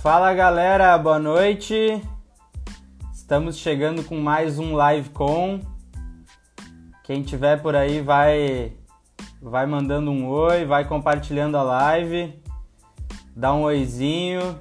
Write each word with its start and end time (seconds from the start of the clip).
Fala 0.00 0.32
galera, 0.32 0.96
boa 0.96 1.18
noite. 1.18 2.00
Estamos 3.12 3.56
chegando 3.56 4.04
com 4.04 4.16
mais 4.16 4.56
um 4.56 4.76
live 4.76 5.10
com. 5.10 5.60
Quem 7.02 7.20
tiver 7.24 7.60
por 7.60 7.74
aí 7.74 8.00
vai 8.00 8.72
vai 9.42 9.66
mandando 9.66 10.12
um 10.12 10.28
oi, 10.28 10.64
vai 10.64 10.86
compartilhando 10.86 11.56
a 11.56 11.62
live, 11.64 12.40
dá 13.34 13.52
um 13.52 13.62
oizinho. 13.62 14.60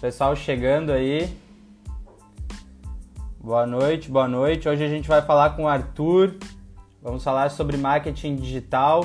Pessoal 0.00 0.34
chegando 0.34 0.92
aí. 0.92 1.36
Boa 3.38 3.66
noite, 3.66 4.10
boa 4.10 4.26
noite. 4.26 4.66
Hoje 4.66 4.82
a 4.82 4.88
gente 4.88 5.06
vai 5.06 5.20
falar 5.20 5.50
com 5.50 5.64
o 5.64 5.68
Arthur. 5.68 6.38
Vamos 7.02 7.22
falar 7.22 7.50
sobre 7.50 7.76
marketing 7.76 8.36
digital. 8.36 9.04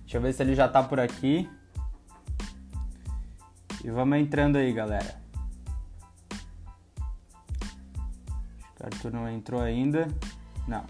Deixa 0.00 0.18
eu 0.18 0.20
ver 0.20 0.32
se 0.32 0.42
ele 0.42 0.56
já 0.56 0.66
está 0.66 0.82
por 0.82 0.98
aqui. 0.98 1.48
E 3.84 3.90
vamos 3.90 4.18
entrando 4.18 4.56
aí, 4.56 4.72
galera. 4.72 5.20
Acho 8.60 8.74
que 8.76 8.82
o 8.82 8.86
Arthur 8.86 9.12
não 9.12 9.28
entrou 9.28 9.60
ainda. 9.60 10.06
Não. 10.68 10.84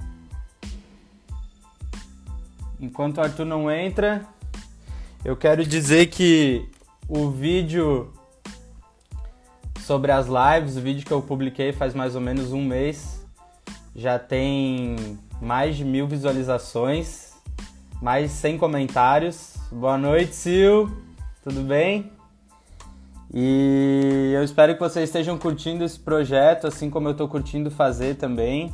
Enquanto 2.79 3.19
o 3.19 3.21
Arthur 3.23 3.47
não 3.47 3.71
entra, 3.71 4.27
eu 5.25 5.37
quero 5.37 5.65
dizer 5.65 6.07
que 6.07 6.69
o 7.09 7.31
vídeo 7.31 8.13
sobre 9.81 10.13
as 10.13 10.27
lives, 10.27 10.77
o 10.77 10.81
vídeo 10.81 11.05
que 11.05 11.13
eu 11.13 11.23
publiquei 11.23 11.73
faz 11.73 11.95
mais 11.95 12.15
ou 12.15 12.21
menos 12.21 12.53
um 12.53 12.65
mês, 12.65 13.25
já 13.95 14.19
tem 14.19 15.19
mais 15.41 15.77
de 15.77 15.85
mil 15.85 16.07
visualizações, 16.07 17.33
mais 18.01 18.31
de 18.31 18.37
100 18.37 18.59
comentários. 18.59 19.55
Boa 19.71 19.97
noite, 19.97 20.35
Sil. 20.37 20.89
Tudo 21.43 21.63
bem? 21.63 22.11
E 23.35 24.33
eu 24.35 24.45
espero 24.45 24.75
que 24.75 24.81
vocês 24.81 25.09
estejam 25.09 25.39
curtindo 25.39 25.83
esse 25.85 25.99
projeto, 25.99 26.67
assim 26.67 26.91
como 26.91 27.09
eu 27.09 27.13
estou 27.13 27.27
curtindo 27.27 27.71
fazer 27.71 28.17
também. 28.17 28.73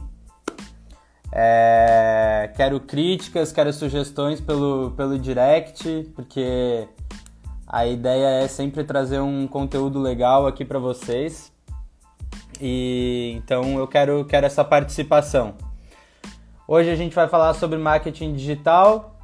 É, 1.31 2.51
quero 2.57 2.81
críticas, 2.81 3.53
quero 3.53 3.73
sugestões 3.73 4.41
pelo, 4.41 4.91
pelo 4.97 5.17
direct, 5.17 6.11
porque 6.17 6.89
a 7.67 7.87
ideia 7.87 8.43
é 8.43 8.49
sempre 8.49 8.83
trazer 8.83 9.21
um 9.21 9.47
conteúdo 9.47 10.01
legal 10.01 10.47
aqui 10.47 10.65
para 10.65 10.81
vocês. 10.81 11.53
E 12.61 13.35
então 13.37 13.79
eu 13.79 13.87
quero, 13.87 14.25
quero 14.25 14.47
essa 14.47 14.65
participação. 14.65 15.55
Hoje 16.67 16.91
a 16.91 16.97
gente 16.97 17.15
vai 17.15 17.29
falar 17.29 17.55
sobre 17.55 17.79
marketing 17.79 18.33
digital 18.33 19.18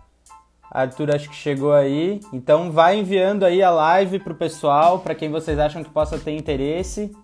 Arthur 0.74 1.14
acho 1.14 1.30
que 1.30 1.36
chegou 1.36 1.72
aí. 1.72 2.20
Então 2.32 2.72
vai 2.72 2.98
enviando 2.98 3.44
aí 3.44 3.62
a 3.62 3.70
live 3.70 4.18
pro 4.18 4.34
pessoal, 4.34 4.98
para 4.98 5.14
quem 5.14 5.30
vocês 5.30 5.56
acham 5.56 5.84
que 5.84 5.90
possa 5.90 6.18
ter 6.18 6.36
interesse, 6.36 7.16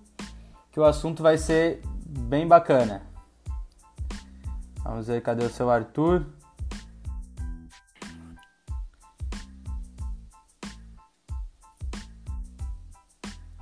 que 0.71 0.79
o 0.79 0.85
assunto 0.85 1.21
vai 1.21 1.37
ser 1.37 1.83
bem 2.07 2.47
bacana. 2.47 3.03
Vamos 4.85 5.09
ver, 5.09 5.21
cadê 5.21 5.45
o 5.45 5.51
seu 5.51 5.69
Arthur? 5.69 6.25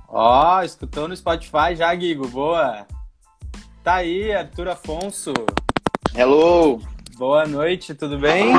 Ó, 0.07 0.57
oh, 0.57 0.61
escutou 0.61 1.07
no 1.07 1.15
Spotify 1.15 1.75
já, 1.75 1.93
Guigo, 1.95 2.27
boa. 2.27 2.85
Tá 3.83 3.95
aí, 3.95 4.31
Arthur 4.33 4.69
Afonso. 4.69 5.33
Hello. 6.15 6.79
Boa 7.17 7.45
noite, 7.45 7.93
tudo 7.93 8.17
bem? 8.17 8.53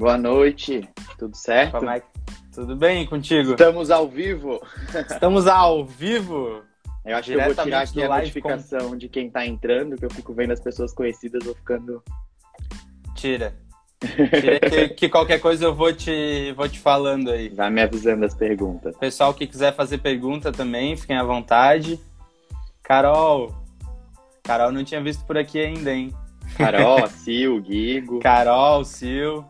Boa 0.00 0.16
noite, 0.16 0.88
tudo 1.18 1.36
certo? 1.36 1.72
Como 1.72 1.90
é... 1.90 2.02
Tudo 2.54 2.74
bem 2.74 3.04
contigo? 3.04 3.50
Estamos 3.50 3.90
ao 3.90 4.08
vivo. 4.08 4.58
Estamos 4.94 5.46
ao 5.46 5.84
vivo. 5.84 6.62
Eu 7.04 7.18
acho 7.18 7.30
que 7.30 7.36
eu 7.36 7.44
vou 7.44 7.54
tirar 7.54 7.82
aqui 7.82 8.02
a 8.02 8.08
notificação 8.08 8.88
com... 8.88 8.96
de 8.96 9.10
quem 9.10 9.28
tá 9.28 9.44
entrando, 9.44 9.98
que 9.98 10.04
eu 10.06 10.08
fico 10.08 10.32
vendo 10.32 10.54
as 10.54 10.60
pessoas 10.60 10.94
conhecidas, 10.94 11.44
vou 11.44 11.54
ficando. 11.54 12.02
Tira. 13.14 13.54
Tira 14.00 14.60
que, 14.70 14.88
que, 14.88 15.08
qualquer 15.10 15.38
coisa 15.38 15.66
eu 15.66 15.74
vou 15.74 15.92
te, 15.92 16.54
vou 16.56 16.66
te 16.66 16.78
falando 16.78 17.30
aí. 17.30 17.50
Vai 17.50 17.68
me 17.68 17.82
avisando 17.82 18.24
as 18.24 18.34
perguntas. 18.34 18.96
Pessoal 18.96 19.34
que 19.34 19.46
quiser 19.46 19.76
fazer 19.76 19.98
pergunta 19.98 20.50
também, 20.50 20.96
fiquem 20.96 21.18
à 21.18 21.22
vontade. 21.22 22.00
Carol. 22.82 23.54
Carol 24.42 24.72
não 24.72 24.82
tinha 24.82 25.02
visto 25.02 25.26
por 25.26 25.36
aqui 25.36 25.60
ainda, 25.60 25.92
hein? 25.92 26.10
Carol, 26.56 27.06
Sil, 27.20 27.60
Guigo. 27.60 28.20
Carol, 28.20 28.82
Sil. 28.88 29.44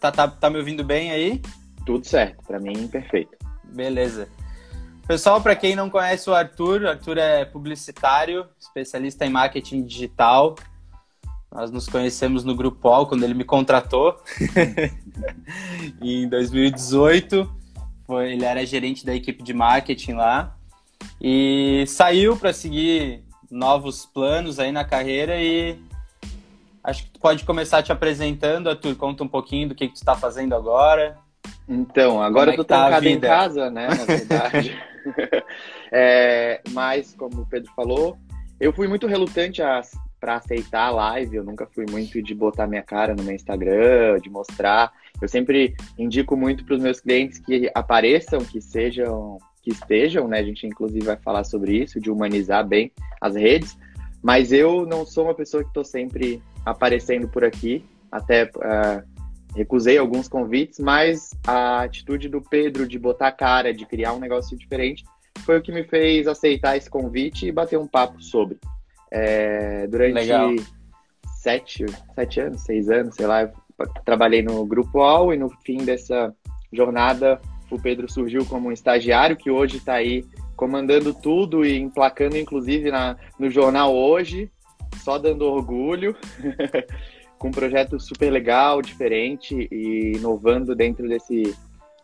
Tá, 0.00 0.12
tá, 0.12 0.28
tá 0.28 0.50
me 0.50 0.58
ouvindo 0.58 0.84
bem 0.84 1.10
aí? 1.10 1.40
Tudo 1.84 2.06
certo, 2.06 2.44
para 2.44 2.58
mim 2.58 2.88
perfeito. 2.88 3.36
Beleza. 3.64 4.28
Pessoal, 5.06 5.40
para 5.40 5.54
quem 5.54 5.76
não 5.76 5.88
conhece 5.88 6.28
o 6.28 6.34
Arthur, 6.34 6.86
Arthur 6.86 7.18
é 7.18 7.44
publicitário, 7.44 8.46
especialista 8.58 9.24
em 9.24 9.30
marketing 9.30 9.84
digital. 9.84 10.56
Nós 11.52 11.70
nos 11.70 11.88
conhecemos 11.88 12.42
no 12.42 12.56
Grupo 12.56 12.88
All 12.88 13.06
quando 13.06 13.22
ele 13.22 13.34
me 13.34 13.44
contratou. 13.44 14.20
em 16.02 16.28
2018, 16.28 17.48
foi, 18.04 18.32
ele 18.32 18.44
era 18.44 18.66
gerente 18.66 19.06
da 19.06 19.14
equipe 19.14 19.42
de 19.42 19.54
marketing 19.54 20.14
lá 20.14 20.56
e 21.20 21.84
saiu 21.86 22.36
para 22.36 22.52
seguir 22.52 23.22
novos 23.50 24.06
planos 24.06 24.58
aí 24.58 24.72
na 24.72 24.84
carreira 24.84 25.40
e 25.40 25.78
Acho 26.86 27.02
que 27.02 27.10
tu 27.10 27.18
pode 27.18 27.44
começar 27.44 27.82
te 27.82 27.90
apresentando, 27.90 28.70
Arthur. 28.70 28.94
Conta 28.94 29.24
um 29.24 29.28
pouquinho 29.28 29.70
do 29.70 29.74
que, 29.74 29.88
que 29.88 29.94
tu 29.94 29.96
está 29.96 30.14
fazendo 30.14 30.54
agora. 30.54 31.18
Então, 31.68 32.22
agora 32.22 32.52
eu 32.52 32.56
tô 32.58 32.64
tá 32.64 32.82
trancado 32.82 33.08
em 33.08 33.18
casa, 33.18 33.68
né? 33.68 33.88
Na 33.88 34.04
verdade. 34.06 34.78
é, 35.90 36.60
mas, 36.70 37.12
como 37.18 37.40
o 37.42 37.46
Pedro 37.46 37.72
falou, 37.74 38.16
eu 38.60 38.72
fui 38.72 38.86
muito 38.86 39.08
relutante 39.08 39.60
para 40.20 40.36
aceitar 40.36 40.86
a 40.86 40.90
live. 40.90 41.34
Eu 41.34 41.42
nunca 41.42 41.66
fui 41.66 41.86
muito 41.90 42.22
de 42.22 42.34
botar 42.36 42.68
minha 42.68 42.84
cara 42.84 43.16
no 43.16 43.24
meu 43.24 43.34
Instagram, 43.34 44.20
de 44.20 44.30
mostrar. 44.30 44.92
Eu 45.20 45.26
sempre 45.26 45.74
indico 45.98 46.36
muito 46.36 46.64
para 46.64 46.76
os 46.76 46.80
meus 46.80 47.00
clientes 47.00 47.40
que 47.40 47.68
apareçam, 47.74 48.38
que 48.38 48.60
sejam, 48.60 49.38
que 49.60 49.72
estejam, 49.72 50.28
né? 50.28 50.38
A 50.38 50.44
gente 50.44 50.64
inclusive 50.68 51.04
vai 51.04 51.16
falar 51.16 51.42
sobre 51.42 51.82
isso, 51.82 52.00
de 52.00 52.12
humanizar 52.12 52.64
bem 52.64 52.92
as 53.20 53.34
redes. 53.34 53.76
Mas 54.22 54.52
eu 54.52 54.86
não 54.86 55.04
sou 55.04 55.24
uma 55.24 55.34
pessoa 55.34 55.64
que 55.64 55.70
estou 55.70 55.84
sempre 55.84 56.40
aparecendo 56.66 57.28
por 57.28 57.44
aqui, 57.44 57.84
até 58.10 58.44
uh, 58.44 59.02
recusei 59.54 59.96
alguns 59.96 60.26
convites, 60.26 60.80
mas 60.80 61.30
a 61.46 61.82
atitude 61.82 62.28
do 62.28 62.42
Pedro 62.42 62.88
de 62.88 62.98
botar 62.98 63.30
cara, 63.30 63.72
de 63.72 63.86
criar 63.86 64.12
um 64.12 64.18
negócio 64.18 64.58
diferente, 64.58 65.04
foi 65.44 65.58
o 65.58 65.62
que 65.62 65.70
me 65.70 65.84
fez 65.84 66.26
aceitar 66.26 66.76
esse 66.76 66.90
convite 66.90 67.46
e 67.46 67.52
bater 67.52 67.78
um 67.78 67.86
papo 67.86 68.20
sobre. 68.20 68.58
É, 69.12 69.86
durante 69.86 70.14
Legal. 70.14 70.50
sete, 71.40 71.86
sete 72.16 72.40
anos, 72.40 72.62
seis 72.62 72.90
anos, 72.90 73.14
sei 73.14 73.26
lá, 73.26 73.48
trabalhei 74.04 74.42
no 74.42 74.66
Grupo 74.66 75.00
All 75.00 75.32
e 75.32 75.36
no 75.36 75.48
fim 75.64 75.78
dessa 75.78 76.34
jornada 76.72 77.40
o 77.70 77.80
Pedro 77.80 78.10
surgiu 78.10 78.44
como 78.44 78.68
um 78.68 78.72
estagiário 78.72 79.36
que 79.36 79.50
hoje 79.50 79.76
está 79.76 79.94
aí 79.94 80.24
comandando 80.56 81.14
tudo 81.14 81.64
e 81.64 81.78
emplacando, 81.78 82.36
inclusive, 82.36 82.90
na, 82.90 83.16
no 83.38 83.50
jornal 83.50 83.94
hoje 83.94 84.50
só 85.06 85.18
dando 85.18 85.42
orgulho, 85.42 86.16
com 87.38 87.46
um 87.46 87.52
projeto 87.52 88.00
super 88.00 88.28
legal, 88.28 88.82
diferente 88.82 89.68
e 89.70 90.14
inovando 90.16 90.74
dentro 90.74 91.08
desse 91.08 91.54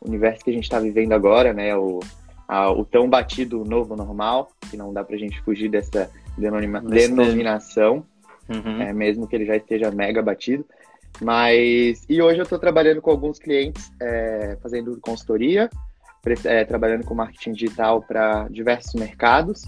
universo 0.01 0.45
que 0.45 0.51
a 0.51 0.53
gente 0.53 0.63
está 0.63 0.79
vivendo 0.79 1.13
agora, 1.13 1.53
né? 1.53 1.77
O, 1.77 1.99
a, 2.47 2.71
o 2.71 2.85
tão 2.85 3.11
batido 3.11 3.65
novo 3.65 3.97
normal, 3.97 4.53
que 4.71 4.77
não 4.77 4.93
dá 4.93 5.03
para 5.03 5.17
a 5.17 5.19
gente 5.19 5.43
fugir 5.43 5.69
dessa 5.69 6.09
denoma, 6.39 6.81
denominação, 6.81 8.07
uhum. 8.49 8.81
é, 8.81 8.93
mesmo 8.93 9.27
que 9.27 9.35
ele 9.35 9.47
já 9.47 9.57
esteja 9.57 9.91
mega 9.91 10.23
batido. 10.23 10.65
Mas, 11.21 12.07
e 12.09 12.23
hoje 12.23 12.39
eu 12.39 12.45
estou 12.45 12.59
trabalhando 12.59 13.03
com 13.03 13.11
alguns 13.11 13.37
clientes, 13.41 13.91
é, 14.01 14.57
fazendo 14.63 14.97
consultoria, 15.01 15.69
é, 16.45 16.65
trabalhando 16.65 17.05
com 17.05 17.17
marketing 17.17 17.53
digital 17.53 18.01
para 18.01 18.47
diversos 18.49 18.95
mercados. 18.95 19.65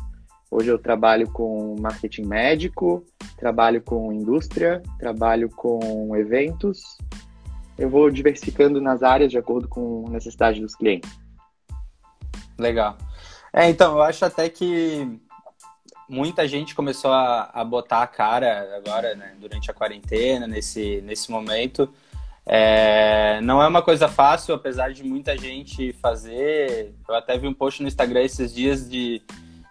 Hoje 0.56 0.68
eu 0.68 0.78
trabalho 0.78 1.28
com 1.32 1.74
marketing 1.80 2.26
médico, 2.26 3.04
trabalho 3.36 3.82
com 3.82 4.12
indústria, 4.12 4.80
trabalho 5.00 5.50
com 5.50 6.14
eventos. 6.14 6.96
Eu 7.76 7.90
vou 7.90 8.08
diversificando 8.08 8.80
nas 8.80 9.02
áreas 9.02 9.32
de 9.32 9.36
acordo 9.36 9.66
com 9.66 10.04
a 10.06 10.10
necessidade 10.10 10.60
dos 10.60 10.76
clientes. 10.76 11.10
Legal. 12.56 12.96
É, 13.52 13.68
então, 13.68 13.96
eu 13.96 14.02
acho 14.04 14.24
até 14.24 14.48
que 14.48 15.18
muita 16.08 16.46
gente 16.46 16.72
começou 16.72 17.10
a, 17.10 17.50
a 17.52 17.64
botar 17.64 18.02
a 18.02 18.06
cara 18.06 18.76
agora, 18.76 19.16
né, 19.16 19.34
durante 19.40 19.72
a 19.72 19.74
quarentena, 19.74 20.46
nesse, 20.46 21.00
nesse 21.00 21.32
momento. 21.32 21.92
É, 22.46 23.40
não 23.40 23.60
é 23.60 23.66
uma 23.66 23.82
coisa 23.82 24.06
fácil, 24.06 24.54
apesar 24.54 24.92
de 24.92 25.02
muita 25.02 25.36
gente 25.36 25.92
fazer. 25.94 26.94
Eu 27.08 27.16
até 27.16 27.36
vi 27.36 27.48
um 27.48 27.54
post 27.54 27.82
no 27.82 27.88
Instagram 27.88 28.22
esses 28.22 28.54
dias 28.54 28.88
de 28.88 29.20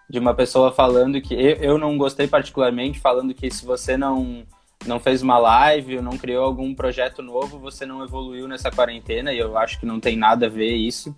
de 0.08 0.18
uma 0.18 0.34
pessoa 0.34 0.72
falando 0.72 1.20
que 1.20 1.34
eu, 1.34 1.78
não 1.78 1.96
gostei 1.96 2.26
particularmente, 2.26 3.00
falando 3.00 3.34
que 3.34 3.50
se 3.50 3.64
você 3.64 3.96
não 3.96 4.44
não 4.86 5.00
fez 5.00 5.22
uma 5.22 5.38
live, 5.38 5.96
ou 5.96 6.02
não 6.02 6.18
criou 6.18 6.44
algum 6.44 6.74
projeto 6.74 7.22
novo, 7.22 7.58
você 7.58 7.86
não 7.86 8.04
evoluiu 8.04 8.46
nessa 8.46 8.70
quarentena, 8.70 9.32
e 9.32 9.38
eu 9.38 9.56
acho 9.56 9.80
que 9.80 9.86
não 9.86 9.98
tem 9.98 10.14
nada 10.14 10.44
a 10.44 10.48
ver 10.48 10.74
isso. 10.74 11.16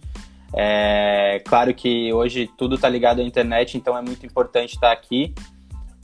É, 0.55 1.43
claro 1.45 1.75
que 1.75 2.13
hoje 2.13 2.49
tudo 2.57 2.77
está 2.77 2.89
ligado 2.89 3.21
à 3.21 3.25
internet, 3.25 3.77
então 3.77 3.99
é 3.99 4.03
muito 4.03 4.25
importante 4.25 4.75
estar 4.75 4.93
aqui. 4.93 5.35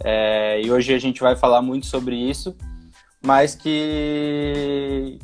É, 0.02 0.60
e 0.60 0.72
hoje 0.72 0.92
a 0.92 0.98
gente 0.98 1.20
vai 1.20 1.36
falar 1.36 1.62
muito 1.62 1.86
sobre 1.86 2.16
isso, 2.16 2.56
mas 3.24 3.54
que, 3.54 5.18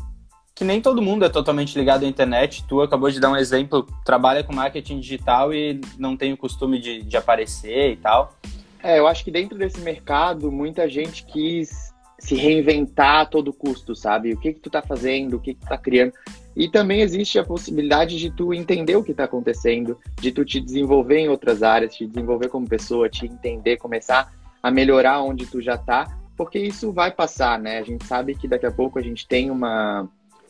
que 0.59 0.65
nem 0.65 0.81
todo 0.81 1.01
mundo 1.01 1.25
é 1.25 1.29
totalmente 1.29 1.79
ligado 1.79 2.05
à 2.05 2.09
internet. 2.09 2.65
Tu 2.67 2.83
acabou 2.83 3.09
de 3.09 3.21
dar 3.21 3.31
um 3.31 3.37
exemplo, 3.37 3.87
trabalha 4.05 4.43
com 4.43 4.53
marketing 4.53 4.99
digital 4.99 5.55
e 5.55 5.81
não 5.97 6.17
tem 6.17 6.33
o 6.33 6.37
costume 6.37 6.81
de, 6.81 7.01
de 7.01 7.17
aparecer 7.17 7.93
e 7.93 7.97
tal. 7.97 8.35
É, 8.83 8.99
eu 8.99 9.07
acho 9.07 9.23
que 9.23 9.31
dentro 9.31 9.57
desse 9.57 9.81
mercado, 9.81 10.51
muita 10.51 10.89
gente 10.89 11.25
quis 11.25 11.95
se 12.19 12.35
reinventar 12.35 13.21
a 13.21 13.25
todo 13.25 13.53
custo, 13.53 13.95
sabe? 13.95 14.33
O 14.33 14.37
que 14.37 14.53
que 14.53 14.59
tu 14.59 14.69
tá 14.69 14.83
fazendo, 14.83 15.37
o 15.37 15.41
que 15.41 15.55
que 15.55 15.61
tu 15.61 15.69
tá 15.69 15.79
criando. 15.79 16.13
E 16.57 16.69
também 16.69 17.03
existe 17.03 17.39
a 17.39 17.45
possibilidade 17.45 18.19
de 18.19 18.29
tu 18.29 18.53
entender 18.53 18.97
o 18.97 19.05
que 19.05 19.13
está 19.13 19.25
acontecendo, 19.25 19.97
de 20.21 20.33
tu 20.33 20.45
te 20.45 20.61
desenvolver 20.61 21.19
em 21.19 21.29
outras 21.29 21.63
áreas, 21.63 21.95
te 21.95 22.05
desenvolver 22.05 22.49
como 22.49 22.69
pessoa, 22.69 23.09
te 23.09 23.27
entender, 23.27 23.77
começar 23.77 24.33
a 24.61 24.73
melhorar 24.73 25.23
onde 25.23 25.47
tu 25.47 25.63
já 25.63 25.77
está, 25.77 26.19
porque 26.37 26.59
isso 26.59 26.91
vai 26.91 27.13
passar, 27.13 27.61
né? 27.61 27.79
A 27.79 27.85
gente 27.85 28.05
sabe 28.05 28.35
que 28.35 28.49
daqui 28.49 28.67
a 28.67 28.73
pouco 28.73 28.99
a 28.99 29.03
gente 29.03 29.25
tem 29.25 29.53
uma 29.53 30.09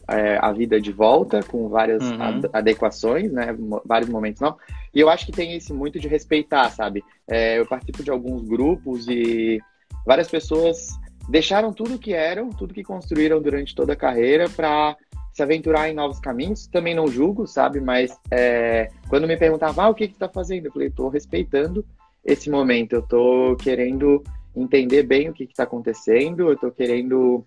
é, 0.08 0.38
a 0.40 0.50
vida 0.52 0.81
de 0.81 0.90
volta 0.90 1.43
com 1.43 1.69
várias 1.69 2.02
uhum. 2.02 2.40
adequações, 2.52 3.31
né? 3.31 3.55
Vários 3.84 4.08
momentos 4.08 4.40
não. 4.40 4.56
E 4.94 5.00
eu 5.00 5.10
acho 5.10 5.26
que 5.26 5.32
tem 5.32 5.56
isso 5.56 5.75
muito 5.75 6.00
de 6.00 6.08
respeitar, 6.08 6.70
sabe? 6.70 7.05
É, 7.26 7.58
eu 7.58 7.66
participo 7.66 8.02
de 8.02 8.10
alguns 8.10 8.43
grupos 8.43 9.06
e 9.06 9.60
várias 10.06 10.28
pessoas 10.28 10.88
deixaram 11.28 11.72
tudo 11.72 11.99
que 11.99 12.14
eram, 12.14 12.49
tudo 12.49 12.72
que 12.72 12.82
construíram 12.82 13.40
durante 13.40 13.75
toda 13.75 13.93
a 13.93 13.96
carreira 13.96 14.49
para 14.49 14.96
se 15.32 15.43
aventurar 15.43 15.90
em 15.90 15.94
novos 15.94 16.19
caminhos. 16.19 16.66
Também 16.66 16.94
não 16.94 17.06
julgo, 17.06 17.46
sabe? 17.46 17.81
Mas 17.81 18.16
é, 18.31 18.90
quando 19.08 19.28
me 19.28 19.37
perguntavam, 19.37 19.84
ah, 19.84 19.88
o 19.90 19.94
que, 19.94 20.08
que 20.08 20.19
tá 20.19 20.28
fazendo? 20.28 20.66
Eu 20.66 20.72
falei, 20.72 20.90
tô 20.90 21.08
respeitando 21.08 21.84
esse 22.25 22.50
momento, 22.50 22.94
eu 22.94 23.02
tô 23.02 23.56
querendo 23.56 24.22
entender 24.56 25.02
bem 25.02 25.28
o 25.28 25.32
que 25.32 25.44
está 25.44 25.62
acontecendo, 25.62 26.50
eu 26.50 26.56
tô 26.56 26.70
querendo 26.70 27.44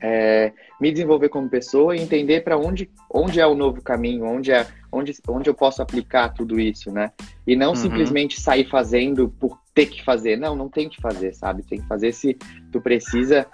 é, 0.00 0.52
me 0.80 0.90
desenvolver 0.90 1.28
como 1.28 1.48
pessoa 1.48 1.96
e 1.96 2.00
entender 2.00 2.42
para 2.42 2.58
onde, 2.58 2.90
onde 3.12 3.40
é 3.40 3.46
o 3.46 3.54
novo 3.54 3.82
caminho, 3.82 4.24
onde, 4.24 4.52
é, 4.52 4.66
onde, 4.92 5.12
onde 5.28 5.48
eu 5.48 5.54
posso 5.54 5.82
aplicar 5.82 6.30
tudo 6.30 6.58
isso, 6.60 6.90
né? 6.90 7.12
E 7.46 7.56
não 7.56 7.70
uhum. 7.70 7.76
simplesmente 7.76 8.40
sair 8.40 8.68
fazendo 8.68 9.28
por 9.28 9.58
ter 9.74 9.86
que 9.86 10.04
fazer. 10.04 10.36
Não, 10.36 10.54
não 10.54 10.68
tem 10.68 10.88
que 10.88 11.00
fazer, 11.00 11.34
sabe? 11.34 11.62
Tem 11.62 11.80
que 11.80 11.86
fazer 11.86 12.12
se 12.12 12.34
tu 12.70 12.80
precisa 12.80 13.46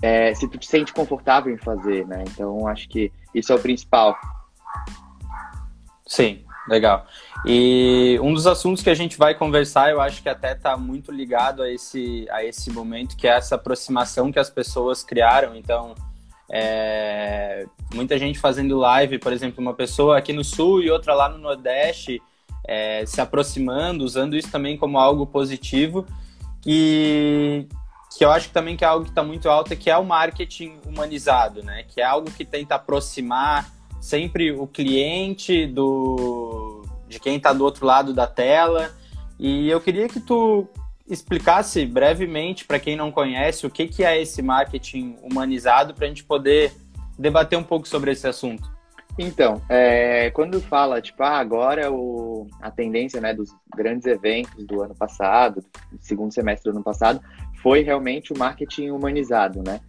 é, 0.00 0.32
se 0.34 0.48
tu 0.48 0.58
te 0.58 0.66
sente 0.66 0.92
confortável 0.92 1.52
em 1.52 1.58
fazer, 1.58 2.06
né? 2.06 2.24
Então 2.28 2.66
acho 2.66 2.88
que 2.88 3.12
isso 3.34 3.52
é 3.52 3.56
o 3.56 3.60
principal. 3.60 4.16
Sim, 6.06 6.44
legal. 6.68 7.06
E 7.44 8.18
um 8.22 8.32
dos 8.32 8.46
assuntos 8.46 8.82
que 8.82 8.90
a 8.90 8.94
gente 8.94 9.16
vai 9.16 9.34
conversar, 9.34 9.90
eu 9.90 10.00
acho 10.00 10.22
que 10.22 10.28
até 10.28 10.52
está 10.52 10.76
muito 10.76 11.10
ligado 11.10 11.62
a 11.62 11.70
esse, 11.70 12.26
a 12.30 12.44
esse 12.44 12.70
momento, 12.70 13.16
que 13.16 13.26
é 13.26 13.30
essa 13.30 13.54
aproximação 13.54 14.30
que 14.30 14.38
as 14.38 14.50
pessoas 14.50 15.02
criaram. 15.02 15.56
Então, 15.56 15.94
é, 16.50 17.66
muita 17.94 18.18
gente 18.18 18.38
fazendo 18.38 18.78
live, 18.78 19.18
por 19.18 19.32
exemplo, 19.32 19.60
uma 19.60 19.74
pessoa 19.74 20.18
aqui 20.18 20.32
no 20.32 20.44
Sul 20.44 20.82
e 20.82 20.90
outra 20.90 21.14
lá 21.14 21.28
no 21.28 21.38
Nordeste, 21.38 22.20
é, 22.66 23.04
se 23.06 23.20
aproximando, 23.20 24.04
usando 24.04 24.36
isso 24.36 24.50
também 24.50 24.76
como 24.76 24.98
algo 24.98 25.26
positivo. 25.26 26.06
E 26.66 27.66
que 28.16 28.24
eu 28.24 28.30
acho 28.30 28.50
também 28.50 28.76
que 28.76 28.84
é 28.84 28.88
algo 28.88 29.04
que 29.04 29.10
está 29.10 29.22
muito 29.22 29.48
alto, 29.48 29.72
é 29.72 29.76
que 29.76 29.90
é 29.90 29.96
o 29.96 30.04
marketing 30.04 30.78
humanizado, 30.84 31.62
né? 31.62 31.84
Que 31.86 32.00
é 32.00 32.04
algo 32.04 32.30
que 32.30 32.44
tenta 32.44 32.74
aproximar 32.74 33.77
sempre 34.00 34.52
o 34.52 34.66
cliente 34.66 35.66
do 35.66 36.84
de 37.08 37.18
quem 37.18 37.36
está 37.36 37.52
do 37.52 37.64
outro 37.64 37.86
lado 37.86 38.12
da 38.12 38.26
tela. 38.26 38.90
E 39.38 39.68
eu 39.70 39.80
queria 39.80 40.08
que 40.08 40.20
tu 40.20 40.68
explicasse 41.08 41.86
brevemente 41.86 42.64
para 42.64 42.78
quem 42.78 42.94
não 42.94 43.10
conhece 43.10 43.66
o 43.66 43.70
que, 43.70 43.86
que 43.86 44.04
é 44.04 44.20
esse 44.20 44.42
marketing 44.42 45.16
humanizado 45.22 45.94
para 45.94 46.04
a 46.04 46.08
gente 46.08 46.24
poder 46.24 46.72
debater 47.18 47.58
um 47.58 47.62
pouco 47.62 47.88
sobre 47.88 48.12
esse 48.12 48.26
assunto. 48.26 48.70
Então, 49.18 49.60
é, 49.68 50.30
quando 50.30 50.60
fala, 50.60 51.00
tipo, 51.00 51.22
ah, 51.24 51.38
agora 51.38 51.90
o, 51.90 52.46
a 52.60 52.70
tendência 52.70 53.20
né, 53.20 53.34
dos 53.34 53.50
grandes 53.74 54.06
eventos 54.06 54.64
do 54.64 54.80
ano 54.80 54.94
passado, 54.94 55.64
segundo 56.00 56.32
semestre 56.32 56.70
do 56.70 56.76
ano 56.76 56.84
passado, 56.84 57.20
foi 57.60 57.82
realmente 57.82 58.32
o 58.32 58.38
marketing 58.38 58.90
humanizado, 58.90 59.60
né? 59.60 59.80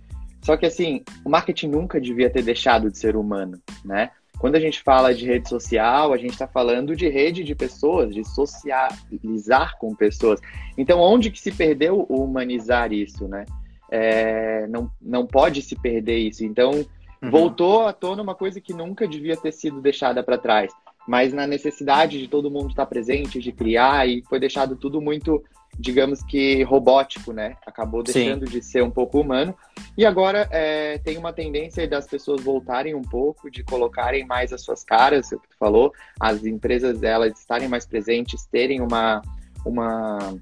Só 0.42 0.56
que 0.58 0.66
assim, 0.66 1.04
o 1.24 1.30
marketing 1.30 1.68
nunca 1.68 2.00
devia 2.00 2.30
ter 2.30 2.42
deixado 2.42 2.90
de 2.90 2.98
ser 2.98 3.16
humano, 3.16 3.60
né? 3.84 4.12
Quando 4.40 4.56
a 4.56 4.60
gente 4.60 4.82
fala 4.82 5.14
de 5.14 5.26
rede 5.26 5.50
social, 5.50 6.14
a 6.14 6.18
gente 6.18 6.32
está 6.32 6.48
falando 6.48 6.96
de 6.96 7.10
rede 7.10 7.44
de 7.44 7.54
pessoas, 7.54 8.16
de 8.16 8.24
socializar 8.24 9.78
com 9.78 9.94
pessoas. 9.94 10.40
Então, 10.78 10.98
onde 11.02 11.30
que 11.30 11.40
se 11.40 11.52
perdeu 11.52 12.06
o 12.08 12.24
humanizar 12.24 12.94
isso, 12.94 13.28
né? 13.28 13.46
É, 13.92 14.66
não, 14.68 14.90
não 15.02 15.28
pode 15.28 15.62
se 15.62 15.76
perder 15.76 16.20
isso. 16.20 16.46
Então, 16.46 16.72
uhum. 16.72 17.30
voltou 17.30 17.86
à 17.86 17.92
tona 17.92 18.24
uma 18.24 18.34
coisa 18.34 18.62
que 18.62 18.74
nunca 18.74 19.06
devia 19.06 19.36
ter 19.36 19.52
sido 19.52 19.82
deixada 19.82 20.24
para 20.24 20.38
trás. 20.38 20.72
Mas 21.06 21.34
na 21.34 21.46
necessidade 21.46 22.18
de 22.18 22.30
todo 22.30 22.52
mundo 22.52 22.70
estar 22.70 22.86
presente, 22.86 23.40
de 23.40 23.52
criar, 23.52 24.08
e 24.08 24.24
foi 24.30 24.40
deixado 24.40 24.78
tudo 24.78 25.02
muito 25.02 25.44
digamos 25.78 26.22
que 26.24 26.64
robótico, 26.64 27.32
né? 27.32 27.56
Acabou 27.66 28.04
deixando 28.04 28.46
Sim. 28.46 28.52
de 28.52 28.64
ser 28.64 28.84
um 28.84 28.92
pouco 28.92 29.20
humano. 29.20 29.56
E 29.98 30.06
agora 30.06 30.48
é, 30.52 30.98
tem 31.00 31.18
uma 31.18 31.34
tendência 31.34 31.88
das 31.88 32.08
pessoas 32.08 32.42
voltarem 32.42 32.96
um 32.96 33.02
pouco, 33.02 33.50
de 33.50 33.64
colocarem 33.64 34.26
mais 34.26 34.52
as 34.52 34.62
suas 34.62 34.84
caras, 34.84 35.32
o 35.32 35.40
que 35.40 35.48
tu 35.48 35.58
falou, 35.58 35.94
as 36.20 36.46
empresas 36.46 37.00
delas 37.00 37.38
estarem 37.40 37.68
mais 37.68 37.86
presentes, 37.86 38.46
terem 38.46 38.82
uma, 38.82 39.22
uma 39.66 40.40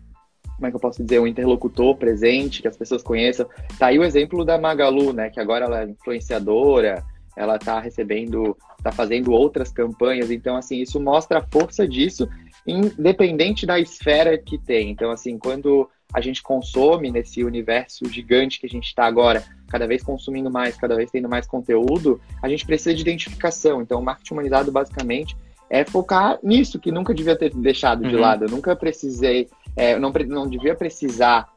como 0.58 0.66
é 0.66 0.70
que 0.72 0.76
eu 0.76 0.80
posso 0.80 1.04
dizer, 1.04 1.20
um 1.20 1.28
interlocutor 1.28 1.96
presente, 1.96 2.64
que 2.64 2.68
as 2.68 2.76
pessoas 2.76 3.04
conheçam. 3.04 3.48
Tá 3.78 3.88
aí 3.88 4.00
o 4.00 4.04
exemplo 4.04 4.44
da 4.44 4.58
Magalu, 4.58 5.14
né? 5.14 5.30
Que 5.30 5.40
agora 5.40 5.66
ela 5.66 5.82
é 5.84 5.86
influenciadora, 5.86 7.04
ela 7.38 7.60
tá 7.60 7.80
recebendo, 7.80 8.58
tá 8.82 8.92
fazendo 8.92 9.32
outras 9.32 9.72
campanhas. 9.72 10.32
Então, 10.32 10.58
assim, 10.58 10.82
isso 10.82 11.00
mostra 11.00 11.40
a 11.40 11.44
força 11.44 11.88
disso 11.88 12.28
independente 12.68 13.66
da 13.66 13.80
esfera 13.80 14.38
que 14.38 14.58
tem. 14.58 14.92
Então, 14.92 15.10
assim, 15.10 15.38
quando 15.38 15.90
a 16.14 16.22
gente 16.22 16.42
consome 16.42 17.12
nesse 17.12 17.44
universo 17.44 18.06
gigante 18.10 18.60
que 18.60 18.66
a 18.66 18.70
gente 18.70 18.86
está 18.86 19.06
agora, 19.06 19.44
cada 19.68 19.88
vez 19.88 20.04
consumindo 20.04 20.50
mais, 20.50 20.76
cada 20.76 20.96
vez 20.96 21.10
tendo 21.12 21.30
mais 21.30 21.46
conteúdo, 21.46 22.20
a 22.42 22.48
gente 22.48 22.66
precisa 22.66 22.94
de 22.94 23.02
identificação. 23.02 23.82
Então, 23.82 24.00
o 24.00 24.04
marketing 24.04 24.34
humanizado, 24.34 24.72
basicamente, 24.72 25.36
é 25.70 25.84
focar 25.84 26.40
nisso, 26.42 26.80
que 26.80 26.92
nunca 26.92 27.14
devia 27.14 27.36
ter 27.36 27.54
deixado 27.54 28.08
de 28.08 28.16
uhum. 28.16 28.22
lado. 28.22 28.46
Eu 28.46 28.50
nunca 28.50 28.76
precisei, 28.76 29.50
é, 29.76 29.98
não, 30.00 30.12
não 30.12 30.48
devia 30.48 30.76
precisar 30.76 31.50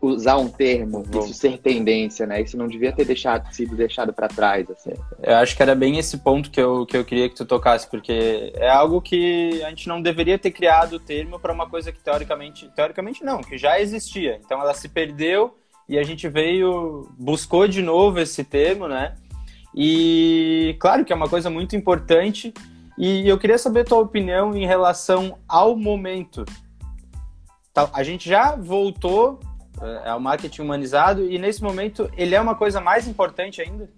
usar 0.00 0.36
um 0.36 0.48
termo, 0.48 1.04
isso 1.24 1.34
ser 1.34 1.58
tendência, 1.58 2.26
né? 2.26 2.40
Isso 2.40 2.56
não 2.56 2.68
devia 2.68 2.92
ter 2.92 3.04
deixado, 3.04 3.52
sido 3.52 3.76
deixado 3.76 4.12
para 4.12 4.28
trás, 4.28 4.68
assim. 4.70 4.92
Eu 5.22 5.36
acho 5.36 5.56
que 5.56 5.62
era 5.62 5.74
bem 5.74 5.98
esse 5.98 6.18
ponto 6.18 6.50
que 6.50 6.60
eu, 6.60 6.86
que 6.86 6.96
eu 6.96 7.04
queria 7.04 7.28
que 7.28 7.34
tu 7.34 7.44
tocasse, 7.44 7.88
porque 7.88 8.52
é 8.56 8.68
algo 8.68 9.00
que 9.00 9.62
a 9.62 9.70
gente 9.70 9.88
não 9.88 10.00
deveria 10.00 10.38
ter 10.38 10.50
criado 10.50 10.94
o 10.94 11.00
termo 11.00 11.38
para 11.38 11.52
uma 11.52 11.68
coisa 11.68 11.92
que 11.92 12.00
teoricamente, 12.00 12.70
teoricamente 12.74 13.24
não, 13.24 13.40
que 13.40 13.58
já 13.58 13.80
existia. 13.80 14.40
Então 14.44 14.60
ela 14.60 14.74
se 14.74 14.88
perdeu 14.88 15.56
e 15.88 15.98
a 15.98 16.02
gente 16.02 16.28
veio, 16.28 17.08
buscou 17.18 17.68
de 17.68 17.82
novo 17.82 18.18
esse 18.18 18.42
termo, 18.42 18.88
né? 18.88 19.16
E 19.74 20.76
claro 20.80 21.04
que 21.04 21.12
é 21.12 21.16
uma 21.16 21.28
coisa 21.28 21.50
muito 21.50 21.76
importante 21.76 22.52
e 22.98 23.28
eu 23.28 23.38
queria 23.38 23.58
saber 23.58 23.80
a 23.80 23.84
tua 23.84 23.98
opinião 23.98 24.56
em 24.56 24.66
relação 24.66 25.38
ao 25.46 25.76
momento. 25.76 26.44
A 27.92 28.02
gente 28.02 28.26
já 28.26 28.56
voltou 28.56 29.38
é, 29.80 30.10
é 30.10 30.14
o 30.14 30.20
marketing 30.20 30.62
humanizado 30.62 31.30
e 31.30 31.38
nesse 31.38 31.62
momento 31.62 32.10
ele 32.16 32.34
é 32.34 32.40
uma 32.40 32.54
coisa 32.54 32.80
mais 32.80 33.06
importante 33.06 33.60
ainda? 33.60 33.88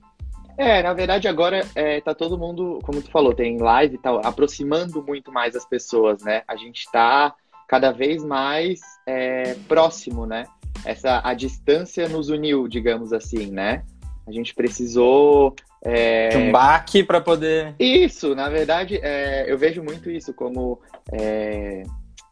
É, 0.57 0.83
na 0.83 0.93
verdade 0.93 1.29
agora 1.29 1.65
é, 1.75 2.01
tá 2.01 2.15
todo 2.15 2.39
mundo, 2.39 2.81
como 2.83 3.01
tu 3.01 3.11
falou, 3.11 3.33
tem 3.33 3.59
live 3.59 3.95
e 3.95 3.99
tal, 3.99 4.21
aproximando 4.25 5.03
muito 5.03 5.31
mais 5.31 5.55
as 5.55 5.65
pessoas, 5.65 6.23
né? 6.23 6.43
A 6.49 6.57
gente 6.57 6.91
tá 6.91 7.35
cada 7.69 7.93
vez 7.93 8.25
mais 8.25 8.81
é, 9.07 9.55
próximo, 9.69 10.27
né? 10.27 10.47
Essa, 10.85 11.21
a 11.23 11.35
distância 11.35 12.09
nos 12.09 12.29
uniu, 12.29 12.67
digamos 12.67 13.13
assim, 13.13 13.51
né? 13.51 13.85
A 14.27 14.33
gente 14.33 14.55
precisou 14.55 15.55
é... 15.83 16.29
De 16.29 16.37
um 16.37 16.53
baque 16.53 17.05
para 17.05 17.21
poder. 17.21 17.75
Isso, 17.79 18.35
na 18.35 18.49
verdade, 18.49 18.99
é, 19.03 19.51
eu 19.51 19.57
vejo 19.57 19.83
muito 19.83 20.11
isso 20.11 20.35
como 20.35 20.81
é, 21.13 21.85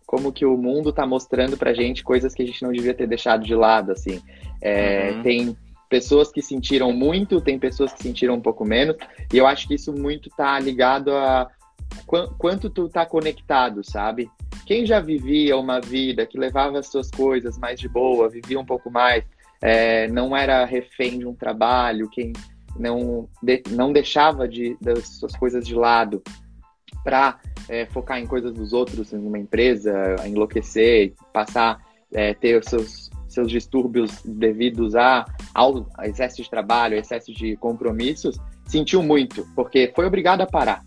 como 0.07 0.33
que 0.33 0.47
o 0.47 0.57
mundo 0.57 0.91
está 0.91 1.05
mostrando 1.05 1.57
pra 1.57 1.75
gente 1.75 2.05
coisas 2.05 2.33
que 2.33 2.43
a 2.43 2.47
gente 2.47 2.63
não 2.63 2.71
devia 2.71 2.95
ter 2.95 3.09
deixado 3.09 3.45
de 3.45 3.55
lado, 3.55 3.91
assim. 3.91 4.23
É, 4.63 5.11
uhum. 5.11 5.23
Tem 5.23 5.57
pessoas 5.89 6.31
que 6.31 6.41
sentiram 6.41 6.93
muito, 6.93 7.41
tem 7.41 7.59
pessoas 7.59 7.93
que 7.93 8.03
sentiram 8.03 8.35
um 8.35 8.41
pouco 8.41 8.65
menos, 8.65 8.97
e 9.33 9.37
eu 9.37 9.47
acho 9.47 9.67
que 9.67 9.75
isso 9.75 9.93
muito 9.93 10.31
tá 10.31 10.59
ligado 10.59 11.13
a 11.13 11.49
qu 12.07 12.29
quanto 12.39 12.71
tu 12.71 12.89
tá 12.89 13.05
conectado, 13.05 13.85
sabe? 13.85 14.31
Quem 14.65 14.87
já 14.87 15.01
vivia 15.01 15.57
uma 15.57 15.81
vida 15.81 16.27
que 16.27 16.39
levava 16.39 16.79
as 16.79 16.89
suas 16.89 17.11
coisas 17.11 17.59
mais 17.59 17.79
de 17.79 17.89
boa, 17.89 18.29
vivia 18.29 18.59
um 18.59 18.65
pouco 18.65 18.91
mais, 18.91 19.25
é, 19.61 20.09
não 20.09 20.37
era 20.37 20.65
refém 20.65 21.19
de 21.19 21.27
um 21.27 21.35
trabalho, 21.35 22.11
quem 22.11 22.33
não, 22.79 23.29
de, 23.43 23.63
não 23.71 23.93
deixava 23.93 24.49
de, 24.49 24.77
das 24.81 25.19
suas 25.19 25.37
coisas 25.37 25.67
de 25.67 25.75
lado 25.75 26.23
para 27.07 27.39
é, 27.69 27.87
focar 27.87 28.19
em 28.19 28.27
coisas 28.27 28.53
dos 28.53 28.73
outros 28.73 29.13
em 29.13 29.19
uma 29.19 29.39
empresa, 29.39 30.17
enlouquecer, 30.27 31.15
passar, 31.33 31.81
é, 32.13 32.35
ter 32.35 32.59
os 32.59 32.67
seus, 32.67 33.11
seus 33.29 33.49
distúrbios 33.49 34.23
devidos 34.25 34.97
a, 34.97 35.25
ao 35.55 35.87
excesso 36.03 36.43
de 36.43 36.51
trabalho, 36.51 36.97
excesso 36.97 37.33
de 37.33 37.57
compromissos, 37.59 38.41
sentiu 38.65 39.05
muito, 39.05 39.47
porque 39.55 39.93
foi 39.95 40.05
obrigado 40.05 40.41
a 40.41 40.47
parar. 40.47 40.83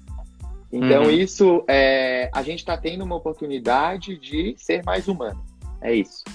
Então, 0.70 1.04
uhum. 1.04 1.10
isso, 1.10 1.64
é, 1.70 2.30
a 2.34 2.44
gente 2.44 2.60
está 2.60 2.78
tendo 2.78 3.06
uma 3.06 3.16
oportunidade 3.16 4.18
de 4.18 4.56
ser 4.58 4.84
mais 4.84 5.08
humano. 5.08 5.42
É 5.82 5.96
isso. 5.96 6.26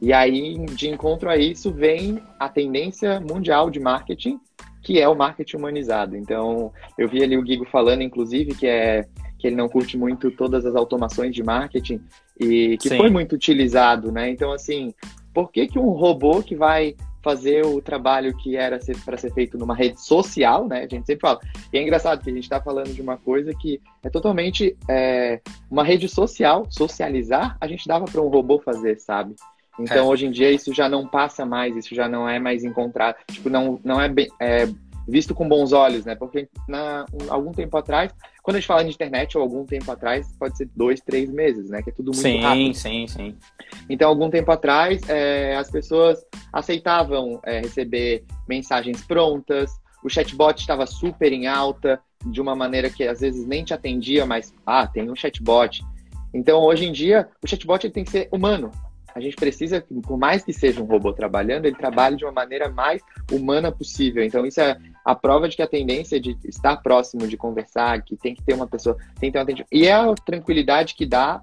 E 0.00 0.12
aí, 0.12 0.58
de 0.74 0.88
encontro 0.88 1.30
a 1.30 1.36
isso, 1.36 1.70
vem 1.70 2.20
a 2.38 2.48
tendência 2.48 3.20
mundial 3.20 3.70
de 3.70 3.78
marketing, 3.78 4.40
que 4.82 5.00
é 5.00 5.08
o 5.08 5.14
marketing 5.14 5.56
humanizado. 5.56 6.16
Então, 6.16 6.72
eu 6.96 7.08
vi 7.08 7.22
ali 7.22 7.36
o 7.36 7.42
Guigo 7.42 7.66
falando, 7.66 8.02
inclusive, 8.02 8.54
que 8.54 8.66
é 8.66 9.06
que 9.38 9.46
ele 9.46 9.56
não 9.56 9.68
curte 9.68 9.96
muito 9.96 10.30
todas 10.30 10.66
as 10.66 10.76
automações 10.76 11.34
de 11.34 11.42
marketing 11.42 12.00
e 12.38 12.76
que 12.76 12.90
Sim. 12.90 12.98
foi 12.98 13.08
muito 13.08 13.34
utilizado, 13.34 14.12
né? 14.12 14.28
Então, 14.28 14.52
assim, 14.52 14.92
por 15.32 15.50
que, 15.50 15.66
que 15.66 15.78
um 15.78 15.90
robô 15.90 16.42
que 16.42 16.54
vai 16.54 16.94
fazer 17.22 17.64
o 17.64 17.80
trabalho 17.80 18.36
que 18.36 18.56
era 18.56 18.78
para 19.04 19.16
ser 19.16 19.32
feito 19.32 19.58
numa 19.58 19.74
rede 19.74 20.00
social, 20.00 20.66
né? 20.66 20.78
A 20.78 20.88
gente 20.88 21.06
sempre 21.06 21.20
fala. 21.20 21.38
E 21.72 21.78
é 21.78 21.82
engraçado 21.82 22.22
que 22.22 22.30
a 22.30 22.32
gente 22.32 22.44
está 22.44 22.60
falando 22.60 22.92
de 22.92 23.00
uma 23.00 23.16
coisa 23.16 23.52
que 23.54 23.80
é 24.02 24.08
totalmente 24.08 24.76
é, 24.88 25.40
uma 25.70 25.84
rede 25.84 26.08
social, 26.08 26.66
socializar, 26.70 27.56
a 27.60 27.66
gente 27.66 27.86
dava 27.86 28.06
para 28.06 28.20
um 28.20 28.28
robô 28.28 28.58
fazer, 28.58 28.98
sabe? 28.98 29.34
Então, 29.80 30.06
é. 30.06 30.08
hoje 30.08 30.26
em 30.26 30.30
dia, 30.30 30.50
isso 30.50 30.72
já 30.74 30.88
não 30.88 31.06
passa 31.06 31.44
mais, 31.46 31.76
isso 31.76 31.94
já 31.94 32.08
não 32.08 32.28
é 32.28 32.38
mais 32.38 32.64
encontrado. 32.64 33.16
Tipo, 33.30 33.48
não, 33.48 33.80
não 33.82 34.00
é, 34.00 34.08
bem, 34.08 34.28
é 34.40 34.68
visto 35.08 35.34
com 35.34 35.48
bons 35.48 35.72
olhos, 35.72 36.04
né? 36.04 36.14
Porque 36.14 36.48
na, 36.68 37.04
um, 37.12 37.32
algum 37.32 37.52
tempo 37.52 37.76
atrás, 37.76 38.12
quando 38.42 38.56
a 38.56 38.60
gente 38.60 38.68
fala 38.68 38.84
de 38.84 38.90
internet, 38.90 39.36
ou 39.36 39.42
algum 39.42 39.64
tempo 39.64 39.90
atrás, 39.90 40.32
pode 40.38 40.56
ser 40.56 40.68
dois, 40.76 41.00
três 41.00 41.30
meses, 41.30 41.70
né? 41.70 41.82
Que 41.82 41.90
é 41.90 41.92
tudo 41.92 42.12
muito 42.12 42.20
sim, 42.20 42.40
rápido. 42.40 42.74
Sim, 42.74 43.06
sim, 43.06 43.32
sim. 43.32 43.36
Então, 43.88 44.08
algum 44.08 44.30
tempo 44.30 44.50
atrás, 44.52 45.00
é, 45.08 45.56
as 45.56 45.70
pessoas 45.70 46.24
aceitavam 46.52 47.40
é, 47.44 47.60
receber 47.60 48.24
mensagens 48.48 49.02
prontas, 49.04 49.70
o 50.02 50.08
chatbot 50.08 50.58
estava 50.58 50.86
super 50.86 51.32
em 51.32 51.46
alta, 51.46 52.00
de 52.24 52.40
uma 52.40 52.54
maneira 52.54 52.90
que 52.90 53.04
às 53.04 53.20
vezes 53.20 53.46
nem 53.46 53.64
te 53.64 53.72
atendia, 53.72 54.26
mas, 54.26 54.52
ah, 54.66 54.86
tem 54.86 55.10
um 55.10 55.16
chatbot. 55.16 55.82
Então, 56.32 56.62
hoje 56.62 56.86
em 56.86 56.92
dia, 56.92 57.28
o 57.42 57.48
chatbot 57.48 57.88
tem 57.90 58.04
que 58.04 58.10
ser 58.10 58.28
humano 58.30 58.70
a 59.14 59.20
gente 59.20 59.36
precisa, 59.36 59.84
por 60.02 60.18
mais 60.18 60.42
que 60.44 60.52
seja 60.52 60.82
um 60.82 60.86
robô 60.86 61.12
trabalhando, 61.12 61.66
ele 61.66 61.76
trabalhe 61.76 62.16
de 62.16 62.24
uma 62.24 62.32
maneira 62.32 62.68
mais 62.68 63.02
humana 63.30 63.72
possível. 63.72 64.24
Então, 64.24 64.44
isso 64.46 64.60
é 64.60 64.76
a 65.04 65.14
prova 65.14 65.48
de 65.48 65.56
que 65.56 65.62
a 65.62 65.66
tendência 65.66 66.20
de 66.20 66.36
estar 66.44 66.76
próximo, 66.76 67.26
de 67.26 67.36
conversar, 67.36 68.02
que 68.02 68.16
tem 68.16 68.34
que 68.34 68.42
ter 68.42 68.54
uma 68.54 68.66
pessoa, 68.66 68.96
tem 69.18 69.30
que 69.30 69.32
ter 69.32 69.38
um 69.38 69.42
atendimento. 69.42 69.68
E 69.72 69.86
é 69.86 69.92
a 69.92 70.14
tranquilidade 70.14 70.94
que 70.94 71.06
dá 71.06 71.40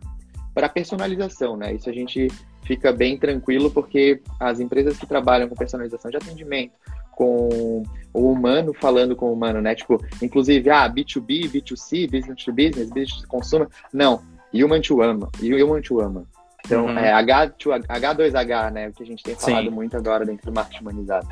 para 0.54 0.70
personalização, 0.70 1.56
né? 1.56 1.74
Isso 1.74 1.90
a 1.90 1.94
gente 1.94 2.28
fica 2.64 2.92
bem 2.92 3.18
tranquilo, 3.18 3.72
porque 3.72 4.22
as 4.40 4.60
empresas 4.60 4.98
que 4.98 5.06
trabalham 5.06 5.48
com 5.48 5.56
personalização 5.56 6.12
de 6.12 6.18
atendimento, 6.18 6.74
com 7.12 7.84
o 8.14 8.32
humano 8.32 8.74
falando 8.74 9.16
com 9.16 9.28
o 9.28 9.34
humano, 9.34 9.62
né? 9.62 9.74
Tipo, 9.74 10.04
inclusive, 10.22 10.70
ah, 10.70 10.88
B2B, 10.90 11.50
B2C, 11.50 12.10
business 12.10 12.44
to 12.44 12.52
business, 12.52 12.90
business 12.90 13.22
to 13.22 13.28
consumer. 13.28 13.68
Não, 13.92 14.22
human 14.54 14.82
to 14.82 15.02
human, 15.02 15.28
human 15.42 15.82
to 15.82 16.00
human. 16.00 16.26
Então, 16.68 16.86
uhum. 16.86 17.00
é 17.00 17.14
H, 17.14 17.54
H2H, 17.58 18.72
né? 18.72 18.90
O 18.90 18.94
que 18.94 19.02
a 19.02 19.06
gente 19.06 19.24
tem 19.24 19.36
falado 19.36 19.64
Sim. 19.64 19.70
muito 19.70 19.96
agora 19.96 20.26
dentro 20.26 20.46
do 20.46 20.54
marketing 20.54 20.82
humanizado. 20.82 21.28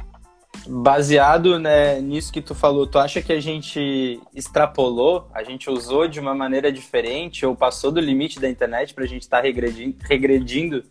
Baseado 0.67 1.59
né, 1.59 1.99
nisso 1.99 2.31
que 2.31 2.41
tu 2.41 2.55
falou, 2.55 2.87
tu 2.87 2.97
acha 2.97 3.21
que 3.21 3.33
a 3.33 3.39
gente 3.39 4.19
extrapolou, 4.33 5.27
a 5.33 5.43
gente 5.43 5.69
usou 5.69 6.07
de 6.07 6.19
uma 6.19 6.33
maneira 6.33 6.71
diferente 6.71 7.45
ou 7.45 7.53
passou 7.53 7.91
do 7.91 7.99
limite 7.99 8.39
da 8.39 8.49
internet 8.49 8.93
para 8.93 9.03
a 9.03 9.07
gente 9.07 9.23
estar 9.23 9.37
tá 9.37 9.43
regredindo, 9.43 9.97
regredindo, 10.01 10.83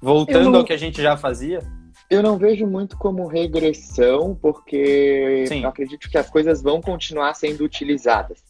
voltando 0.00 0.50
não, 0.50 0.58
ao 0.58 0.64
que 0.64 0.72
a 0.72 0.76
gente 0.76 1.00
já 1.00 1.16
fazia? 1.16 1.60
Eu 2.10 2.22
não 2.22 2.36
vejo 2.36 2.66
muito 2.66 2.98
como 2.98 3.26
regressão, 3.26 4.36
porque 4.42 5.44
Sim. 5.46 5.62
eu 5.62 5.68
acredito 5.68 6.10
que 6.10 6.18
as 6.18 6.28
coisas 6.28 6.60
vão 6.60 6.82
continuar 6.82 7.32
sendo 7.34 7.64
utilizadas. 7.64 8.42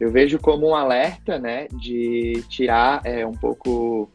Eu 0.00 0.10
vejo 0.10 0.40
como 0.40 0.68
um 0.68 0.74
alerta, 0.74 1.38
né, 1.38 1.68
de 1.72 2.44
tirar 2.48 3.00
é, 3.04 3.24
um 3.24 3.32
pouco 3.32 4.10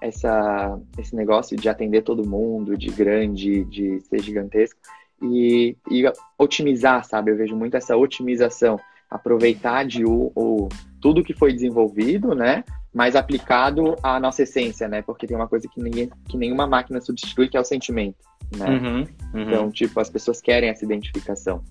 essa, 0.00 0.78
esse 0.98 1.14
negócio 1.14 1.56
de 1.56 1.68
atender 1.68 2.02
todo 2.02 2.28
mundo, 2.28 2.76
de 2.76 2.88
grande, 2.88 3.64
de 3.64 4.00
ser 4.00 4.22
gigantesco, 4.22 4.80
e, 5.22 5.76
e 5.90 6.04
otimizar, 6.38 7.04
sabe? 7.04 7.30
Eu 7.30 7.36
vejo 7.36 7.54
muito 7.54 7.76
essa 7.76 7.96
otimização, 7.96 8.80
aproveitar 9.10 9.84
de 9.84 10.04
o, 10.04 10.32
o, 10.34 10.68
tudo 11.00 11.22
que 11.22 11.34
foi 11.34 11.52
desenvolvido, 11.52 12.34
né? 12.34 12.64
Mas 12.92 13.14
aplicado 13.14 13.96
à 14.02 14.18
nossa 14.18 14.42
essência, 14.42 14.88
né? 14.88 15.02
Porque 15.02 15.26
tem 15.26 15.36
uma 15.36 15.46
coisa 15.48 15.68
que, 15.68 15.80
ninguém, 15.80 16.10
que 16.28 16.36
nenhuma 16.36 16.66
máquina 16.66 17.00
substitui, 17.00 17.48
que 17.48 17.56
é 17.56 17.60
o 17.60 17.64
sentimento, 17.64 18.16
né? 18.56 18.66
Uhum, 18.66 19.06
uhum. 19.34 19.42
Então, 19.42 19.70
tipo, 19.70 20.00
as 20.00 20.08
pessoas 20.08 20.40
querem 20.40 20.70
essa 20.70 20.84
identificação. 20.84 21.62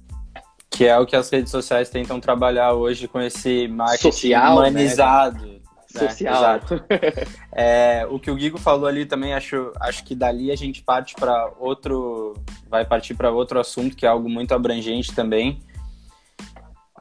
Que 0.69 0.85
é 0.85 0.97
o 0.97 1.05
que 1.05 1.15
as 1.15 1.29
redes 1.29 1.51
sociais 1.51 1.89
tentam 1.89 2.19
trabalhar 2.19 2.73
hoje 2.73 3.07
com 3.07 3.19
esse 3.19 3.67
marketing 3.67 4.11
Social, 4.11 4.55
né? 4.55 4.69
humanizado. 4.69 5.45
Né? 5.45 5.58
Social. 5.91 6.59
É, 7.51 8.07
o 8.09 8.19
que 8.19 8.31
o 8.31 8.35
Guigo 8.35 8.57
falou 8.57 8.87
ali 8.87 9.05
também, 9.05 9.33
acho, 9.33 9.73
acho 9.79 10.03
que 10.03 10.15
dali 10.15 10.51
a 10.51 10.55
gente 10.55 10.81
parte 10.81 11.15
para 11.15 11.51
outro. 11.59 12.35
Vai 12.69 12.85
partir 12.85 13.15
para 13.15 13.31
outro 13.31 13.59
assunto 13.59 13.95
que 13.95 14.05
é 14.05 14.09
algo 14.09 14.29
muito 14.29 14.53
abrangente 14.53 15.13
também. 15.13 15.61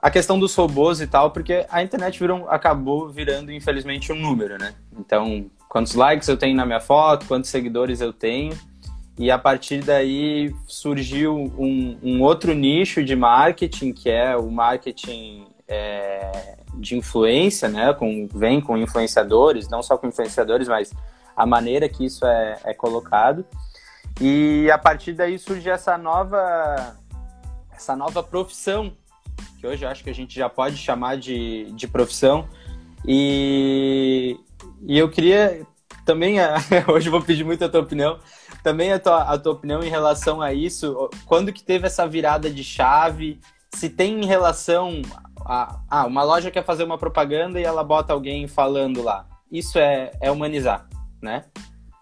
A 0.00 0.10
questão 0.10 0.38
dos 0.38 0.54
robôs 0.54 1.00
e 1.00 1.06
tal, 1.06 1.30
porque 1.30 1.66
a 1.70 1.82
internet 1.82 2.18
virou, 2.18 2.48
acabou 2.48 3.08
virando, 3.08 3.52
infelizmente, 3.52 4.12
um 4.12 4.16
número, 4.16 4.56
né? 4.58 4.74
Então, 4.96 5.50
quantos 5.68 5.94
likes 5.94 6.28
eu 6.28 6.36
tenho 6.36 6.56
na 6.56 6.64
minha 6.64 6.80
foto, 6.80 7.26
quantos 7.26 7.50
seguidores 7.50 8.00
eu 8.00 8.12
tenho. 8.12 8.56
E 9.18 9.30
a 9.30 9.38
partir 9.38 9.82
daí 9.82 10.54
surgiu 10.66 11.34
um, 11.58 11.98
um 12.02 12.22
outro 12.22 12.54
nicho 12.54 13.02
de 13.02 13.16
marketing, 13.16 13.92
que 13.92 14.08
é 14.08 14.36
o 14.36 14.50
marketing 14.50 15.46
é, 15.68 16.56
de 16.74 16.96
influência, 16.96 17.68
né? 17.68 17.92
Com, 17.92 18.26
vem 18.32 18.60
com 18.60 18.76
influenciadores, 18.76 19.68
não 19.68 19.82
só 19.82 19.98
com 19.98 20.06
influenciadores, 20.06 20.66
mas 20.66 20.92
a 21.36 21.44
maneira 21.46 21.88
que 21.88 22.04
isso 22.04 22.26
é, 22.26 22.58
é 22.64 22.74
colocado. 22.74 23.44
E 24.20 24.68
a 24.70 24.78
partir 24.78 25.12
daí 25.12 25.38
surge 25.38 25.68
essa 25.68 25.96
nova, 25.96 26.96
essa 27.70 27.94
nova 27.94 28.22
profissão, 28.22 28.92
que 29.60 29.66
hoje 29.66 29.84
eu 29.84 29.88
acho 29.88 30.02
que 30.02 30.10
a 30.10 30.14
gente 30.14 30.34
já 30.34 30.48
pode 30.48 30.76
chamar 30.76 31.16
de, 31.16 31.70
de 31.72 31.86
profissão. 31.86 32.48
E, 33.06 34.36
e 34.86 34.98
eu 34.98 35.08
queria 35.08 35.64
também, 36.04 36.38
hoje 36.88 37.08
eu 37.08 37.12
vou 37.12 37.22
pedir 37.22 37.44
muito 37.44 37.64
a 37.64 37.68
tua 37.68 37.80
opinião, 37.80 38.18
também 38.62 38.92
a 38.92 38.98
tua, 38.98 39.22
a 39.22 39.38
tua 39.38 39.52
opinião 39.52 39.82
em 39.82 39.90
relação 39.90 40.42
a 40.42 40.52
isso. 40.52 41.08
Quando 41.26 41.52
que 41.52 41.62
teve 41.62 41.86
essa 41.86 42.06
virada 42.06 42.50
de 42.50 42.64
chave? 42.64 43.38
Se 43.74 43.88
tem 43.88 44.22
em 44.22 44.26
relação 44.26 45.02
a, 45.48 45.80
ah, 45.88 46.06
uma 46.06 46.22
loja 46.22 46.50
quer 46.50 46.62
fazer 46.62 46.84
uma 46.84 46.98
propaganda 46.98 47.58
e 47.58 47.64
ela 47.64 47.82
bota 47.82 48.12
alguém 48.12 48.46
falando 48.46 49.02
lá. 49.02 49.26
Isso 49.50 49.78
é, 49.78 50.10
é 50.20 50.30
humanizar, 50.30 50.86
né? 51.22 51.44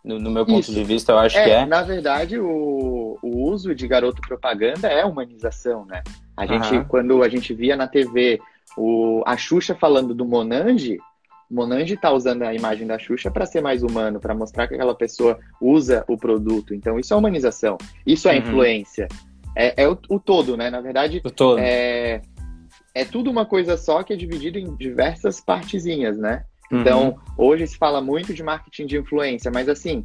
No, 0.05 0.19
no 0.19 0.31
meu 0.31 0.45
ponto 0.45 0.61
Isso. 0.61 0.73
de 0.73 0.85
vista, 0.85 1.12
eu 1.12 1.19
acho 1.19 1.38
é, 1.38 1.45
que 1.45 1.50
é. 1.50 1.67
Na 1.67 1.83
verdade, 1.83 2.38
o, 2.38 3.19
o 3.23 3.50
uso 3.50 3.75
de 3.75 3.87
garoto 3.87 4.21
propaganda 4.21 4.88
é 4.88 5.05
humanização, 5.05 5.85
né? 5.85 6.03
A 6.37 6.45
gente, 6.45 6.75
uhum. 6.75 6.85
quando 6.85 7.23
a 7.23 7.29
gente 7.29 7.55
via 7.55 7.76
na 7.76 7.88
TV 7.88 8.41
o, 8.76 9.23
a 9.25 9.37
Xuxa 9.37 9.75
falando 9.75 10.15
do 10.15 10.25
Monange, 10.25 10.99
Monange 11.50 11.97
tá 11.97 12.12
usando 12.12 12.43
a 12.43 12.53
imagem 12.53 12.87
da 12.87 12.99
Xuxa 12.99 13.31
para 13.31 13.47
ser 13.47 13.62
mais 13.62 13.83
humano, 13.83 14.21
para 14.21 14.35
mostrar 14.35 14.67
que 14.67 14.75
aquela 14.75 14.95
pessoa 14.95 15.38
usa 15.61 16.05
o 16.09 16.17
produto. 16.17 16.75
Então, 16.75 16.99
isso 16.99 17.15
é 17.15 17.17
humanização. 17.17 17.79
Isso 18.05 18.29
é 18.29 18.33
uhum. 18.33 18.38
influência. 18.38 19.09
É, 19.57 19.85
é 19.85 19.88
o, 19.88 19.97
o, 20.09 20.19
todo, 20.19 20.57
né? 20.57 20.69
Na 20.69 20.81
verdade, 20.81 21.23
o 21.25 21.31
todo. 21.31 21.59
É, 21.59 22.21
é 22.97 23.05
tudo 23.05 23.31
uma 23.31 23.45
coisa 23.45 23.76
só 23.76 24.03
que 24.03 24.15
é 24.15 24.17
dividido 24.17 24.59
em 24.59 24.75
diversas 24.75 25.38
partezinhas, 25.38 26.17
né? 26.17 26.45
Uhum. 26.73 26.81
Então, 26.81 27.17
hoje 27.37 27.67
se 27.67 27.76
fala 27.76 28.00
muito 28.00 28.33
de 28.33 28.43
marketing 28.43 28.87
de 28.87 28.97
influência, 28.97 29.50
mas 29.50 29.69
assim, 29.69 30.03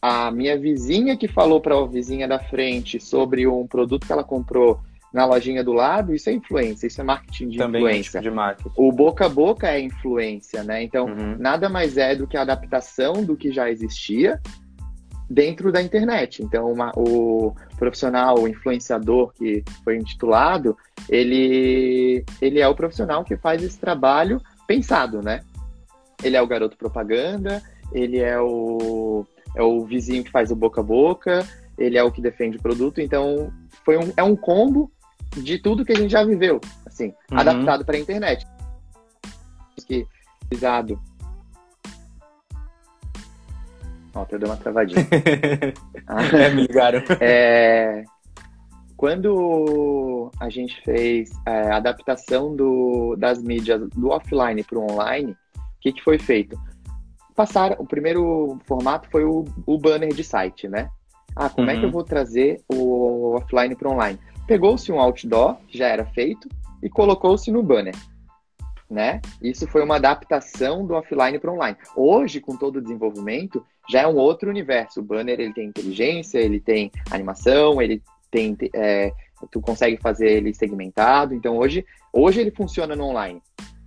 a 0.00 0.30
minha 0.30 0.56
vizinha 0.56 1.16
que 1.16 1.26
falou 1.26 1.60
para 1.60 1.76
a 1.76 1.84
vizinha 1.84 2.28
da 2.28 2.38
frente 2.38 3.00
sobre 3.00 3.44
um 3.48 3.66
produto 3.66 4.06
que 4.06 4.12
ela 4.12 4.22
comprou 4.22 4.80
na 5.12 5.26
lojinha 5.26 5.64
do 5.64 5.72
lado, 5.72 6.14
isso 6.14 6.30
é 6.30 6.32
influência, 6.32 6.86
isso 6.86 7.00
é 7.00 7.04
marketing 7.04 7.48
de 7.48 7.58
Também 7.58 7.82
influência. 7.82 8.18
É 8.18 8.20
tipo 8.20 8.30
de 8.30 8.36
marketing. 8.36 8.70
O 8.76 8.92
boca 8.92 9.26
a 9.26 9.28
boca 9.28 9.68
é 9.68 9.80
influência, 9.80 10.62
né? 10.62 10.80
Então, 10.80 11.06
uhum. 11.06 11.36
nada 11.38 11.68
mais 11.68 11.98
é 11.98 12.14
do 12.14 12.28
que 12.28 12.36
a 12.36 12.42
adaptação 12.42 13.24
do 13.24 13.36
que 13.36 13.52
já 13.52 13.68
existia 13.68 14.40
dentro 15.32 15.72
da 15.72 15.82
internet. 15.82 16.42
Então, 16.42 16.70
uma, 16.70 16.92
o 16.94 17.54
profissional, 17.78 18.38
o 18.38 18.46
influenciador 18.46 19.32
que 19.32 19.64
foi 19.82 19.96
intitulado, 19.96 20.76
ele, 21.08 22.24
ele 22.40 22.60
é 22.60 22.68
o 22.68 22.74
profissional 22.74 23.24
que 23.24 23.36
faz 23.36 23.62
esse 23.62 23.78
trabalho 23.78 24.40
pensado, 24.66 25.22
né? 25.22 25.42
Ele 26.22 26.36
é 26.36 26.42
o 26.42 26.46
garoto 26.46 26.76
propaganda, 26.76 27.62
ele 27.92 28.18
é 28.18 28.38
o, 28.38 29.26
é 29.56 29.62
o 29.62 29.84
vizinho 29.84 30.22
que 30.22 30.30
faz 30.30 30.50
o 30.50 30.56
boca 30.56 30.80
a 30.80 30.84
boca, 30.84 31.46
ele 31.78 31.96
é 31.96 32.04
o 32.04 32.12
que 32.12 32.20
defende 32.20 32.58
o 32.58 32.62
produto, 32.62 33.00
então 33.00 33.50
foi 33.84 33.96
um, 33.96 34.12
é 34.16 34.22
um 34.22 34.36
combo 34.36 34.90
de 35.36 35.58
tudo 35.58 35.84
que 35.84 35.92
a 35.92 35.96
gente 35.96 36.10
já 36.10 36.22
viveu, 36.22 36.60
assim, 36.86 37.14
uhum. 37.30 37.38
adaptado 37.38 37.84
para 37.84 37.96
a 37.96 38.00
internet. 38.00 38.46
Que 39.86 40.06
Ó, 44.14 44.22
até 44.22 44.38
deu 44.38 44.48
uma 44.48 44.56
travadinha. 44.56 45.06
é, 46.32 46.48
me 46.50 46.62
ligaram. 46.62 47.02
É, 47.20 48.04
quando 48.96 50.30
a 50.38 50.48
gente 50.48 50.80
fez 50.82 51.30
é, 51.44 51.72
a 51.72 51.76
adaptação 51.76 52.54
do, 52.54 53.16
das 53.16 53.42
mídias 53.42 53.88
do 53.90 54.10
offline 54.10 54.62
para 54.62 54.78
o 54.78 54.92
online, 54.92 55.32
o 55.32 55.80
que, 55.80 55.92
que 55.92 56.04
foi 56.04 56.18
feito? 56.18 56.56
Passar, 57.34 57.80
o 57.80 57.84
primeiro 57.84 58.60
formato 58.64 59.08
foi 59.10 59.24
o, 59.24 59.44
o 59.66 59.76
banner 59.76 60.14
de 60.14 60.22
site, 60.22 60.68
né? 60.68 60.88
Ah, 61.34 61.48
como 61.48 61.66
uhum. 61.66 61.72
é 61.72 61.76
que 61.76 61.82
eu 61.82 61.86
uhum. 61.86 61.92
vou 61.92 62.04
trazer 62.04 62.62
o 62.68 63.34
offline 63.36 63.74
para 63.74 63.90
online? 63.90 64.18
Pegou-se 64.46 64.92
um 64.92 65.00
outdoor, 65.00 65.56
que 65.66 65.78
já 65.78 65.88
era 65.88 66.04
feito, 66.06 66.48
e 66.82 66.88
colocou-se 66.88 67.50
no 67.50 67.62
banner. 67.62 67.94
Né? 68.90 69.20
Isso 69.40 69.66
foi 69.66 69.82
uma 69.82 69.96
adaptação 69.96 70.86
do 70.86 70.94
offline 70.94 71.38
para 71.38 71.50
online. 71.50 71.76
Hoje, 71.96 72.40
com 72.40 72.56
todo 72.56 72.76
o 72.76 72.82
desenvolvimento, 72.82 73.64
já 73.88 74.02
é 74.02 74.06
um 74.06 74.16
outro 74.16 74.48
universo. 74.48 75.00
O 75.00 75.04
banner 75.04 75.40
ele 75.40 75.52
tem 75.52 75.68
inteligência, 75.68 76.38
ele 76.38 76.60
tem 76.60 76.90
animação, 77.10 77.80
ele 77.80 78.02
tem, 78.30 78.56
é, 78.74 79.12
tu 79.50 79.60
consegue 79.60 79.96
fazer 79.98 80.30
ele 80.30 80.54
segmentado. 80.54 81.34
Então 81.34 81.56
hoje, 81.56 81.84
hoje 82.12 82.40
ele 82.40 82.50
funciona 82.50 82.96
no 82.96 83.04
online. 83.04 83.42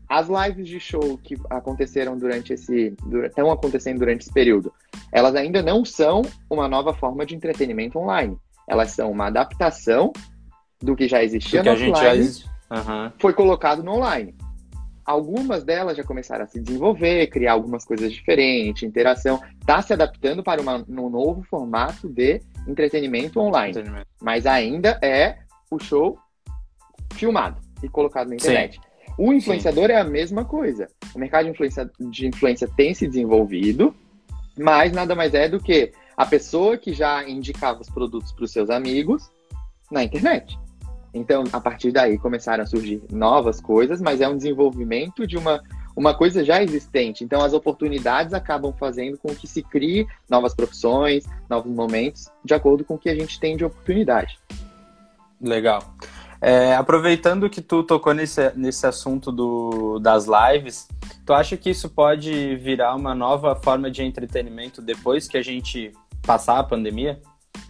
As 0.08 0.28
lives 0.28 0.68
de 0.68 0.80
show 0.80 1.18
que 1.18 1.36
aconteceram 1.50 2.18
durante 2.18 2.54
esse, 2.54 2.94
estão 3.26 3.52
acontecendo 3.52 4.00
durante 4.00 4.22
esse 4.22 4.32
período, 4.32 4.72
elas 5.12 5.36
ainda 5.36 5.64
não 5.64 5.84
são 5.84 6.22
uma 6.50 6.68
nova 6.68 6.94
forma 6.94 7.26
de 7.26 7.36
entretenimento 7.36 7.98
online. 7.98 8.38
Elas 8.68 8.92
são 8.92 9.12
uma 9.12 9.28
adaptação 9.28 10.14
do 10.80 10.96
que 10.96 11.08
já 11.08 11.24
existia 11.24 11.64
no 11.64 11.72
offline, 11.72 12.30
uhum. 12.70 13.12
foi 13.18 13.34
colocado 13.34 13.84
no 13.84 13.94
online. 13.94 14.36
Algumas 15.06 15.64
delas 15.64 15.96
já 15.96 16.04
começaram 16.04 16.46
a 16.46 16.48
se 16.48 16.60
desenvolver, 16.60 17.28
criar 17.28 17.54
algumas 17.54 17.86
coisas 17.86 18.12
diferentes, 18.12 18.82
interação, 18.82 19.40
está 19.60 19.82
se 19.82 19.94
adaptando 19.94 20.44
para 20.44 20.60
uma, 20.60 20.84
um 20.88 21.10
novo 21.10 21.44
formato 21.44 22.10
de 22.10 22.42
entretenimento 22.68 23.40
online. 23.40 23.76
Mas 24.20 24.48
ainda 24.48 25.00
é 25.04 25.38
o 25.70 25.80
show 25.80 26.18
filmado 27.14 27.62
e 27.84 27.88
colocado 27.88 28.30
na 28.30 28.36
internet. 28.36 28.76
Sim. 28.76 28.82
O 29.18 29.32
influenciador 29.32 29.88
Sim. 29.88 29.92
é 29.94 30.00
a 30.00 30.04
mesma 30.04 30.44
coisa. 30.44 30.88
O 31.14 31.20
mercado 31.20 31.46
de 31.46 31.52
influência, 31.52 31.90
de 32.00 32.28
influência 32.28 32.68
tem 32.76 32.94
se 32.94 33.08
desenvolvido, 33.08 33.96
mas 34.58 34.92
nada 34.92 35.14
mais 35.14 35.34
é 35.34 35.48
do 35.48 35.60
que 35.60 35.92
a 36.18 36.26
pessoa 36.26 36.78
que 36.78 36.94
já 36.94 37.28
indicava 37.28 37.82
os 37.82 37.90
produtos 37.90 38.32
para 38.32 38.46
os 38.46 38.52
seus 38.52 38.70
amigos 38.70 39.30
na 39.92 40.04
internet. 40.04 40.58
Então, 41.16 41.46
a 41.54 41.62
partir 41.62 41.92
daí 41.92 42.18
começaram 42.18 42.64
a 42.64 42.68
surgir 42.68 43.02
novas 43.10 43.62
coisas, 43.62 44.02
mas 44.02 44.20
é 44.20 44.28
um 44.28 44.36
desenvolvimento 44.36 45.26
de 45.26 45.38
uma, 45.38 45.64
uma 45.96 46.14
coisa 46.14 46.44
já 46.44 46.62
existente. 46.62 47.24
Então, 47.24 47.42
as 47.42 47.54
oportunidades 47.54 48.34
acabam 48.34 48.74
fazendo 48.78 49.18
com 49.18 49.34
que 49.34 49.48
se 49.48 49.64
crie 49.64 50.06
novas 50.30 50.54
profissões, 50.54 51.24
novos 51.50 51.74
momentos, 51.74 52.30
de 52.44 52.54
acordo 52.54 52.84
com 52.84 52.96
o 52.96 52.98
que 52.98 53.10
a 53.10 53.16
gente 53.16 53.40
tem 53.40 53.56
de 53.56 53.64
oportunidade. 53.64 54.38
Legal. 55.42 55.82
É, 56.42 56.76
aproveitando 56.76 57.50
que 57.50 57.62
tu 57.62 57.82
tocou 57.82 58.14
nesse, 58.14 58.52
nesse 58.56 58.86
assunto 58.86 59.32
do, 59.32 60.00
das 60.00 60.28
lives, 60.28 60.88
tu 61.26 61.34
acha 61.34 61.56
que 61.56 61.70
isso 61.70 61.90
pode 61.90 62.58
virar 62.58 62.94
uma 62.94 63.16
nova 63.16 63.56
forma 63.56 63.90
de 63.90 64.04
entretenimento 64.04 64.82
depois 64.82 65.30
que 65.30 65.38
a 65.38 65.42
gente 65.42 65.94
passar 66.24 66.60
a 66.60 66.64
pandemia? 66.64 67.22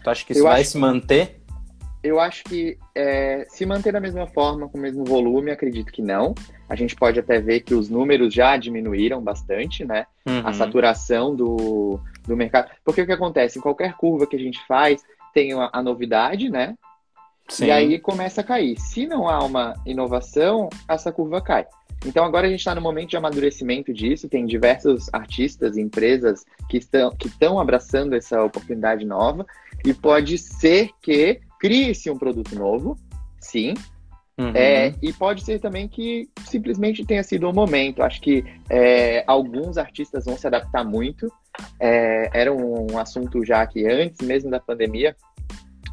Tu 0.03 0.09
acha 0.09 0.25
que 0.25 0.33
isso 0.33 0.41
Eu 0.41 0.45
vai 0.45 0.63
se 0.63 0.77
manter? 0.79 1.44
Eu 2.05 2.19
acho 2.19 2.43
que 2.43 2.77
é, 2.93 3.47
se 3.49 3.65
manter 3.65 3.91
da 3.91 3.99
mesma 3.99 4.27
forma, 4.27 4.69
com 4.69 4.77
o 4.77 4.81
mesmo 4.81 5.03
volume, 5.03 5.49
acredito 5.49 5.91
que 5.91 6.03
não. 6.03 6.35
A 6.69 6.75
gente 6.75 6.95
pode 6.95 7.19
até 7.19 7.39
ver 7.39 7.61
que 7.61 7.73
os 7.73 7.89
números 7.89 8.31
já 8.31 8.55
diminuíram 8.57 9.19
bastante, 9.19 9.83
né? 9.83 10.05
Uhum. 10.23 10.41
A 10.45 10.53
saturação 10.53 11.35
do, 11.35 11.99
do 12.23 12.37
mercado. 12.37 12.69
Porque 12.83 13.01
o 13.01 13.05
que 13.07 13.11
acontece? 13.11 13.57
Em 13.57 13.61
qualquer 13.61 13.95
curva 13.95 14.27
que 14.27 14.35
a 14.35 14.39
gente 14.39 14.63
faz, 14.67 15.03
tem 15.33 15.53
a, 15.53 15.71
a 15.73 15.81
novidade, 15.81 16.47
né? 16.47 16.75
Sim. 17.47 17.65
E 17.65 17.71
aí 17.71 17.97
começa 17.97 18.41
a 18.41 18.43
cair. 18.43 18.79
Se 18.79 19.07
não 19.07 19.27
há 19.27 19.43
uma 19.43 19.73
inovação, 19.83 20.69
essa 20.87 21.11
curva 21.11 21.41
cai. 21.41 21.65
Então 22.05 22.23
agora 22.23 22.45
a 22.45 22.49
gente 22.51 22.59
está 22.59 22.75
no 22.75 22.81
momento 22.81 23.09
de 23.09 23.17
amadurecimento 23.17 23.91
disso, 23.91 24.29
tem 24.29 24.45
diversos 24.45 25.09
artistas 25.11 25.75
e 25.75 25.81
empresas 25.81 26.45
que 26.69 26.77
estão, 26.77 27.09
que 27.15 27.27
estão 27.27 27.59
abraçando 27.59 28.13
essa 28.13 28.43
oportunidade 28.43 29.05
nova, 29.05 29.45
e 29.83 29.91
pode 29.91 30.37
ser 30.37 30.91
que 31.01 31.41
crie-se 31.59 32.09
um 32.09 32.17
produto 32.17 32.55
novo, 32.55 32.97
sim. 33.39 33.73
Uhum. 34.37 34.51
É, 34.53 34.93
e 35.01 35.13
pode 35.13 35.43
ser 35.43 35.59
também 35.59 35.87
que 35.87 36.27
simplesmente 36.45 37.05
tenha 37.05 37.23
sido 37.23 37.47
um 37.47 37.53
momento. 37.53 38.03
Acho 38.03 38.21
que 38.21 38.43
é, 38.69 39.23
alguns 39.27 39.77
artistas 39.77 40.25
vão 40.25 40.37
se 40.37 40.45
adaptar 40.45 40.83
muito. 40.83 41.31
É, 41.79 42.29
era 42.33 42.53
um 42.53 42.97
assunto 42.97 43.45
já 43.45 43.65
que 43.65 43.87
antes 43.87 44.27
mesmo 44.27 44.51
da 44.51 44.59
pandemia, 44.59 45.15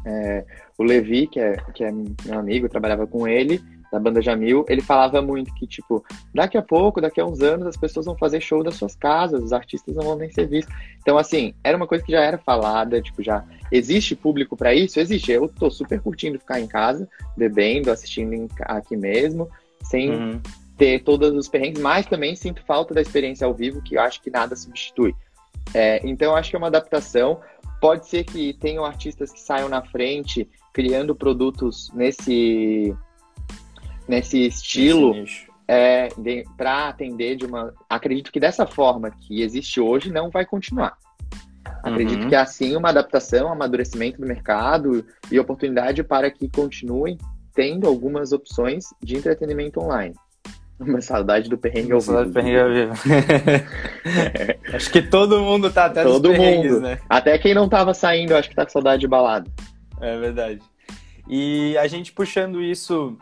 é, 0.05 0.45
o 0.77 0.83
Levi, 0.83 1.27
que 1.27 1.39
é, 1.39 1.55
que 1.73 1.83
é 1.85 1.91
meu 1.91 2.37
amigo, 2.37 2.67
trabalhava 2.67 3.07
com 3.07 3.25
ele, 3.27 3.61
da 3.93 3.99
banda 3.99 4.23
Jamil, 4.23 4.65
ele 4.67 4.81
falava 4.81 5.21
muito 5.21 5.53
que, 5.53 5.67
tipo, 5.67 6.03
daqui 6.33 6.57
a 6.57 6.63
pouco, 6.63 6.99
daqui 6.99 7.21
a 7.21 7.25
uns 7.25 7.41
anos, 7.41 7.67
as 7.67 7.77
pessoas 7.77 8.07
vão 8.07 8.17
fazer 8.17 8.41
show 8.41 8.63
das 8.63 8.73
suas 8.73 8.95
casas, 8.95 9.43
os 9.43 9.53
artistas 9.53 9.95
não 9.95 10.03
vão 10.03 10.15
nem 10.15 10.31
ser 10.31 10.47
vistos. 10.47 10.73
Então, 10.99 11.15
assim, 11.15 11.53
era 11.63 11.77
uma 11.77 11.85
coisa 11.85 12.03
que 12.03 12.11
já 12.11 12.19
era 12.19 12.39
falada, 12.39 12.99
tipo, 12.99 13.21
já 13.21 13.45
existe 13.71 14.15
público 14.15 14.57
para 14.57 14.73
isso? 14.73 14.99
Existe. 14.99 15.31
Eu 15.31 15.47
tô 15.47 15.69
super 15.69 16.01
curtindo 16.01 16.39
ficar 16.39 16.59
em 16.59 16.65
casa, 16.65 17.07
bebendo, 17.37 17.91
assistindo 17.91 18.49
aqui 18.61 18.97
mesmo, 18.97 19.47
sem 19.83 20.09
uhum. 20.09 20.41
ter 20.75 21.03
todos 21.03 21.31
os 21.31 21.47
perrengues, 21.47 21.79
mas 21.79 22.07
também 22.07 22.35
sinto 22.35 22.63
falta 22.65 22.95
da 22.95 23.01
experiência 23.01 23.45
ao 23.45 23.53
vivo, 23.53 23.79
que 23.83 23.95
eu 23.95 24.01
acho 24.01 24.19
que 24.23 24.31
nada 24.31 24.55
substitui. 24.55 25.13
É, 25.71 26.01
então, 26.03 26.35
acho 26.35 26.49
que 26.49 26.55
é 26.55 26.59
uma 26.59 26.67
adaptação. 26.67 27.39
Pode 27.79 28.07
ser 28.07 28.23
que 28.23 28.53
tenham 28.53 28.83
artistas 28.83 29.31
que 29.31 29.39
saiam 29.39 29.69
na 29.69 29.83
frente 29.83 30.49
criando 30.73 31.15
produtos 31.15 31.91
nesse 31.93 32.95
nesse 34.07 34.45
estilo 34.45 35.13
é, 35.67 36.09
para 36.57 36.89
atender 36.89 37.35
de 37.35 37.45
uma. 37.45 37.73
Acredito 37.89 38.31
que 38.31 38.39
dessa 38.39 38.65
forma 38.65 39.11
que 39.11 39.41
existe 39.41 39.79
hoje 39.79 40.11
não 40.11 40.29
vai 40.29 40.45
continuar. 40.45 40.97
Acredito 41.81 42.23
uhum. 42.23 42.29
que 42.29 42.35
é 42.35 42.39
assim 42.39 42.75
uma 42.75 42.89
adaptação, 42.89 43.51
amadurecimento 43.51 44.19
do 44.19 44.27
mercado 44.27 45.05
e 45.31 45.39
oportunidade 45.39 46.03
para 46.03 46.31
que 46.31 46.49
continuem 46.49 47.17
tendo 47.53 47.87
algumas 47.87 48.31
opções 48.31 48.85
de 49.01 49.17
entretenimento 49.17 49.79
online. 49.79 50.15
Uma 50.79 51.01
saudade 51.01 51.49
do 51.49 51.57
perrengue 51.57 51.91
ao 51.91 51.99
vivo. 51.99 52.25
Do 52.25 52.31
perrengue 52.31 52.59
ao 52.59 52.69
vivo. 52.69 52.93
Acho 54.73 54.91
que 54.91 55.01
todo 55.01 55.39
mundo 55.41 55.71
tá 55.71 55.85
até 55.85 56.03
Todo 56.03 56.33
mundo. 56.33 56.81
Né? 56.81 56.99
Até 57.07 57.37
quem 57.37 57.53
não 57.53 57.69
tava 57.69 57.93
saindo, 57.93 58.35
acho 58.35 58.49
que 58.49 58.55
tá 58.55 58.65
com 58.65 58.71
saudade 58.71 59.01
de 59.01 59.07
balada. 59.07 59.49
É 60.01 60.17
verdade. 60.17 60.61
E 61.29 61.77
a 61.77 61.87
gente 61.87 62.11
puxando 62.11 62.61
isso 62.61 63.17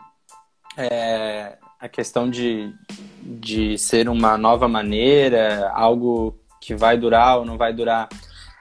é, 0.76 1.56
a 1.78 1.88
questão 1.88 2.30
de, 2.30 2.72
de 3.20 3.76
ser 3.78 4.08
uma 4.08 4.38
nova 4.38 4.68
maneira, 4.68 5.70
algo 5.74 6.38
que 6.60 6.74
vai 6.74 6.96
durar 6.96 7.38
ou 7.38 7.44
não 7.44 7.58
vai 7.58 7.72
durar. 7.72 8.08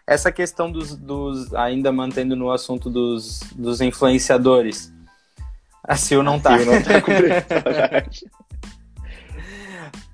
Essa 0.06 0.32
questão 0.32 0.72
dos, 0.72 0.96
dos 0.96 1.54
ainda 1.54 1.92
mantendo 1.92 2.36
no 2.36 2.52
assunto 2.52 2.90
dos, 2.90 3.42
dos 3.56 3.80
influenciadores. 3.80 4.92
A 5.84 5.96
Sil 5.96 6.22
não 6.22 6.40
tá. 6.40 6.58
não 6.58 6.82
tá 6.82 6.94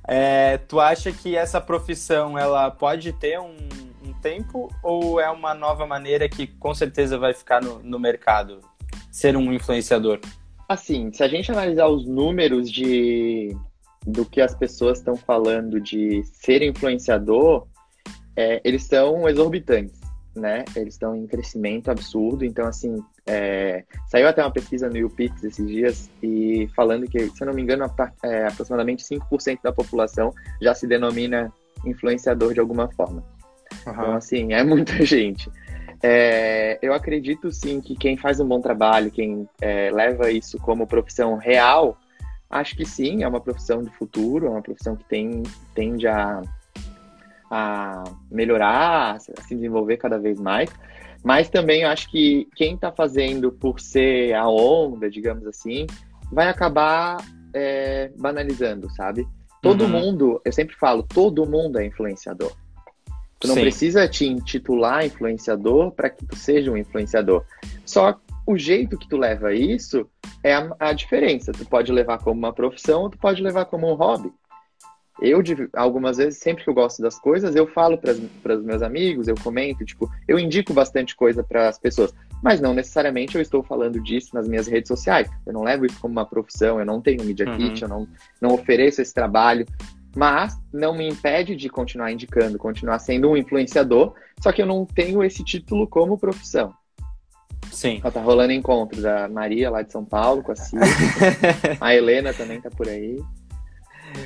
é, 0.07 0.57
tu 0.57 0.79
acha 0.79 1.11
que 1.11 1.35
essa 1.35 1.59
profissão 1.59 2.37
ela 2.37 2.69
pode 2.69 3.11
ter 3.13 3.39
um, 3.39 3.55
um, 4.05 4.13
tempo 4.21 4.69
ou 4.83 5.19
é 5.19 5.29
uma 5.29 5.53
nova 5.53 5.85
maneira 5.87 6.29
que 6.29 6.47
com 6.47 6.73
certeza 6.73 7.17
vai 7.17 7.33
ficar 7.33 7.61
no, 7.61 7.79
no 7.79 7.99
mercado? 7.99 8.61
Ser 9.11 9.35
um 9.35 9.51
influenciador? 9.51 10.19
Assim, 10.67 11.11
se 11.13 11.23
a 11.23 11.27
gente 11.27 11.51
analisar 11.51 11.87
os 11.87 12.05
números 12.05 12.69
de 12.69 13.55
do 14.05 14.25
que 14.25 14.39
as 14.39 14.55
pessoas 14.55 14.99
estão 14.99 15.15
falando 15.15 15.81
de 15.81 16.23
ser 16.23 16.61
influenciador, 16.61 17.67
é, 18.35 18.61
eles 18.63 18.83
são 18.83 19.27
exorbitantes, 19.27 19.99
né? 20.33 20.63
Eles 20.75 20.93
estão 20.93 21.13
em 21.13 21.27
crescimento 21.27 21.91
absurdo. 21.91 22.45
Então, 22.45 22.67
assim, 22.67 23.03
é, 23.25 23.83
saiu 24.09 24.27
até 24.27 24.41
uma 24.41 24.51
pesquisa 24.51 24.89
no 24.89 24.95
YouPix 24.95 25.43
esses 25.43 25.67
dias 25.67 26.09
e 26.23 26.69
falando 26.73 27.05
que, 27.07 27.29
se 27.29 27.43
eu 27.43 27.47
não 27.47 27.53
me 27.53 27.61
engano, 27.61 27.83
é, 28.23 28.47
aproximadamente 28.47 29.03
5% 29.03 29.59
da 29.61 29.73
população 29.73 30.33
já 30.61 30.73
se 30.73 30.87
denomina 30.87 31.51
influenciador 31.85 32.53
de 32.53 32.61
alguma 32.61 32.89
forma. 32.93 33.21
Uhum. 33.85 33.91
Então, 33.91 34.15
assim, 34.15 34.53
é 34.53 34.63
muita 34.63 34.93
gente. 35.03 35.51
É, 36.01 36.77
eu 36.81 36.93
acredito 36.93 37.51
sim 37.51 37.81
que 37.81 37.95
quem 37.95 38.17
faz 38.17 38.39
um 38.39 38.47
bom 38.47 38.61
trabalho, 38.61 39.11
quem 39.11 39.47
é, 39.61 39.89
leva 39.91 40.31
isso 40.31 40.57
como 40.59 40.85
profissão 40.85 41.37
real, 41.37 41.97
acho 42.49 42.75
que 42.75 42.85
sim, 42.85 43.23
é 43.23 43.27
uma 43.27 43.41
profissão 43.41 43.81
de 43.81 43.89
futuro, 43.91 44.47
é 44.47 44.49
uma 44.49 44.61
profissão 44.61 44.95
que 44.95 45.03
tem, 45.05 45.43
tende 45.73 46.07
a, 46.07 46.41
a 47.49 48.03
melhorar, 48.29 49.15
a 49.15 49.19
se 49.19 49.55
desenvolver 49.55 49.97
cada 49.97 50.19
vez 50.19 50.39
mais. 50.39 50.69
Mas 51.23 51.49
também 51.49 51.81
eu 51.81 51.89
acho 51.89 52.09
que 52.09 52.47
quem 52.55 52.75
está 52.75 52.91
fazendo 52.91 53.51
por 53.51 53.79
ser 53.79 54.33
a 54.33 54.47
onda, 54.47 55.09
digamos 55.09 55.45
assim, 55.47 55.87
vai 56.31 56.47
acabar 56.47 57.17
é, 57.53 58.11
banalizando, 58.17 58.89
sabe? 58.91 59.27
Todo 59.61 59.85
uhum. 59.85 59.89
mundo, 59.89 60.41
eu 60.45 60.53
sempre 60.53 60.75
falo, 60.75 61.03
todo 61.03 61.49
mundo 61.49 61.79
é 61.79 61.85
influenciador. 61.85 62.55
Tu 63.39 63.47
não 63.47 63.55
Sim. 63.55 63.61
precisa 63.61 64.07
te 64.07 64.25
intitular 64.25 65.05
influenciador 65.05 65.91
para 65.91 66.09
que 66.09 66.25
tu 66.25 66.35
seja 66.35 66.71
um 66.71 66.77
influenciador. 66.77 67.43
Só 67.85 68.19
o 68.45 68.57
jeito 68.57 68.97
que 68.97 69.07
tu 69.07 69.17
leva 69.17 69.53
isso 69.53 70.09
é 70.43 70.53
a, 70.55 70.75
a, 70.79 70.93
diferença. 70.93 71.51
Tu 71.51 71.65
pode 71.65 71.91
levar 71.91 72.17
como 72.19 72.39
uma 72.39 72.53
profissão 72.53 73.01
ou 73.03 73.09
tu 73.09 73.17
pode 73.17 73.41
levar 73.41 73.65
como 73.65 73.91
um 73.91 73.93
hobby. 73.93 74.31
Eu, 75.19 75.41
algumas 75.73 76.17
vezes, 76.17 76.39
sempre 76.39 76.63
que 76.63 76.69
eu 76.69 76.73
gosto 76.75 77.01
das 77.01 77.19
coisas, 77.19 77.55
eu 77.55 77.65
falo 77.67 77.97
para 77.97 78.55
os 78.55 78.63
meus 78.63 78.83
amigos, 78.83 79.27
eu 79.27 79.35
comento, 79.35 79.83
tipo, 79.83 80.09
eu 80.27 80.37
indico 80.37 80.73
bastante 80.73 81.15
coisa 81.15 81.43
para 81.43 81.67
as 81.67 81.79
pessoas, 81.79 82.13
mas 82.43 82.61
não 82.61 82.73
necessariamente 82.73 83.35
eu 83.35 83.41
estou 83.41 83.63
falando 83.63 83.99
disso 83.99 84.29
nas 84.35 84.47
minhas 84.47 84.67
redes 84.67 84.87
sociais. 84.87 85.27
Eu 85.45 85.53
não 85.53 85.63
levo 85.63 85.87
isso 85.87 85.99
como 85.99 86.11
uma 86.11 86.25
profissão, 86.25 86.79
eu 86.79 86.85
não 86.85 87.01
tenho 87.01 87.23
Media 87.25 87.49
uhum. 87.49 87.57
Kit, 87.57 87.81
eu 87.81 87.89
não, 87.89 88.07
não 88.39 88.53
ofereço 88.53 89.01
esse 89.01 89.13
trabalho, 89.13 89.65
mas 90.17 90.59
não 90.73 90.95
me 90.95 91.07
impede 91.07 91.55
de 91.55 91.69
continuar 91.69 92.11
indicando, 92.11 92.57
continuar 92.57 92.97
sendo 92.97 93.29
um 93.29 93.37
influenciador, 93.37 94.15
só 94.41 94.51
que 94.51 94.59
eu 94.59 94.65
não 94.65 94.83
tenho 94.83 95.23
esse 95.23 95.43
título 95.43 95.87
como 95.87 96.17
profissão. 96.17 96.73
Sim. 97.71 98.01
Ó, 98.03 98.09
tá 98.09 98.19
rolando 98.19 98.51
encontros, 98.51 99.05
a 99.05 99.27
Maria 99.29 99.69
lá 99.69 99.83
de 99.83 99.91
São 99.91 100.03
Paulo 100.03 100.41
com 100.41 100.51
a 100.51 100.55
Cida, 100.55 100.83
a 101.79 101.93
Helena 101.93 102.33
também 102.33 102.59
tá 102.59 102.71
por 102.71 102.89
aí. 102.89 103.21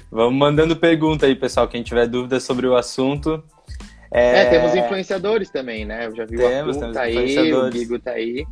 Vamos 0.09 0.39
mandando 0.39 0.77
pergunta 0.77 1.25
aí, 1.25 1.35
pessoal. 1.35 1.67
Quem 1.67 1.83
tiver 1.83 2.07
dúvidas 2.07 2.43
sobre 2.43 2.65
o 2.67 2.75
assunto. 2.77 3.43
É, 4.13 4.43
é 4.43 4.45
temos 4.45 4.73
influenciadores 4.73 5.49
também, 5.49 5.83
né? 5.83 6.07
Eu 6.07 6.15
já 6.15 6.25
vi 6.25 6.37
temos, 6.37 6.77
o 6.77 6.79
Arthur 6.79 6.93
tá 6.93 7.01
aí, 7.01 7.53
o 7.53 7.69
Guigo 7.69 7.99
tá 7.99 8.11
aí. 8.11 8.45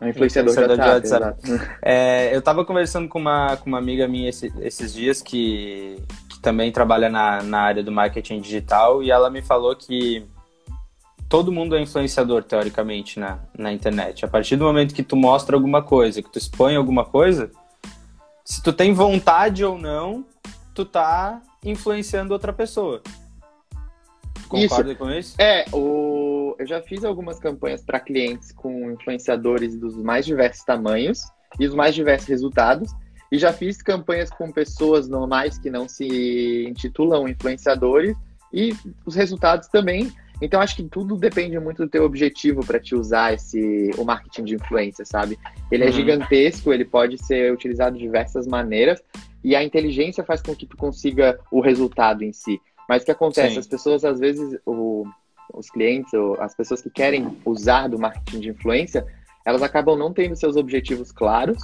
Um 0.00 0.08
influenciador, 0.08 0.52
influenciador 0.52 0.76
de 0.76 0.90
WhatsApp. 0.90 1.42
De 1.42 1.52
WhatsApp. 1.52 1.78
É, 1.82 2.34
eu 2.34 2.42
tava 2.42 2.64
conversando 2.64 3.08
com 3.08 3.18
uma, 3.18 3.56
com 3.56 3.66
uma 3.68 3.78
amiga 3.78 4.06
minha 4.06 4.28
esse, 4.28 4.52
esses 4.60 4.92
dias 4.92 5.22
que, 5.22 5.96
que 6.28 6.38
também 6.40 6.70
trabalha 6.70 7.08
na, 7.08 7.42
na 7.42 7.60
área 7.60 7.82
do 7.82 7.90
marketing 7.90 8.40
digital 8.40 9.02
e 9.02 9.10
ela 9.10 9.30
me 9.30 9.40
falou 9.40 9.74
que 9.74 10.26
todo 11.28 11.50
mundo 11.50 11.74
é 11.74 11.80
influenciador, 11.80 12.42
teoricamente, 12.42 13.18
na, 13.18 13.38
na 13.56 13.72
internet. 13.72 14.24
A 14.24 14.28
partir 14.28 14.56
do 14.56 14.64
momento 14.64 14.94
que 14.94 15.02
tu 15.02 15.16
mostra 15.16 15.56
alguma 15.56 15.82
coisa, 15.82 16.22
que 16.22 16.30
tu 16.30 16.38
expõe 16.38 16.76
alguma 16.76 17.04
coisa, 17.04 17.50
se 18.44 18.62
tu 18.62 18.72
tem 18.72 18.92
vontade 18.92 19.64
ou 19.64 19.78
não, 19.78 20.24
tu 20.74 20.84
tá 20.84 21.40
influenciando 21.64 22.32
outra 22.32 22.52
pessoa. 22.52 23.02
Concorda 24.46 24.92
isso. 24.92 24.98
com 24.98 25.10
isso? 25.10 25.34
É, 25.38 25.64
o... 25.72 26.54
eu 26.58 26.66
já 26.66 26.80
fiz 26.80 27.04
algumas 27.04 27.38
campanhas 27.38 27.82
para 27.82 28.00
clientes 28.00 28.52
com 28.52 28.90
influenciadores 28.90 29.76
dos 29.78 29.96
mais 29.96 30.24
diversos 30.24 30.64
tamanhos 30.64 31.22
e 31.58 31.66
os 31.66 31.74
mais 31.74 31.94
diversos 31.94 32.28
resultados. 32.28 32.90
E 33.30 33.38
já 33.38 33.52
fiz 33.52 33.82
campanhas 33.82 34.30
com 34.30 34.52
pessoas 34.52 35.08
normais 35.08 35.58
que 35.58 35.68
não 35.68 35.88
se 35.88 36.66
intitulam 36.68 37.28
influenciadores 37.28 38.16
e 38.52 38.72
os 39.04 39.16
resultados 39.16 39.68
também 39.68 40.12
então 40.40 40.60
acho 40.60 40.76
que 40.76 40.82
tudo 40.84 41.16
depende 41.16 41.58
muito 41.58 41.84
do 41.84 41.88
teu 41.88 42.04
objetivo 42.04 42.64
para 42.64 42.78
te 42.78 42.94
usar 42.94 43.32
esse 43.32 43.90
o 43.96 44.04
marketing 44.04 44.44
de 44.44 44.54
influência, 44.54 45.04
sabe? 45.04 45.38
Ele 45.70 45.84
é 45.84 45.86
uhum. 45.86 45.92
gigantesco, 45.92 46.72
ele 46.72 46.84
pode 46.84 47.18
ser 47.24 47.52
utilizado 47.52 47.96
de 47.96 48.02
diversas 48.02 48.46
maneiras 48.46 49.02
e 49.42 49.56
a 49.56 49.62
inteligência 49.62 50.24
faz 50.24 50.42
com 50.42 50.54
que 50.54 50.66
tu 50.66 50.76
consiga 50.76 51.38
o 51.50 51.60
resultado 51.60 52.22
em 52.22 52.32
si. 52.32 52.60
Mas 52.88 53.02
o 53.02 53.04
que 53.04 53.10
acontece? 53.10 53.54
Sim. 53.54 53.60
As 53.60 53.66
pessoas 53.66 54.04
às 54.04 54.18
vezes 54.20 54.58
o, 54.64 55.04
os 55.52 55.70
clientes 55.70 56.12
ou 56.12 56.40
as 56.40 56.54
pessoas 56.54 56.82
que 56.82 56.90
querem 56.90 57.36
usar 57.44 57.88
do 57.88 57.98
marketing 57.98 58.40
de 58.40 58.48
influência, 58.50 59.06
elas 59.44 59.62
acabam 59.62 59.96
não 59.96 60.12
tendo 60.12 60.36
seus 60.36 60.56
objetivos 60.56 61.12
claros 61.12 61.58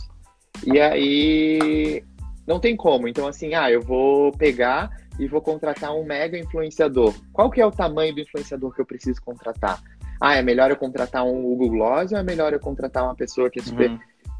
e 0.64 0.80
aí 0.80 2.04
não 2.46 2.60
tem 2.60 2.76
como. 2.76 3.08
Então 3.08 3.26
assim, 3.26 3.54
ah, 3.54 3.70
eu 3.70 3.80
vou 3.80 4.32
pegar 4.32 4.90
e 5.18 5.26
vou 5.26 5.40
contratar 5.40 5.94
um 5.94 6.04
mega 6.04 6.38
influenciador. 6.38 7.14
Qual 7.32 7.50
que 7.50 7.60
é 7.60 7.66
o 7.66 7.70
tamanho 7.70 8.14
do 8.14 8.20
influenciador 8.20 8.74
que 8.74 8.80
eu 8.80 8.86
preciso 8.86 9.20
contratar? 9.22 9.80
Ah, 10.20 10.36
é 10.36 10.42
melhor 10.42 10.70
eu 10.70 10.76
contratar 10.76 11.24
um 11.24 11.42
Google 11.42 11.70
Gloss 11.70 12.12
ou 12.12 12.18
é 12.18 12.22
melhor 12.22 12.52
eu 12.52 12.60
contratar 12.60 13.04
uma 13.04 13.14
pessoa 13.14 13.50
que 13.50 13.58
é 13.60 13.62
super 13.62 13.90
uhum. 13.90 13.98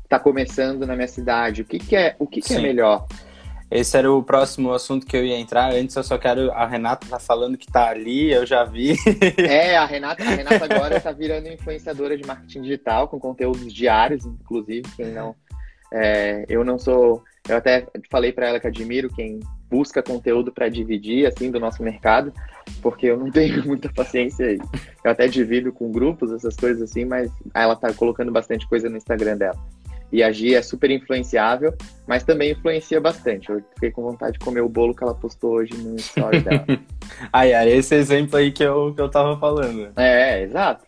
tá 0.09 0.19
começando 0.19 0.87
na 0.87 0.95
minha 0.95 1.09
cidade? 1.09 1.63
O 1.63 1.65
que, 1.65 1.79
que 1.79 1.97
é 1.97 2.15
o 2.19 2.27
que, 2.27 2.41
que 2.41 2.55
é 2.55 2.61
melhor? 2.61 3.07
Esse 3.73 3.97
era 3.97 4.13
o 4.13 4.23
próximo 4.23 4.71
assunto 4.71 5.07
que 5.07 5.17
eu 5.17 5.25
ia 5.25 5.39
entrar. 5.39 5.73
Antes 5.73 5.97
eu 5.97 6.05
só 6.05 6.19
quero. 6.19 6.53
A 6.53 6.67
Renata 6.67 7.07
tá 7.09 7.19
falando 7.19 7.57
que 7.57 7.67
tá 7.67 7.89
ali, 7.89 8.31
eu 8.31 8.45
já 8.45 8.65
vi. 8.65 8.97
É, 9.39 9.79
a 9.79 9.87
Renata, 9.87 10.23
a 10.23 10.29
Renata 10.29 10.65
agora 10.67 11.01
tá 11.01 11.11
virando 11.11 11.49
influenciadora 11.49 12.15
de 12.15 12.27
marketing 12.27 12.61
digital, 12.61 13.09
com 13.09 13.19
conteúdos 13.19 13.73
diários, 13.73 14.27
inclusive. 14.27 14.83
Quem 14.95 15.07
não. 15.07 15.35
É, 15.91 16.45
eu 16.51 16.63
não 16.65 16.79
sou. 16.79 17.25
Eu 17.49 17.57
até 17.57 17.87
falei 18.11 18.31
para 18.31 18.49
ela 18.49 18.61
que 18.61 18.67
admiro 18.67 19.09
quem 19.09 19.41
busca 19.71 20.03
conteúdo 20.03 20.53
para 20.53 20.69
dividir 20.69 21.27
assim 21.27 21.51
do 21.51 21.59
nosso 21.59 21.83
mercado, 21.83 22.31
porque 22.83 23.07
eu 23.07 23.17
não 23.17 23.31
tenho 23.31 23.65
muita 23.67 23.91
paciência. 23.91 24.59
Eu 25.03 25.11
até 25.11 25.27
divido 25.27 25.73
com 25.73 25.91
grupos 25.91 26.31
essas 26.31 26.55
coisas 26.57 26.91
assim, 26.91 27.07
mas 27.07 27.31
ela 27.55 27.75
tá 27.75 27.91
colocando 27.95 28.31
bastante 28.31 28.69
coisa 28.69 28.91
no 28.91 28.99
Instagram 28.99 29.39
dela. 29.39 29.59
E 30.13 30.23
a 30.23 30.31
Gia 30.31 30.59
é 30.59 30.63
super 30.63 30.91
influenciável, 30.91 31.75
mas 32.07 32.23
também 32.23 32.53
influencia 32.53 33.01
bastante. 33.01 33.51
Eu 33.51 33.63
fiquei 33.75 33.91
com 33.91 34.03
vontade 34.03 34.35
de 34.35 34.39
comer 34.41 34.61
o 34.61 34.69
bolo 34.69 34.95
que 34.95 35.03
ela 35.03 35.15
postou 35.15 35.55
hoje 35.55 35.75
no 35.75 35.97
story 35.97 36.41
dela. 36.41 36.65
Ai, 37.33 37.53
era 37.53 37.71
esse 37.71 37.95
exemplo 37.95 38.37
aí 38.37 38.53
que 38.53 38.63
eu, 38.63 38.95
que 38.95 39.01
eu 39.01 39.09
tava 39.09 39.39
falando. 39.39 39.91
É, 39.97 40.43
exato. 40.43 40.85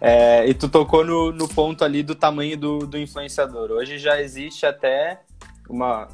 É, 0.00 0.46
e 0.46 0.54
tu 0.54 0.68
tocou 0.68 1.04
no, 1.04 1.32
no 1.32 1.48
ponto 1.48 1.84
ali 1.84 2.02
do 2.02 2.14
tamanho 2.14 2.56
do, 2.56 2.78
do 2.78 2.98
influenciador. 2.98 3.70
Hoje 3.70 3.98
já 3.98 4.20
existe 4.20 4.64
até 4.64 5.20
uma, 5.68 6.08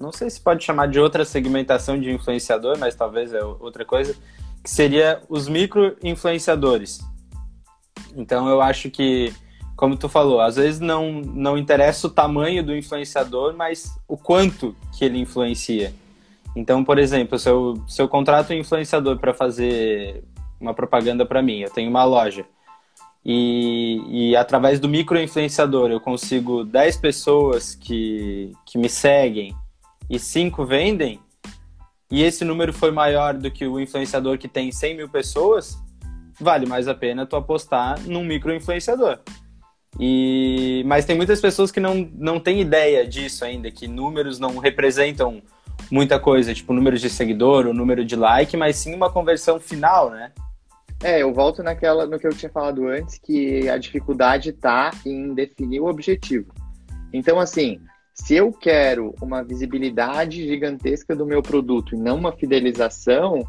não 0.00 0.10
sei 0.10 0.30
se 0.30 0.40
pode 0.40 0.64
chamar 0.64 0.86
de 0.86 0.98
outra 0.98 1.26
segmentação 1.26 2.00
de 2.00 2.10
influenciador, 2.10 2.78
mas 2.78 2.94
talvez 2.94 3.34
é 3.34 3.44
outra 3.44 3.84
coisa, 3.84 4.16
que 4.64 4.70
seria 4.70 5.20
os 5.28 5.46
micro-influenciadores. 5.46 7.00
Então 8.16 8.48
eu 8.48 8.62
acho 8.62 8.90
que, 8.90 9.32
como 9.80 9.96
tu 9.96 10.10
falou, 10.10 10.42
às 10.42 10.56
vezes 10.56 10.78
não, 10.78 11.10
não 11.10 11.56
interessa 11.56 12.06
o 12.06 12.10
tamanho 12.10 12.62
do 12.62 12.76
influenciador, 12.76 13.56
mas 13.56 13.98
o 14.06 14.14
quanto 14.14 14.76
que 14.92 15.06
ele 15.06 15.18
influencia. 15.18 15.94
Então, 16.54 16.84
por 16.84 16.98
exemplo, 16.98 17.38
se 17.38 17.48
eu, 17.48 17.82
se 17.88 18.02
eu 18.02 18.06
contrato 18.06 18.50
um 18.50 18.56
influenciador 18.56 19.18
para 19.18 19.32
fazer 19.32 20.22
uma 20.60 20.74
propaganda 20.74 21.24
para 21.24 21.40
mim, 21.40 21.60
eu 21.60 21.70
tenho 21.70 21.88
uma 21.88 22.04
loja, 22.04 22.44
e, 23.24 24.02
e 24.06 24.36
através 24.36 24.78
do 24.78 24.86
micro-influenciador 24.86 25.90
eu 25.90 25.98
consigo 25.98 26.62
10 26.62 26.98
pessoas 26.98 27.74
que, 27.74 28.52
que 28.66 28.76
me 28.76 28.88
seguem 28.88 29.56
e 30.10 30.18
cinco 30.18 30.62
vendem, 30.62 31.18
e 32.10 32.22
esse 32.22 32.44
número 32.44 32.70
foi 32.70 32.90
maior 32.90 33.32
do 33.32 33.50
que 33.50 33.66
o 33.66 33.80
influenciador 33.80 34.36
que 34.36 34.46
tem 34.46 34.70
100 34.70 34.96
mil 34.98 35.08
pessoas, 35.08 35.78
vale 36.38 36.66
mais 36.66 36.86
a 36.86 36.94
pena 36.94 37.24
tu 37.24 37.34
apostar 37.34 37.98
num 38.00 38.22
micro-influenciador. 38.24 39.20
E... 39.98 40.82
Mas 40.86 41.04
tem 41.04 41.16
muitas 41.16 41.40
pessoas 41.40 41.70
que 41.70 41.80
não, 41.80 42.08
não 42.14 42.38
têm 42.38 42.60
ideia 42.60 43.06
disso 43.06 43.44
ainda, 43.44 43.70
que 43.70 43.88
números 43.88 44.38
não 44.38 44.58
representam 44.58 45.42
muita 45.90 46.18
coisa, 46.18 46.54
tipo 46.54 46.72
números 46.72 47.00
de 47.00 47.10
seguidor, 47.10 47.66
o 47.66 47.74
número 47.74 48.04
de 48.04 48.16
like, 48.16 48.56
mas 48.56 48.76
sim 48.76 48.94
uma 48.94 49.10
conversão 49.10 49.58
final, 49.58 50.10
né? 50.10 50.32
É, 51.02 51.22
eu 51.22 51.32
volto 51.32 51.62
naquela 51.62 52.06
no 52.06 52.18
que 52.18 52.26
eu 52.26 52.34
tinha 52.34 52.50
falado 52.50 52.86
antes, 52.86 53.18
que 53.18 53.68
a 53.68 53.78
dificuldade 53.78 54.50
está 54.50 54.90
em 55.04 55.34
definir 55.34 55.80
o 55.80 55.86
objetivo. 55.86 56.52
Então, 57.12 57.40
assim, 57.40 57.80
se 58.14 58.34
eu 58.36 58.52
quero 58.52 59.14
uma 59.20 59.42
visibilidade 59.42 60.46
gigantesca 60.46 61.16
do 61.16 61.24
meu 61.24 61.42
produto 61.42 61.94
e 61.94 61.98
não 61.98 62.18
uma 62.18 62.32
fidelização, 62.32 63.42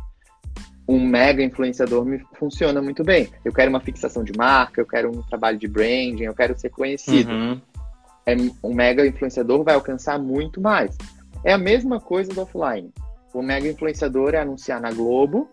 um 0.92 1.00
mega 1.00 1.42
influenciador 1.42 2.04
me 2.04 2.20
funciona 2.34 2.82
muito 2.82 3.04
bem. 3.04 3.30
Eu 3.46 3.54
quero 3.54 3.70
uma 3.70 3.80
fixação 3.80 4.24
de 4.24 4.34
marca, 4.38 4.82
eu 4.82 4.86
quero 4.86 5.10
um 5.10 5.22
trabalho 5.22 5.58
de 5.58 5.68
branding, 5.68 6.24
eu 6.24 6.36
quero 6.36 6.58
ser 6.60 6.70
conhecido. 6.70 7.32
Uhum. 7.32 7.62
É, 8.26 8.36
um 8.62 8.74
mega 8.74 9.08
influenciador 9.08 9.64
vai 9.64 9.76
alcançar 9.76 10.20
muito 10.20 10.60
mais. 10.60 10.98
É 11.46 11.54
a 11.54 11.58
mesma 11.58 12.00
coisa 12.00 12.34
do 12.34 12.42
offline. 12.42 12.92
O 13.34 13.42
mega 13.42 13.68
influenciador 13.68 14.34
é 14.34 14.40
anunciar 14.40 14.82
na 14.82 14.92
Globo, 14.92 15.50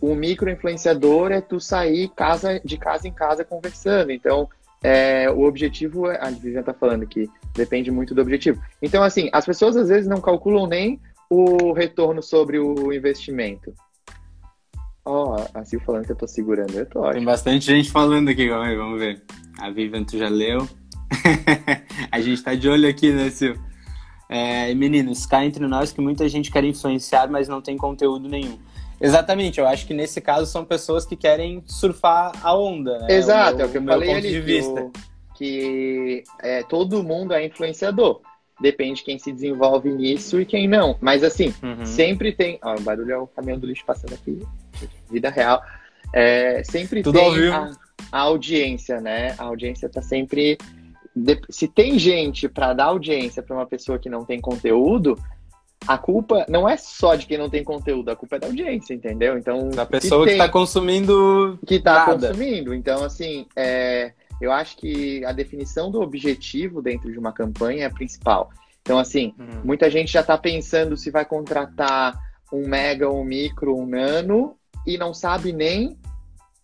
o 0.00 0.16
micro 0.16 0.50
influenciador 0.50 1.30
é 1.30 1.40
tu 1.40 1.60
sair 1.60 2.08
casa, 2.08 2.60
de 2.64 2.76
casa 2.76 3.06
em 3.06 3.12
casa 3.12 3.44
conversando. 3.44 4.10
Então, 4.10 4.48
é, 4.82 5.30
o 5.30 5.42
objetivo, 5.42 6.10
é, 6.10 6.18
a 6.20 6.28
Vivian 6.28 6.58
está 6.58 6.74
falando 6.74 7.06
que 7.06 7.30
depende 7.54 7.92
muito 7.92 8.12
do 8.12 8.20
objetivo. 8.20 8.60
Então, 8.82 9.04
assim, 9.04 9.30
as 9.32 9.46
pessoas 9.46 9.76
às 9.76 9.88
vezes 9.88 10.08
não 10.08 10.20
calculam 10.20 10.66
nem 10.66 11.00
o 11.30 11.72
retorno 11.72 12.20
sobre 12.20 12.58
o 12.58 12.92
investimento. 12.92 13.72
Ó, 15.04 15.36
oh, 15.36 15.58
a 15.58 15.64
Sil 15.66 15.82
falando 15.84 16.06
que 16.06 16.12
eu 16.12 16.16
tô 16.16 16.28
segurando, 16.28 16.78
eu 16.78 16.86
tô 16.86 17.10
Tem 17.10 17.24
bastante 17.24 17.66
gente 17.66 17.90
falando 17.90 18.28
aqui, 18.28 18.42
aí, 18.50 18.76
vamos 18.76 19.00
ver. 19.00 19.20
A 19.58 19.68
Vivian, 19.70 20.04
tu 20.04 20.16
já 20.16 20.28
leu? 20.28 20.68
a 22.10 22.20
gente 22.20 22.42
tá 22.42 22.54
de 22.54 22.68
olho 22.68 22.88
aqui, 22.88 23.12
né, 23.12 23.28
Sil? 23.34 23.58
É, 24.28 24.72
meninos, 24.74 25.26
cá 25.26 25.44
entre 25.44 25.66
nós 25.66 25.92
que 25.92 26.00
muita 26.00 26.28
gente 26.28 26.50
quer 26.50 26.64
influenciar, 26.64 27.28
mas 27.28 27.48
não 27.48 27.60
tem 27.60 27.76
conteúdo 27.76 28.28
nenhum. 28.28 28.58
Exatamente, 29.00 29.58
eu 29.58 29.66
acho 29.66 29.86
que 29.86 29.92
nesse 29.92 30.20
caso 30.20 30.46
são 30.50 30.64
pessoas 30.64 31.04
que 31.04 31.16
querem 31.16 31.62
surfar 31.66 32.32
a 32.40 32.56
onda, 32.56 33.00
né? 33.00 33.08
Exato, 33.10 33.54
o 33.54 33.56
meu, 33.56 33.64
é 33.64 33.68
o 33.68 33.72
que 33.72 33.78
eu 33.78 33.84
falei 33.84 34.14
ali. 34.14 34.30
De 34.30 34.40
vista. 34.40 34.90
Que, 35.34 36.22
que 36.22 36.24
é, 36.40 36.62
todo 36.62 37.02
mundo 37.02 37.34
é 37.34 37.44
influenciador. 37.44 38.20
Depende 38.60 39.00
de 39.00 39.04
quem 39.04 39.18
se 39.18 39.32
desenvolve 39.32 39.90
nisso 39.90 40.40
e 40.40 40.46
quem 40.46 40.68
não. 40.68 40.96
Mas 41.00 41.24
assim, 41.24 41.52
uhum. 41.60 41.84
sempre 41.84 42.32
tem. 42.32 42.60
Ó, 42.62 42.76
o 42.76 42.80
barulho 42.80 43.12
é 43.12 43.18
o 43.18 43.26
caminhão 43.26 43.58
do 43.58 43.66
lixo 43.66 43.84
passando 43.84 44.14
aqui. 44.14 44.40
Vida 45.10 45.30
real. 45.30 45.62
É, 46.12 46.62
sempre 46.64 47.02
Tudo 47.02 47.18
tem 47.18 47.48
a, 47.48 47.70
a, 48.10 48.20
audiência, 48.20 49.00
né? 49.00 49.34
A 49.38 49.44
audiência 49.44 49.88
tá 49.88 50.02
sempre. 50.02 50.58
Se 51.50 51.68
tem 51.68 51.98
gente 51.98 52.48
para 52.48 52.72
dar 52.72 52.86
audiência 52.86 53.42
para 53.42 53.56
uma 53.56 53.66
pessoa 53.66 53.98
que 53.98 54.08
não 54.08 54.24
tem 54.24 54.40
conteúdo, 54.40 55.18
a 55.86 55.98
culpa 55.98 56.46
não 56.48 56.68
é 56.68 56.76
só 56.76 57.14
de 57.14 57.26
quem 57.26 57.38
não 57.38 57.50
tem 57.50 57.64
conteúdo, 57.64 58.10
a 58.10 58.16
culpa 58.16 58.36
é 58.36 58.38
da 58.38 58.46
audiência, 58.46 58.94
entendeu? 58.94 59.38
Então. 59.38 59.70
Da 59.70 59.86
pessoa 59.86 60.26
que 60.26 60.32
está 60.32 60.48
consumindo. 60.48 61.58
Que 61.66 61.76
está 61.76 62.04
consumindo. 62.04 62.74
Então, 62.74 63.04
assim, 63.04 63.46
é, 63.56 64.12
eu 64.40 64.52
acho 64.52 64.76
que 64.76 65.24
a 65.24 65.32
definição 65.32 65.90
do 65.90 66.00
objetivo 66.00 66.82
dentro 66.82 67.10
de 67.10 67.18
uma 67.18 67.32
campanha 67.32 67.84
é 67.84 67.86
a 67.86 67.90
principal. 67.90 68.50
Então, 68.82 68.98
assim, 68.98 69.34
uhum. 69.38 69.60
muita 69.64 69.88
gente 69.88 70.12
já 70.12 70.20
está 70.20 70.36
pensando 70.36 70.96
se 70.96 71.10
vai 71.10 71.24
contratar 71.24 72.18
um 72.52 72.66
mega, 72.68 73.08
um 73.08 73.24
micro, 73.24 73.76
um 73.76 73.86
nano 73.86 74.56
e 74.86 74.98
não 74.98 75.12
sabe 75.12 75.52
nem 75.52 75.96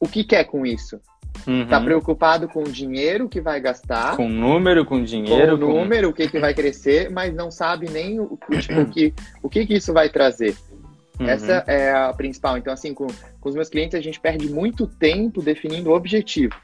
o 0.01 0.09
que 0.09 0.25
quer 0.25 0.45
com 0.45 0.65
isso. 0.65 1.01
Uhum. 1.47 1.67
Tá 1.67 1.81
preocupado 1.81 2.49
com 2.49 2.63
o 2.63 2.71
dinheiro 2.71 3.29
que 3.29 3.41
vai 3.41 3.61
gastar. 3.61 4.17
Com 4.17 4.27
o 4.27 4.29
número, 4.29 4.85
com 4.85 4.97
o 4.97 5.05
dinheiro. 5.05 5.59
Com 5.59 5.65
o 5.65 5.69
número, 5.75 6.09
com... 6.09 6.13
o 6.13 6.17
que, 6.17 6.29
que 6.29 6.39
vai 6.39 6.53
crescer, 6.53 7.11
mas 7.11 7.35
não 7.35 7.51
sabe 7.51 7.89
nem 7.89 8.19
o, 8.21 8.39
tipo, 8.61 8.81
o, 8.81 8.87
que, 8.91 9.15
o 9.43 9.49
que, 9.49 9.67
que 9.67 9.75
isso 9.75 9.93
vai 9.93 10.09
trazer. 10.09 10.57
Uhum. 11.19 11.29
Essa 11.29 11.65
é 11.67 11.93
a 11.93 12.13
principal. 12.13 12.59
Então, 12.59 12.73
assim, 12.73 12.95
com, 12.95 13.07
com 13.41 13.49
os 13.49 13.55
meus 13.55 13.69
clientes, 13.69 13.95
a 13.95 14.03
gente 14.03 14.21
perde 14.21 14.49
muito 14.49 14.87
tempo 14.87 15.43
definindo 15.43 15.91
o 15.91 15.95
objetivo. 15.95 16.55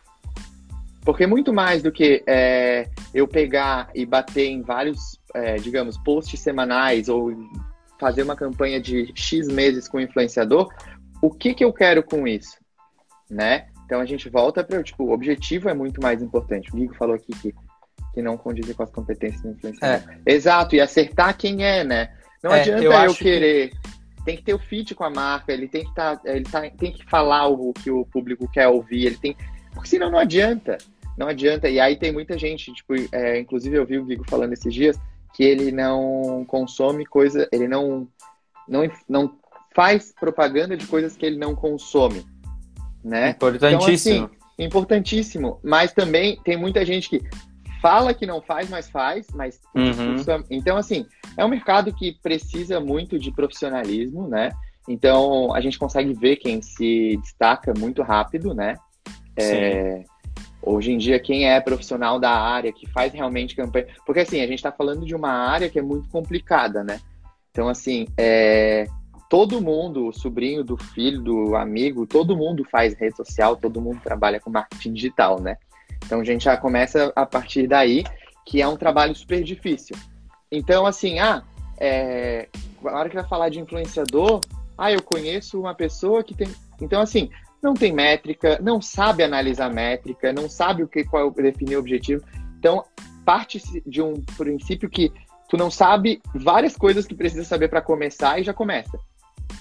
Porque 1.05 1.27
muito 1.27 1.53
mais 1.53 1.83
do 1.83 1.93
que 1.93 2.23
é, 2.27 2.89
eu 3.13 3.29
pegar 3.29 3.91
e 3.95 4.07
bater 4.07 4.47
em 4.47 4.63
vários, 4.63 5.19
é, 5.35 5.57
digamos, 5.57 5.99
posts 5.99 6.41
semanais 6.41 7.09
ou 7.09 7.33
fazer 8.01 8.23
uma 8.23 8.35
campanha 8.35 8.81
de 8.81 9.13
X 9.15 9.49
meses 9.49 9.87
com 9.87 9.99
o 9.99 10.01
influenciador, 10.01 10.69
o 11.27 11.31
que, 11.31 11.55
que 11.55 11.65
eu 11.65 11.73
quero 11.73 12.03
com 12.03 12.29
isso? 12.29 12.59
Né? 13.31 13.67
Então 13.87 14.01
a 14.01 14.05
gente 14.05 14.29
volta 14.29 14.63
para, 14.63 14.83
tipo, 14.83 15.05
o 15.05 15.13
objetivo 15.13 15.69
é 15.69 15.75
muito 15.75 16.01
mais 16.01 16.23
importante. 16.23 16.71
O 16.71 16.77
Guigo 16.77 16.95
falou 16.95 17.15
aqui 17.15 17.33
que, 17.41 17.55
que 18.13 18.23
não 18.23 18.37
condiz 18.37 18.71
com 18.73 18.83
as 18.83 18.91
competências 18.91 19.43
do 19.43 19.51
influenciador. 19.51 20.11
É. 20.27 20.33
Exato, 20.33 20.77
e 20.77 20.81
acertar 20.81 21.37
quem 21.37 21.65
é, 21.65 21.83
né? 21.83 22.15
Não 22.43 22.53
é, 22.53 22.61
adianta 22.61 22.83
eu, 22.83 22.93
eu 22.93 23.15
querer. 23.15 23.71
Que... 23.71 23.95
Tem 24.25 24.37
que 24.37 24.43
ter 24.43 24.55
o 24.55 24.59
fit 24.59 24.95
com 24.95 25.05
a 25.05 25.11
marca, 25.11 25.53
ele 25.53 25.69
tem 25.69 25.85
que 25.85 25.95
tá, 25.95 26.19
ele 26.25 26.45
tá, 26.45 26.63
tem 26.71 26.93
que 26.93 27.05
falar 27.05 27.47
o 27.47 27.75
que 27.75 27.91
o 27.91 28.07
público 28.07 28.49
quer 28.51 28.69
ouvir, 28.69 29.07
ele 29.07 29.17
tem. 29.17 29.37
Porque 29.73 29.89
senão 29.89 30.11
não 30.11 30.19
adianta. 30.19 30.79
Não 31.17 31.29
adianta. 31.29 31.69
E 31.69 31.79
aí 31.79 31.97
tem 31.97 32.11
muita 32.11 32.39
gente, 32.39 32.73
tipo, 32.73 32.95
é, 33.13 33.39
inclusive 33.39 33.77
eu 33.77 33.85
vi 33.85 33.99
o 33.99 34.05
Guigo 34.05 34.25
falando 34.29 34.55
esses 34.55 34.73
dias, 34.73 34.99
que 35.35 35.45
ele 35.45 35.71
não 35.71 36.45
consome 36.47 37.05
coisa, 37.05 37.47
ele 37.53 37.69
não, 37.69 38.09
não, 38.67 38.91
não 39.09 39.29
faz 39.75 40.15
propaganda 40.19 40.77
de 40.77 40.87
coisas 40.87 41.17
que 41.17 41.27
ele 41.27 41.37
não 41.37 41.55
consome 41.55 42.25
né? 43.05 43.31
Importantíssimo. 43.31 44.15
Então, 44.15 44.25
assim, 44.27 44.29
importantíssimo. 44.59 45.61
Mas 45.63 45.93
também 45.93 46.41
tem 46.43 46.57
muita 46.57 46.85
gente 46.85 47.11
que 47.11 47.23
fala 47.83 48.15
que 48.15 48.25
não 48.25 48.41
faz, 48.41 48.71
mas 48.71 48.89
faz, 48.89 49.27
mas 49.35 49.61
uhum. 49.75 50.17
então 50.49 50.75
assim 50.75 51.05
é 51.37 51.45
um 51.45 51.49
mercado 51.49 51.93
que 51.93 52.13
precisa 52.23 52.81
muito 52.81 53.19
de 53.19 53.31
profissionalismo, 53.31 54.27
né? 54.27 54.53
Então 54.89 55.55
a 55.55 55.61
gente 55.61 55.79
consegue 55.79 56.15
ver 56.15 56.37
quem 56.37 56.63
se 56.63 57.19
destaca 57.19 57.75
muito 57.77 58.03
rápido, 58.03 58.55
né? 58.55 58.77
É, 59.37 60.03
hoje 60.63 60.93
em 60.93 60.97
dia 60.97 61.21
quem 61.21 61.47
é 61.47 61.61
profissional 61.61 62.19
da 62.19 62.31
área 62.31 62.73
que 62.73 62.89
faz 62.91 63.13
realmente 63.13 63.55
campanha, 63.55 63.89
porque 64.07 64.21
assim 64.21 64.41
a 64.41 64.47
gente 64.47 64.55
está 64.55 64.73
falando 64.73 65.05
de 65.05 65.15
uma 65.15 65.31
área 65.31 65.69
que 65.69 65.79
é 65.79 65.83
muito 65.83 66.09
complicada, 66.09 66.83
né? 66.83 66.99
Então 67.51 67.69
assim 67.69 68.07
é, 68.17 68.87
todo 69.35 69.61
mundo, 69.61 70.07
o 70.07 70.13
sobrinho 70.13 70.63
do 70.63 70.77
filho, 70.77 71.21
do 71.21 71.57
amigo, 71.57 72.07
todo 72.07 72.37
mundo 72.37 72.65
faz 72.71 72.95
rede 72.95 73.17
social, 73.17 73.57
todo 73.57 73.81
mundo 73.81 73.99
trabalha 74.01 74.39
com 74.39 74.49
marketing 74.49 74.93
digital, 74.93 75.41
né? 75.41 75.57
Então 76.07 76.21
a 76.21 76.25
gente 76.25 76.45
já 76.45 76.57
começa 76.57 77.13
a 77.17 77.27
partir 77.27 77.67
daí, 77.67 78.05
que 78.47 78.63
é 78.63 78.69
um 78.69 78.77
trabalho 78.77 79.13
super 79.13 79.43
difícil. 79.43 79.97
Então, 80.53 80.87
assim, 80.87 81.19
ah, 81.19 81.43
é, 81.79 82.49
na 82.81 82.93
hora 82.93 83.09
que 83.09 83.17
vai 83.17 83.27
falar 83.27 83.49
de 83.49 83.59
influenciador, 83.59 84.39
ah, 84.79 84.93
eu 84.93 85.03
conheço 85.03 85.59
uma 85.59 85.75
pessoa 85.75 86.23
que 86.23 86.33
tem. 86.33 86.47
Então, 86.81 87.01
assim, 87.01 87.29
não 87.61 87.75
tem 87.75 87.93
métrica, 87.93 88.61
não 88.63 88.81
sabe 88.81 89.25
analisar 89.25 89.69
métrica, 89.69 90.33
não 90.33 90.49
sabe 90.49 90.85
o 90.85 90.89
que 90.89 91.03
qual 91.03 91.29
definir 91.33 91.75
o 91.75 91.81
objetivo. 91.81 92.25
Então, 92.57 92.85
parte 93.25 93.61
de 93.85 94.01
um 94.01 94.15
princípio 94.37 94.89
que 94.89 95.13
tu 95.49 95.57
não 95.57 95.73
sabe 95.73 96.23
várias 96.33 96.77
coisas 96.77 97.05
que 97.05 97.17
precisa 97.17 97.43
saber 97.43 97.67
para 97.67 97.83
começar 97.83 98.39
e 98.39 98.45
já 98.45 98.55
começa. 98.55 98.97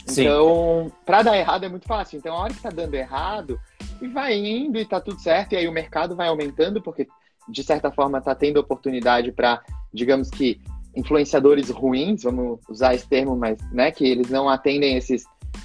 Sim. 0.06 0.24
Então, 0.24 0.92
para 1.06 1.24
dar 1.24 1.38
errado 1.38 1.66
é 1.66 1.70
muito 1.70 1.88
fácil. 1.88 2.18
Então, 2.18 2.36
a 2.36 2.42
hora 2.42 2.54
que 2.54 2.62
tá 2.62 2.70
dando 2.70 2.94
errado, 2.94 3.60
e 4.02 4.08
vai 4.08 4.36
indo 4.36 4.78
e 4.78 4.86
tá 4.86 5.00
tudo 5.00 5.20
certo, 5.20 5.54
e 5.54 5.58
aí 5.58 5.68
o 5.68 5.72
mercado 5.72 6.16
vai 6.16 6.28
aumentando, 6.28 6.82
porque 6.82 7.08
de 7.48 7.64
certa 7.64 7.92
forma 7.92 8.22
tá 8.22 8.34
tendo 8.36 8.60
oportunidade 8.60 9.32
para, 9.32 9.62
digamos 9.94 10.30
que, 10.30 10.62
influenciadores 10.96 11.70
ruins, 11.70 12.24
vamos 12.24 12.60
usar 12.70 12.94
esse 12.94 13.08
termo, 13.08 13.36
mas 13.36 13.58
né, 13.72 13.92
que 13.92 14.06
eles 14.06 14.30
não 14.30 14.48
atendem 14.48 14.96
esses, 14.96 15.24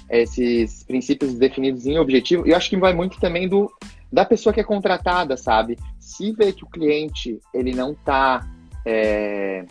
esses 0.09 0.83
princípios 0.83 1.35
definidos 1.35 1.85
em 1.85 1.99
objetivo. 1.99 2.47
E 2.47 2.51
eu 2.51 2.57
acho 2.57 2.69
que 2.69 2.77
vai 2.77 2.93
muito 2.93 3.19
também 3.19 3.47
do 3.47 3.71
da 4.11 4.25
pessoa 4.25 4.51
que 4.51 4.59
é 4.59 4.63
contratada, 4.63 5.37
sabe? 5.37 5.77
Se 5.99 6.31
vê 6.31 6.51
que 6.51 6.63
o 6.63 6.69
cliente 6.69 7.39
ele 7.53 7.75
não 7.75 7.93
tá 7.93 8.43
é, 8.83 9.63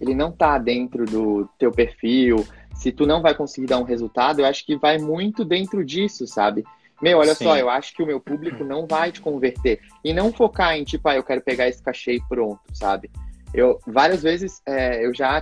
ele 0.00 0.14
não 0.14 0.32
tá 0.32 0.56
dentro 0.56 1.04
do 1.04 1.46
teu 1.58 1.70
perfil, 1.70 2.46
se 2.82 2.90
tu 2.90 3.06
não 3.06 3.22
vai 3.22 3.32
conseguir 3.32 3.68
dar 3.68 3.78
um 3.78 3.84
resultado, 3.84 4.40
eu 4.40 4.44
acho 4.44 4.66
que 4.66 4.76
vai 4.76 4.98
muito 4.98 5.44
dentro 5.44 5.84
disso, 5.84 6.26
sabe? 6.26 6.64
Meu, 7.00 7.18
olha 7.18 7.32
Sim. 7.32 7.44
só, 7.44 7.56
eu 7.56 7.70
acho 7.70 7.94
que 7.94 8.02
o 8.02 8.06
meu 8.06 8.18
público 8.18 8.64
não 8.64 8.88
vai 8.88 9.12
te 9.12 9.20
converter. 9.20 9.80
E 10.04 10.12
não 10.12 10.32
focar 10.32 10.76
em, 10.76 10.82
tipo, 10.82 11.08
ah, 11.08 11.14
eu 11.14 11.22
quero 11.22 11.40
pegar 11.40 11.68
esse 11.68 11.80
cachê 11.80 12.14
e 12.14 12.22
pronto, 12.28 12.60
sabe? 12.72 13.08
Eu, 13.54 13.78
várias 13.86 14.20
vezes, 14.20 14.60
é, 14.66 15.06
eu 15.06 15.14
já 15.14 15.40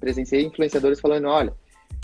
presenciei 0.00 0.44
influenciadores 0.44 0.98
falando, 0.98 1.28
olha, 1.28 1.54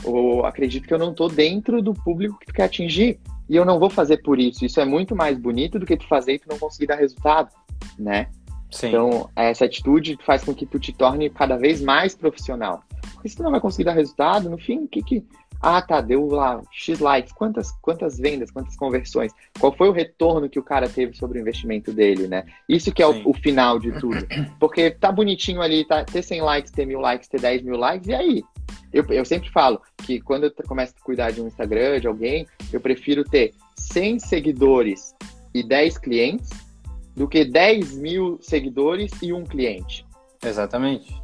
eu 0.04 0.46
acredito 0.46 0.86
que 0.86 0.94
eu 0.94 0.98
não 0.98 1.12
tô 1.12 1.26
dentro 1.26 1.82
do 1.82 1.92
público 1.92 2.38
que 2.38 2.46
tu 2.46 2.52
quer 2.52 2.64
atingir. 2.64 3.18
E 3.48 3.56
eu 3.56 3.64
não 3.64 3.80
vou 3.80 3.90
fazer 3.90 4.18
por 4.18 4.38
isso. 4.38 4.64
Isso 4.64 4.80
é 4.80 4.84
muito 4.84 5.16
mais 5.16 5.36
bonito 5.36 5.80
do 5.80 5.86
que 5.86 5.96
tu 5.96 6.06
fazer 6.06 6.34
e 6.34 6.38
tu 6.38 6.48
não 6.48 6.58
conseguir 6.58 6.86
dar 6.86 6.96
resultado, 6.96 7.50
né? 7.98 8.28
Sim. 8.70 8.88
Então, 8.88 9.30
essa 9.34 9.64
atitude 9.64 10.18
faz 10.24 10.44
com 10.44 10.54
que 10.54 10.66
tu 10.66 10.78
te 10.78 10.92
torne 10.92 11.30
cada 11.30 11.56
vez 11.56 11.80
mais 11.80 12.14
profissional. 12.14 12.82
Porque 13.14 13.28
se 13.28 13.36
tu 13.36 13.42
não 13.42 13.50
vai 13.50 13.60
conseguir 13.60 13.84
dar 13.84 13.92
resultado, 13.92 14.50
no 14.50 14.58
fim, 14.58 14.84
o 14.84 14.88
que 14.88 15.02
que. 15.02 15.24
Ah, 15.60 15.82
tá, 15.82 16.00
deu 16.00 16.26
lá 16.28 16.60
X 16.70 17.00
likes. 17.00 17.32
Quantas, 17.32 17.72
quantas 17.82 18.16
vendas, 18.16 18.50
quantas 18.50 18.76
conversões? 18.76 19.32
Qual 19.58 19.72
foi 19.72 19.88
o 19.88 19.92
retorno 19.92 20.48
que 20.48 20.58
o 20.58 20.62
cara 20.62 20.88
teve 20.88 21.16
sobre 21.16 21.38
o 21.38 21.40
investimento 21.40 21.92
dele, 21.92 22.28
né? 22.28 22.44
Isso 22.68 22.92
que 22.92 23.02
é 23.02 23.06
o, 23.06 23.28
o, 23.28 23.34
final 23.34 23.78
de 23.80 23.90
tudo. 23.98 24.24
Porque 24.60 24.90
tá 24.90 25.10
bonitinho 25.10 25.60
ali, 25.60 25.84
tá, 25.84 26.04
ter 26.04 26.22
100 26.22 26.42
likes, 26.42 26.70
ter 26.70 26.86
mil 26.86 27.00
likes, 27.00 27.28
ter 27.28 27.40
10 27.40 27.62
mil 27.62 27.76
likes, 27.76 28.06
e 28.08 28.14
aí? 28.14 28.44
Eu, 28.92 29.04
eu 29.08 29.24
sempre 29.24 29.50
falo 29.50 29.80
que 30.04 30.20
quando 30.20 30.44
eu 30.44 30.52
começo 30.66 30.94
a 30.98 31.04
cuidar 31.04 31.32
de 31.32 31.40
um 31.40 31.48
Instagram, 31.48 32.00
de 32.00 32.06
alguém, 32.06 32.46
eu 32.72 32.80
prefiro 32.80 33.24
ter 33.24 33.52
100 33.76 34.20
seguidores 34.20 35.14
e 35.52 35.62
10 35.66 35.98
clientes 35.98 36.67
do 37.18 37.26
que 37.28 37.44
10 37.44 37.98
mil 37.98 38.38
seguidores 38.40 39.10
e 39.20 39.32
um 39.32 39.44
cliente. 39.44 40.06
Exatamente. 40.42 41.20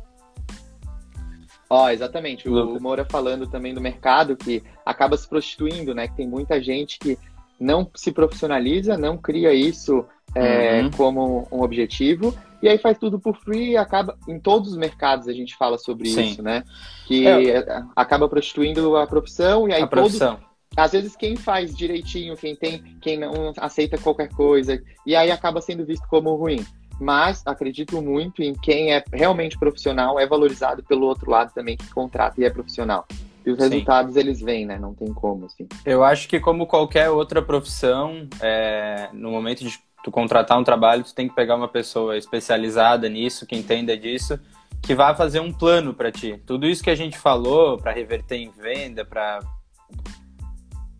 Ó, 1.71 1.85
oh, 1.85 1.89
exatamente. 1.89 2.49
O, 2.49 2.81
Moura 2.81 3.07
falando 3.09 3.47
também 3.47 3.73
do 3.73 3.81
mercado 3.81 4.37
que 4.37 4.63
acaba 4.85 5.17
se 5.17 5.29
prostituindo, 5.29 5.95
né? 5.95 6.09
Que 6.09 6.17
tem 6.17 6.29
muita 6.29 6.61
gente 6.61 6.99
que 6.99 7.17
não 7.59 7.89
se 7.95 8.11
profissionaliza, 8.11 8.99
não 8.99 9.17
cria 9.17 9.55
isso 9.55 10.05
é, 10.35 10.83
uhum. 10.83 10.91
como 10.91 11.49
um 11.51 11.63
objetivo 11.63 12.37
e 12.61 12.69
aí 12.69 12.79
faz 12.79 12.99
tudo 12.99 13.21
por 13.21 13.37
free 13.37 13.73
e 13.73 13.77
acaba 13.77 14.17
em 14.27 14.41
todos 14.41 14.71
os 14.71 14.77
mercados 14.77 15.29
a 15.29 15.33
gente 15.33 15.55
fala 15.55 15.79
sobre 15.79 16.09
Sim. 16.09 16.23
isso, 16.23 16.43
né? 16.43 16.65
Que 17.07 17.27
é. 17.27 17.83
acaba 17.95 18.29
prostituindo 18.29 18.97
a 18.97 19.07
profissão 19.07 19.69
e 19.69 19.73
aí 19.73 19.83
a 19.83 19.87
profissão. 19.87 20.39
Às 20.77 20.93
vezes 20.93 21.17
quem 21.17 21.37
faz 21.37 21.75
direitinho, 21.77 22.37
quem 22.37 22.57
tem, 22.57 22.83
quem 23.01 23.19
não 23.19 23.53
aceita 23.59 23.99
qualquer 23.99 24.29
coisa, 24.29 24.83
e 25.07 25.15
aí 25.15 25.31
acaba 25.31 25.61
sendo 25.61 25.85
visto 25.85 26.07
como 26.09 26.35
ruim. 26.35 26.65
Mas 27.01 27.43
acredito 27.47 28.01
muito 28.01 28.43
em 28.43 28.55
quem 28.55 28.93
é 28.93 29.03
realmente 29.13 29.59
profissional, 29.59 30.19
é 30.19 30.27
valorizado 30.27 30.83
pelo 30.85 31.07
outro 31.07 31.31
lado 31.31 31.53
também 31.53 31.77
que 31.77 31.89
contrata 31.93 32.41
e 32.41 32.45
é 32.45 32.51
profissional. 32.51 33.07
E 33.45 33.51
os 33.51 33.59
resultados 33.59 34.15
Sim. 34.15 34.21
eles 34.21 34.41
vêm, 34.41 34.65
né? 34.65 34.79
Não 34.79 34.95
tem 34.95 35.13
como, 35.13 35.47
assim. 35.47 35.69
Eu 35.85 36.03
acho 36.03 36.27
que 36.29 36.41
como 36.41 36.67
qualquer 36.67 37.11
outra 37.11 37.43
profissão, 37.43 38.27
é, 38.41 39.11
no 39.13 39.31
momento 39.31 39.65
de 39.65 39.79
tu 40.03 40.11
contratar 40.11 40.59
um 40.59 40.65
trabalho, 40.65 41.05
tu 41.05 41.15
tem 41.15 41.29
que 41.29 41.35
pegar 41.35 41.57
uma 41.57 41.69
pessoa 41.69 42.17
especializada 42.17 43.09
nisso, 43.09 43.47
que 43.47 43.57
entenda 43.57 43.97
disso, 43.97 44.39
que 44.83 44.95
vá 44.95 45.15
fazer 45.15 45.41
um 45.41 45.53
plano 45.53 45.93
para 45.93 46.11
ti. 46.11 46.41
Tudo 46.47 46.67
isso 46.67 46.83
que 46.83 46.91
a 46.91 46.95
gente 46.95 47.19
falou, 47.19 47.77
para 47.77 47.93
reverter 47.93 48.37
em 48.37 48.51
venda, 48.51 49.05
para 49.05 49.41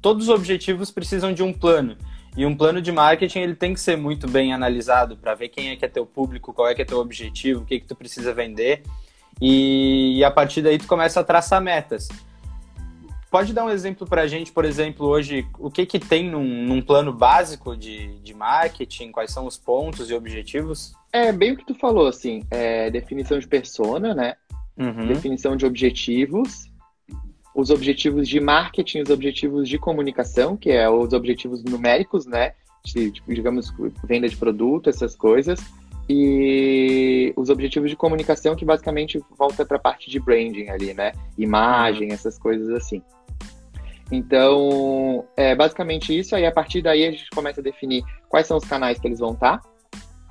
todos 0.05 0.29
os 0.29 0.35
objetivos 0.35 0.91
precisam 0.91 1.33
de 1.33 1.43
um 1.43 1.51
plano. 1.51 1.97
E 2.37 2.45
um 2.45 2.55
plano 2.55 2.83
de 2.83 2.93
marketing 2.93 3.39
ele 3.39 3.55
tem 3.55 3.73
que 3.73 3.81
ser 3.81 3.97
muito 3.97 4.29
bem 4.29 4.53
analisado 4.53 5.17
para 5.17 5.35
ver 5.35 5.49
quem 5.49 5.71
é 5.71 5.77
que 5.77 5.85
é 5.87 5.89
teu 5.89 6.05
público, 6.05 6.53
qual 6.53 6.69
é 6.69 6.75
que 6.75 6.83
é 6.83 6.85
teu 6.85 6.99
objetivo, 6.99 7.63
o 7.63 7.65
que 7.65 7.81
que 7.81 7.87
tu 7.87 7.97
precisa 7.97 8.35
vender. 8.35 8.83
E, 9.41 10.19
e 10.19 10.23
a 10.23 10.31
partir 10.31 10.61
daí 10.61 10.77
tu 10.77 10.87
começa 10.87 11.21
a 11.21 11.25
traçar 11.25 11.59
metas. 11.63 12.09
Pode 13.31 13.55
dar 13.55 13.65
um 13.65 13.71
exemplo 13.71 14.07
para 14.07 14.21
a 14.21 14.27
gente, 14.27 14.53
por 14.53 14.67
exemplo, 14.67 15.07
hoje, 15.07 15.47
o 15.59 15.71
que, 15.71 15.87
que 15.87 15.99
tem 15.99 16.29
num, 16.29 16.45
num 16.45 16.83
plano 16.83 17.11
básico 17.11 17.75
de, 17.75 18.19
de 18.19 18.35
marketing? 18.35 19.11
Quais 19.11 19.33
são 19.33 19.47
os 19.47 19.57
pontos 19.57 20.11
e 20.11 20.15
objetivos? 20.15 20.93
É 21.15 21.33
bem 21.33 21.53
o 21.53 21.57
que 21.57 21.65
tu 21.65 21.75
falou, 21.75 22.09
assim, 22.09 22.45
é 22.51 22.91
definição 22.91 23.39
de 23.39 23.49
persona, 23.49 24.13
né? 24.15 24.37
Uhum. 24.77 25.07
Definição 25.07 25.57
de 25.57 25.65
objetivos, 25.65 26.69
os 27.55 27.71
objetivos 27.71 28.29
de 28.29 28.41
marketing, 28.41 29.03
os 29.03 29.11
objetivos 29.11 29.69
de 29.69 29.79
comunicação, 29.79 30.57
que 30.57 30.71
é 30.71 30.91
os 30.91 31.13
objetivos 31.13 31.63
numéricos, 31.63 32.27
né? 32.27 32.53
De, 32.85 33.11
tipo, 33.13 33.33
digamos, 33.33 33.73
venda 34.05 34.29
de 34.29 34.37
produto, 34.37 34.91
essas 34.91 35.15
coisas. 35.15 35.61
E 36.09 37.33
os 37.37 37.49
objetivos 37.49 37.89
de 37.89 37.97
comunicação, 37.97 38.57
que 38.57 38.65
basicamente 38.65 39.23
volta 39.39 39.65
para 39.65 39.77
a 39.77 39.81
parte 39.81 40.11
de 40.11 40.19
branding 40.19 40.69
ali, 40.69 40.93
né? 40.93 41.13
Imagem, 41.39 42.13
essas 42.13 42.39
coisas 42.39 42.69
assim. 42.71 43.01
Então, 44.11 45.25
é 45.37 45.55
basicamente 45.55 46.17
isso. 46.17 46.35
Aí, 46.35 46.45
a 46.45 46.53
partir 46.53 46.83
daí, 46.83 47.07
a 47.07 47.11
gente 47.11 47.31
começa 47.31 47.61
a 47.61 47.65
definir 47.65 48.05
quais 48.29 48.47
são 48.47 48.57
os 48.57 48.65
canais 48.65 48.99
que 48.99 49.07
eles 49.07 49.21
vão 49.21 49.33
estar 49.33 49.59
tá, 49.59 49.69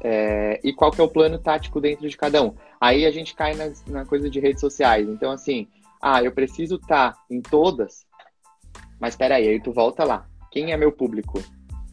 é, 0.04 0.60
e 0.64 0.74
qual 0.74 0.92
que 0.92 1.02
é 1.02 1.04
o 1.04 1.08
plano 1.08 1.40
tático 1.40 1.80
dentro 1.80 2.08
de 2.08 2.18
cada 2.18 2.44
um. 2.44 2.54
Aí 2.80 3.06
a 3.06 3.12
gente 3.12 3.34
cai 3.34 3.56
nas, 3.56 3.84
na 3.86 4.06
coisa 4.06 4.30
de 4.30 4.40
redes 4.40 4.60
sociais. 4.60 5.08
Então, 5.08 5.32
assim, 5.32 5.68
ah, 6.04 6.22
eu 6.22 6.34
preciso 6.34 6.76
estar 6.76 7.14
tá 7.14 7.20
em 7.32 7.42
todas, 7.42 8.06
mas 9.00 9.16
peraí, 9.16 9.48
aí 9.48 9.62
tu 9.62 9.72
volta 9.72 10.04
lá. 10.04 10.26
Quem 10.52 10.74
é 10.74 10.78
meu 10.78 10.92
público? 10.92 11.42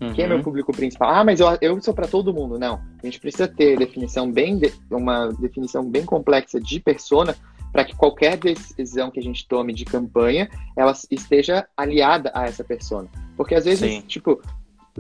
Uhum. 0.01 0.13
Quem 0.13 0.25
é 0.25 0.27
meu 0.27 0.39
uhum. 0.39 0.43
público 0.43 0.73
principal? 0.73 1.11
Ah, 1.11 1.23
mas 1.23 1.39
eu, 1.39 1.47
eu 1.61 1.81
sou 1.81 1.95
para 1.95 2.09
todo 2.09 2.35
mundo. 2.35 2.59
Não. 2.59 2.81
A 3.01 3.07
gente 3.07 3.21
precisa 3.21 3.47
ter 3.47 3.79
definição 3.79 4.31
bem 4.31 4.59
de, 4.59 4.73
uma 4.91 5.29
definição 5.29 5.89
bem 5.89 6.05
complexa 6.05 6.61
de 6.61 6.81
persona 6.81 7.37
para 7.73 7.85
que 7.85 7.95
qualquer 7.95 8.37
decisão 8.37 9.13
que 9.13 9.21
a 9.21 9.23
gente 9.23 9.47
tome 9.47 9.73
de 9.73 9.85
campanha, 9.85 10.51
ela 10.77 10.93
esteja 11.09 11.69
aliada 11.77 12.33
a 12.35 12.47
essa 12.47 12.65
persona. 12.65 13.09
Porque 13.37 13.55
às 13.55 13.65
vezes, 13.65 13.89
Sim. 13.89 14.01
tipo, 14.01 14.43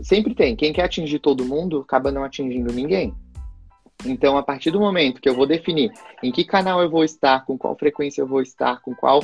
sempre 0.02 0.36
tem, 0.36 0.54
quem 0.54 0.72
quer 0.72 0.84
atingir 0.84 1.18
todo 1.18 1.44
mundo 1.44 1.80
acaba 1.80 2.12
não 2.12 2.22
atingindo 2.22 2.72
ninguém. 2.72 3.12
Então, 4.04 4.38
a 4.38 4.42
partir 4.42 4.70
do 4.70 4.80
momento 4.80 5.20
que 5.20 5.28
eu 5.28 5.34
vou 5.34 5.46
definir 5.46 5.92
em 6.22 6.32
que 6.32 6.44
canal 6.44 6.80
eu 6.80 6.90
vou 6.90 7.04
estar, 7.04 7.44
com 7.44 7.58
qual 7.58 7.76
frequência 7.76 8.22
eu 8.22 8.26
vou 8.26 8.40
estar, 8.40 8.80
com 8.80 8.94
qual 8.94 9.22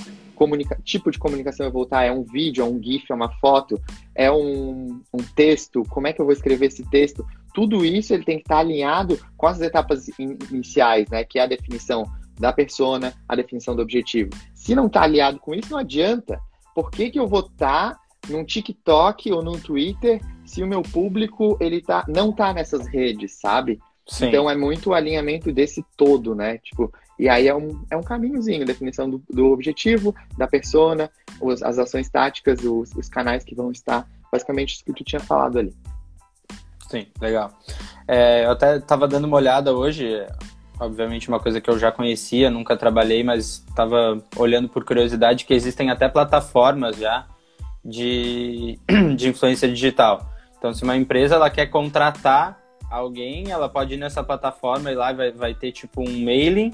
tipo 0.85 1.11
de 1.11 1.19
comunicação 1.19 1.67
eu 1.67 1.73
vou 1.73 1.85
estar, 1.85 2.05
é 2.05 2.12
um 2.12 2.23
vídeo, 2.23 2.62
é 2.62 2.65
um 2.65 2.83
GIF, 2.83 3.11
é 3.11 3.15
uma 3.15 3.31
foto, 3.39 3.81
é 4.15 4.31
um, 4.31 5.01
um 5.12 5.23
texto, 5.35 5.83
como 5.89 6.07
é 6.07 6.12
que 6.12 6.21
eu 6.21 6.27
vou 6.27 6.33
escrever 6.33 6.67
esse 6.67 6.85
texto, 6.91 7.25
tudo 7.55 7.85
isso 7.85 8.12
ele 8.12 8.25
tem 8.25 8.37
que 8.37 8.43
estar 8.43 8.59
alinhado 8.59 9.19
com 9.37 9.47
as 9.47 9.61
etapas 9.62 10.09
iniciais, 10.19 11.09
né? 11.09 11.25
Que 11.25 11.39
é 11.39 11.43
a 11.43 11.47
definição 11.47 12.05
da 12.39 12.53
persona, 12.53 13.15
a 13.27 13.35
definição 13.35 13.75
do 13.75 13.81
objetivo. 13.81 14.31
Se 14.55 14.75
não 14.75 14.89
está 14.89 15.03
aliado 15.03 15.39
com 15.39 15.55
isso, 15.55 15.71
não 15.71 15.79
adianta. 15.79 16.39
Por 16.75 16.91
que, 16.91 17.11
que 17.11 17.19
eu 17.19 17.27
vou 17.27 17.41
estar 17.41 17.99
num 18.29 18.45
TikTok 18.45 19.33
ou 19.33 19.43
num 19.43 19.59
Twitter 19.59 20.21
se 20.45 20.62
o 20.62 20.67
meu 20.67 20.83
público 20.83 21.57
ele 21.61 21.81
tá, 21.81 22.05
não 22.09 22.31
está 22.31 22.53
nessas 22.53 22.87
redes, 22.87 23.33
sabe? 23.41 23.81
Sim. 24.07 24.29
Então 24.29 24.49
é 24.49 24.57
muito 24.57 24.90
o 24.90 24.95
alinhamento 24.95 25.53
desse 25.53 25.85
todo, 25.97 26.35
né? 26.35 26.59
Tipo, 26.59 26.92
e 27.19 27.29
aí 27.29 27.49
é 27.49 27.55
um, 27.55 27.83
é 27.90 27.97
um 27.97 28.03
caminhozinho, 28.03 28.64
definição 28.64 29.09
do, 29.09 29.23
do 29.29 29.47
objetivo, 29.53 30.14
da 30.37 30.47
persona, 30.47 31.11
os, 31.40 31.62
as 31.62 31.79
ações 31.79 32.09
táticas, 32.09 32.61
os, 32.62 32.95
os 32.95 33.09
canais 33.09 33.42
que 33.42 33.55
vão 33.55 33.73
estar, 33.73 34.07
basicamente 34.31 34.75
isso 34.75 34.85
que 34.85 34.92
tu 34.92 35.03
tinha 35.03 35.21
falado 35.21 35.59
ali. 35.59 35.75
Sim, 36.88 37.07
legal. 37.21 37.51
É, 38.07 38.45
eu 38.45 38.53
até 38.53 38.77
estava 38.77 39.09
dando 39.09 39.25
uma 39.25 39.38
olhada 39.38 39.75
hoje, 39.75 40.25
obviamente 40.79 41.29
uma 41.29 41.40
coisa 41.40 41.61
que 41.61 41.69
eu 41.69 41.79
já 41.79 41.90
conhecia, 41.90 42.49
nunca 42.49 42.77
trabalhei, 42.77 43.25
mas 43.25 43.64
estava 43.69 44.23
olhando 44.37 44.69
por 44.69 44.85
curiosidade 44.85 45.45
que 45.45 45.55
existem 45.55 45.90
até 45.90 46.09
plataformas 46.09 46.97
já 46.97 47.27
de, 47.85 48.79
de 49.16 49.29
influência 49.29 49.69
digital. 49.69 50.31
Então, 50.59 50.73
se 50.73 50.85
uma 50.85 50.97
empresa 50.97 51.35
ela 51.35 51.51
quer 51.51 51.66
contratar 51.66 52.65
alguém, 52.90 53.51
ela 53.51 53.68
pode 53.68 53.94
ir 53.94 53.96
nessa 53.96 54.22
plataforma 54.22 54.90
e 54.90 54.94
lá 54.94 55.12
vai, 55.12 55.33
vai 55.33 55.55
ter 55.55 55.72
tipo 55.72 56.01
um 56.01 56.25
mailing 56.25 56.72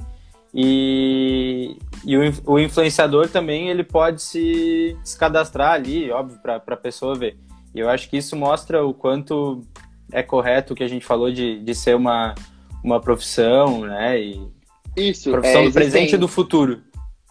e, 0.55 1.77
e 2.05 2.17
o, 2.17 2.21
o 2.47 2.59
influenciador 2.59 3.29
também 3.29 3.71
ele 3.71 3.83
pode 3.83 4.21
se, 4.21 4.97
se 5.03 5.19
cadastrar 5.19 5.73
ali, 5.73 6.11
óbvio, 6.11 6.39
para 6.41 6.57
a 6.57 6.77
pessoa 6.77 7.15
ver. 7.15 7.39
E 7.75 7.81
eu 7.81 7.89
acho 7.89 8.09
que 8.11 8.19
isso 8.19 8.37
mostra 8.37 8.85
o 8.85 8.93
quanto 8.93 9.63
é 10.13 10.23
correto 10.23 10.75
o 10.75 10.77
que 10.77 10.85
a 10.85 10.89
gente 10.89 11.07
falou 11.07 11.33
de, 11.33 11.59
de 11.61 11.75
ser 11.75 11.97
uma, 11.97 12.35
uma 12.85 13.01
profissão, 13.01 13.81
né? 13.81 14.21
E 14.21 14.47
Isso. 14.95 15.31
Profissão 15.31 15.63
é, 15.63 15.67
do 15.69 15.73
presente 15.73 16.15
e 16.15 16.19
do 16.19 16.29
futuro. 16.29 16.83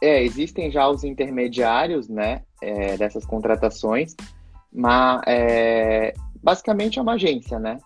É, 0.02 0.24
existem 0.24 0.72
já 0.72 0.89
os 0.89 1.04
intermediários, 1.04 2.10
né? 2.10 2.41
É, 2.60 2.98
dessas 2.98 3.24
contratações, 3.24 4.15
mas 4.74 5.22
é, 5.28 6.13
basicamente 6.41 6.98
é 6.98 7.02
uma 7.02 7.13
agência, 7.13 7.60
né? 7.60 7.78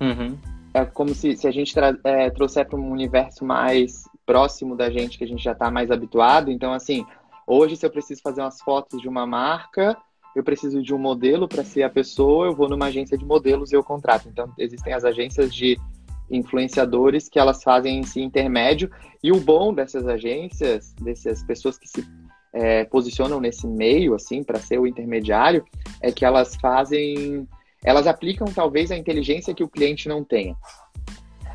Uhum. 0.00 0.36
É 0.74 0.84
como 0.84 1.14
se, 1.14 1.36
se 1.36 1.46
a 1.46 1.50
gente 1.50 1.74
é, 2.04 2.30
trouxer 2.30 2.66
para 2.68 2.78
um 2.78 2.90
universo 2.90 3.44
mais 3.44 4.04
próximo 4.24 4.76
da 4.76 4.90
gente, 4.90 5.16
que 5.16 5.24
a 5.24 5.26
gente 5.26 5.42
já 5.42 5.52
está 5.52 5.70
mais 5.70 5.90
habituado. 5.90 6.50
Então, 6.50 6.72
assim, 6.72 7.04
hoje, 7.46 7.76
se 7.76 7.86
eu 7.86 7.90
preciso 7.90 8.20
fazer 8.22 8.42
umas 8.42 8.60
fotos 8.60 9.00
de 9.00 9.08
uma 9.08 9.26
marca, 9.26 9.96
eu 10.36 10.44
preciso 10.44 10.82
de 10.82 10.94
um 10.94 10.98
modelo 10.98 11.48
para 11.48 11.64
ser 11.64 11.82
a 11.82 11.90
pessoa, 11.90 12.46
eu 12.46 12.54
vou 12.54 12.68
numa 12.68 12.86
agência 12.86 13.16
de 13.16 13.24
modelos 13.24 13.72
e 13.72 13.74
eu 13.74 13.82
contrato. 13.82 14.28
Então, 14.28 14.52
existem 14.58 14.92
as 14.92 15.04
agências 15.04 15.52
de 15.52 15.78
influenciadores 16.30 17.28
que 17.28 17.38
elas 17.38 17.62
fazem 17.62 18.00
esse 18.00 18.20
intermédio. 18.20 18.90
E 19.22 19.32
o 19.32 19.40
bom 19.40 19.72
dessas 19.72 20.06
agências, 20.06 20.92
dessas 21.00 21.42
pessoas 21.42 21.78
que 21.78 21.88
se 21.88 22.06
é, 22.52 22.84
posicionam 22.84 23.40
nesse 23.40 23.66
meio, 23.66 24.14
assim, 24.14 24.42
para 24.42 24.58
ser 24.58 24.78
o 24.78 24.86
intermediário, 24.86 25.64
é 26.00 26.12
que 26.12 26.24
elas 26.24 26.54
fazem, 26.56 27.48
elas 27.84 28.06
aplicam 28.06 28.46
talvez 28.48 28.90
a 28.90 28.96
inteligência 28.96 29.54
que 29.54 29.64
o 29.64 29.68
cliente 29.68 30.08
não 30.08 30.24
tenha 30.24 30.56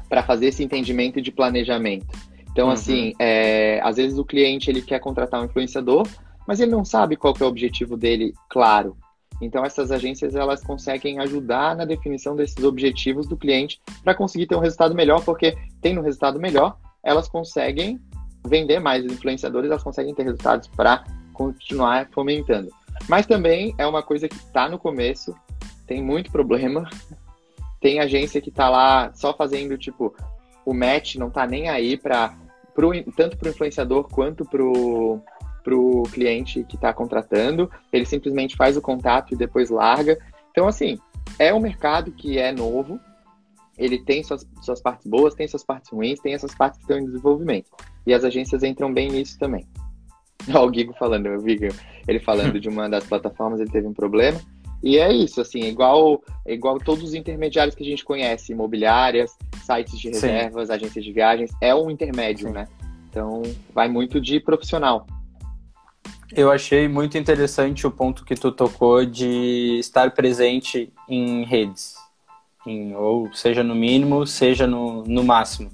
para 0.10 0.24
fazer 0.24 0.48
esse 0.48 0.64
entendimento 0.64 1.22
de 1.22 1.32
planejamento. 1.32 2.08
Então, 2.52 2.68
uhum. 2.68 2.74
assim, 2.74 3.14
é, 3.18 3.80
às 3.84 3.98
vezes 3.98 4.18
o 4.18 4.24
cliente 4.26 4.70
ele 4.70 4.82
quer 4.82 5.00
contratar 5.00 5.42
um 5.42 5.46
influenciador, 5.46 6.08
mas 6.48 6.60
ele 6.60 6.72
não 6.72 6.86
sabe 6.86 7.16
qual 7.16 7.34
é 7.40 7.44
o 7.44 7.48
objetivo 7.48 7.98
dele 7.98 8.34
claro. 8.50 8.96
Então 9.42 9.66
essas 9.66 9.92
agências 9.92 10.36
elas 10.36 10.64
conseguem 10.64 11.20
ajudar 11.20 11.76
na 11.76 11.86
definição 11.86 12.36
desses 12.36 12.64
objetivos 12.64 13.28
do 13.28 13.38
cliente 13.38 13.82
para 14.04 14.16
conseguir 14.16 14.48
ter 14.48 14.56
um 14.56 14.60
resultado 14.60 14.96
melhor, 14.96 15.24
porque 15.24 15.58
tendo 15.82 16.00
um 16.00 16.04
resultado 16.04 16.40
melhor, 16.40 16.78
elas 17.04 17.28
conseguem 17.28 18.00
vender 18.46 18.80
mais 18.80 19.06
os 19.06 19.12
influenciadores, 19.12 19.70
elas 19.70 19.84
conseguem 19.84 20.14
ter 20.14 20.24
resultados 20.24 20.68
para 20.68 21.04
continuar 21.34 22.08
fomentando. 22.12 22.70
Mas 23.08 23.26
também 23.26 23.74
é 23.78 23.86
uma 23.86 24.04
coisa 24.04 24.28
que 24.28 24.36
está 24.36 24.70
no 24.70 24.78
começo, 24.78 25.36
tem 25.94 26.02
muito 26.02 26.32
problema. 26.32 26.90
Tem 27.80 28.00
agência 28.00 28.42
que 28.42 28.50
está 28.50 28.68
lá 28.68 29.14
só 29.14 29.34
fazendo 29.34 29.78
tipo 29.78 30.16
o 30.66 30.74
match, 30.74 31.16
não 31.16 31.28
está 31.28 31.46
nem 31.46 31.70
aí 31.70 31.98
para 31.98 32.36
tanto 33.16 33.38
para 33.38 33.48
o 33.48 33.52
influenciador 33.52 34.08
quanto 34.10 34.44
para 34.44 34.64
o 34.64 35.22
para 35.64 35.78
o 35.78 36.04
cliente 36.12 36.66
que 36.66 36.76
está 36.76 36.92
contratando, 36.92 37.72
ele 37.90 38.06
simplesmente 38.06 38.58
faz 38.58 38.76
o 38.76 38.82
contato 38.82 39.34
e 39.34 39.38
depois 39.38 39.70
larga. 39.70 40.20
Então, 40.52 40.68
assim, 40.68 41.00
é 41.40 41.54
um 41.54 41.60
mercado 41.62 42.12
que 42.12 42.38
é 42.38 42.52
novo, 42.52 43.00
ele 43.78 44.04
tem 44.04 44.22
suas, 44.24 44.46
suas 44.62 44.82
partes 44.82 45.08
boas, 45.08 45.34
tem 45.34 45.48
suas 45.48 45.64
partes 45.64 45.90
ruins, 45.90 46.20
tem 46.20 46.34
essas 46.34 46.54
partes 46.54 46.80
que 46.80 46.84
estão 46.84 46.98
em 46.98 47.06
desenvolvimento. 47.06 47.70
E 48.06 48.14
as 48.14 48.26
agências 48.26 48.62
entram 48.62 48.94
bem 48.94 49.10
nisso 49.10 49.40
também. 49.40 49.66
Ó, 50.54 50.68
o 50.68 50.74
Gigo 50.74 50.94
falando, 51.00 51.28
eu 51.28 51.40
vi 51.40 51.58
ele 52.06 52.20
falando 52.20 52.60
de 52.60 52.68
uma 52.68 52.90
das 52.90 53.06
plataformas, 53.06 53.62
ele 53.62 53.72
teve 53.72 53.88
um 53.88 53.94
problema. 53.94 54.42
E 54.84 54.98
é 54.98 55.14
isso, 55.14 55.40
assim, 55.40 55.62
igual, 55.62 56.22
igual 56.46 56.78
todos 56.78 57.06
os 57.06 57.14
intermediários 57.14 57.74
que 57.74 57.84
a 57.84 57.86
gente 57.86 58.04
conhece, 58.04 58.52
imobiliárias, 58.52 59.32
sites 59.66 59.98
de 59.98 60.10
reservas, 60.10 60.68
Sim. 60.68 60.74
agências 60.74 61.06
de 61.06 61.14
viagens, 61.14 61.52
é 61.62 61.74
um 61.74 61.90
intermédio, 61.90 62.50
Sim. 62.50 62.54
né? 62.54 62.68
Então, 63.10 63.42
vai 63.74 63.88
muito 63.88 64.20
de 64.20 64.42
profissional. 64.42 65.08
Eu 66.36 66.52
achei 66.52 66.88
muito 66.88 67.18
interessante 67.18 67.88
o 67.88 67.92
ponto 67.92 68.26
que 68.26 68.36
tu 68.36 68.52
tocou 68.52 69.06
de 69.06 69.78
estar 69.80 70.12
presente 70.12 70.92
em 71.08 71.46
redes, 71.46 71.96
em, 72.68 72.94
ou 72.94 73.32
seja 73.34 73.64
no 73.64 73.76
mínimo, 73.76 74.28
seja 74.28 74.68
no, 74.68 75.04
no 75.04 75.24
máximo. 75.24 75.72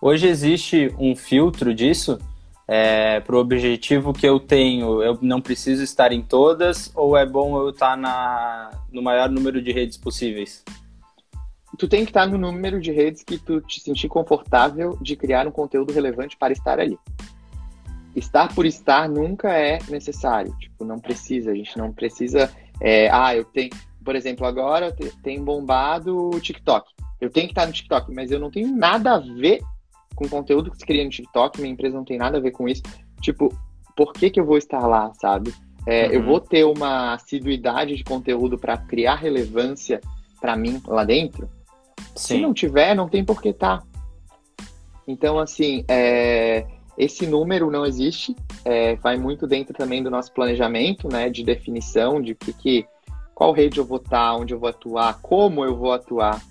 Hoje 0.00 0.26
existe 0.26 0.92
um 0.98 1.14
filtro 1.14 1.72
disso 1.72 2.18
é, 2.68 3.20
para 3.20 3.34
o 3.34 3.38
objetivo 3.38 4.12
que 4.12 4.28
eu 4.28 4.38
tenho. 4.38 5.02
Eu 5.02 5.18
não 5.22 5.40
preciso 5.40 5.82
estar 5.82 6.12
em 6.12 6.22
todas 6.22 6.92
ou 6.94 7.16
é 7.16 7.24
bom 7.24 7.58
eu 7.58 7.70
estar 7.70 7.96
na, 7.96 8.70
no 8.92 9.02
maior 9.02 9.30
número 9.30 9.60
de 9.60 9.72
redes 9.72 9.96
possíveis? 9.96 10.62
Tu 11.78 11.88
tem 11.88 12.04
que 12.04 12.10
estar 12.10 12.26
no 12.26 12.38
número 12.38 12.80
de 12.80 12.92
redes 12.92 13.22
que 13.22 13.38
tu 13.38 13.60
te 13.60 13.80
sentir 13.80 14.08
confortável 14.08 14.98
de 15.00 15.16
criar 15.16 15.46
um 15.46 15.50
conteúdo 15.50 15.92
relevante 15.92 16.36
para 16.36 16.52
estar 16.52 16.78
ali 16.78 16.98
estar 18.18 18.52
por 18.54 18.66
estar 18.66 19.08
nunca 19.08 19.50
é 19.52 19.78
necessário. 19.88 20.54
Tipo, 20.58 20.84
não 20.84 20.98
precisa, 20.98 21.52
a 21.52 21.54
gente 21.54 21.76
não 21.78 21.92
precisa 21.92 22.50
É, 22.80 23.08
ah, 23.10 23.34
eu 23.34 23.44
tenho, 23.44 23.70
por 24.04 24.14
exemplo, 24.14 24.46
agora 24.46 24.94
tem 25.22 25.42
bombado 25.42 26.30
o 26.30 26.40
TikTok. 26.40 26.88
Eu 27.20 27.28
tenho 27.28 27.46
que 27.46 27.52
estar 27.52 27.66
no 27.66 27.72
TikTok, 27.72 28.12
mas 28.14 28.30
eu 28.30 28.38
não 28.38 28.50
tenho 28.50 28.68
nada 28.68 29.14
a 29.14 29.18
ver 29.18 29.60
com 30.18 30.28
conteúdo 30.28 30.72
que 30.72 30.78
se 30.78 30.84
cria 30.84 31.04
no 31.04 31.10
TikTok, 31.10 31.60
minha 31.60 31.72
empresa 31.72 31.96
não 31.96 32.04
tem 32.04 32.18
nada 32.18 32.38
a 32.38 32.40
ver 32.40 32.50
com 32.50 32.68
isso. 32.68 32.82
Tipo, 33.20 33.56
por 33.96 34.12
que, 34.12 34.30
que 34.30 34.40
eu 34.40 34.44
vou 34.44 34.58
estar 34.58 34.84
lá, 34.84 35.12
sabe? 35.14 35.54
É, 35.86 36.08
uhum. 36.08 36.12
Eu 36.12 36.22
vou 36.24 36.40
ter 36.40 36.64
uma 36.64 37.14
assiduidade 37.14 37.94
de 37.94 38.02
conteúdo 38.02 38.58
para 38.58 38.76
criar 38.76 39.14
relevância 39.14 40.00
para 40.40 40.56
mim 40.56 40.82
lá 40.88 41.04
dentro? 41.04 41.48
Sim. 42.16 42.36
Se 42.36 42.40
não 42.40 42.52
tiver, 42.52 42.96
não 42.96 43.08
tem 43.08 43.24
por 43.24 43.40
que 43.40 43.50
estar. 43.50 43.78
Tá. 43.78 43.86
Então, 45.06 45.38
assim, 45.38 45.84
é, 45.86 46.66
esse 46.96 47.24
número 47.24 47.70
não 47.70 47.86
existe, 47.86 48.34
é, 48.64 48.96
vai 48.96 49.16
muito 49.16 49.46
dentro 49.46 49.72
também 49.72 50.02
do 50.02 50.10
nosso 50.10 50.32
planejamento, 50.32 51.08
né, 51.08 51.30
de 51.30 51.44
definição 51.44 52.20
de 52.20 52.34
que, 52.34 52.52
que 52.52 52.86
qual 53.36 53.52
rede 53.52 53.78
eu 53.78 53.84
vou 53.84 53.98
estar, 53.98 54.32
tá, 54.32 54.36
onde 54.36 54.52
eu 54.52 54.58
vou 54.58 54.68
atuar, 54.68 55.20
como 55.22 55.64
eu 55.64 55.76
vou 55.76 55.92
atuar, 55.92 56.42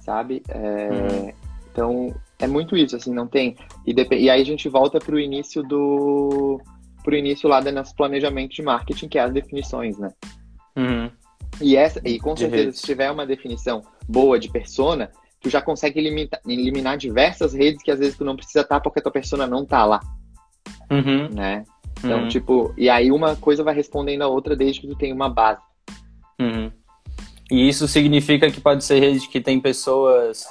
sabe? 0.00 0.42
É, 0.48 0.88
uhum. 0.90 1.44
Então, 1.74 2.14
é 2.38 2.46
muito 2.46 2.76
isso, 2.76 2.96
assim, 2.96 3.12
não 3.12 3.26
tem. 3.26 3.56
E, 3.86 3.94
e 4.16 4.30
aí 4.30 4.40
a 4.40 4.44
gente 4.44 4.68
volta 4.68 4.98
para 4.98 5.14
o 5.14 5.20
início 5.20 5.62
do. 5.62 6.60
Pro 7.02 7.16
início 7.16 7.48
lá 7.48 7.60
do 7.60 7.70
nosso 7.70 7.94
planejamento 7.94 8.54
de 8.54 8.62
marketing, 8.62 9.08
que 9.08 9.18
é 9.18 9.22
as 9.22 9.32
definições, 9.32 9.98
né? 9.98 10.10
Uhum. 10.76 11.10
E, 11.60 11.76
essa, 11.76 12.00
e 12.04 12.18
com 12.18 12.34
certeza, 12.34 12.72
se 12.72 12.82
tiver 12.82 13.10
uma 13.10 13.26
definição 13.26 13.82
boa 14.08 14.38
de 14.38 14.50
persona, 14.50 15.10
tu 15.40 15.50
já 15.50 15.60
consegue 15.60 16.00
eliminar, 16.00 16.40
eliminar 16.46 16.96
diversas 16.96 17.52
redes 17.52 17.82
que 17.82 17.90
às 17.90 17.98
vezes 17.98 18.16
tu 18.16 18.24
não 18.24 18.34
precisa 18.34 18.62
estar 18.62 18.80
porque 18.80 18.98
a 18.98 19.02
tua 19.02 19.12
persona 19.12 19.46
não 19.46 19.64
tá 19.64 19.84
lá. 19.84 20.00
Uhum. 20.90 21.28
Né? 21.28 21.64
Então, 21.98 22.22
uhum. 22.22 22.28
tipo, 22.28 22.74
e 22.76 22.88
aí 22.88 23.12
uma 23.12 23.36
coisa 23.36 23.62
vai 23.62 23.74
respondendo 23.74 24.22
a 24.22 24.28
outra 24.28 24.56
desde 24.56 24.80
que 24.80 24.88
tu 24.88 24.96
tem 24.96 25.12
uma 25.12 25.28
base. 25.28 25.60
Uhum. 26.40 26.72
E 27.50 27.68
isso 27.68 27.86
significa 27.86 28.50
que 28.50 28.60
pode 28.60 28.82
ser 28.82 28.98
rede 28.98 29.28
que 29.28 29.40
tem 29.40 29.60
pessoas 29.60 30.46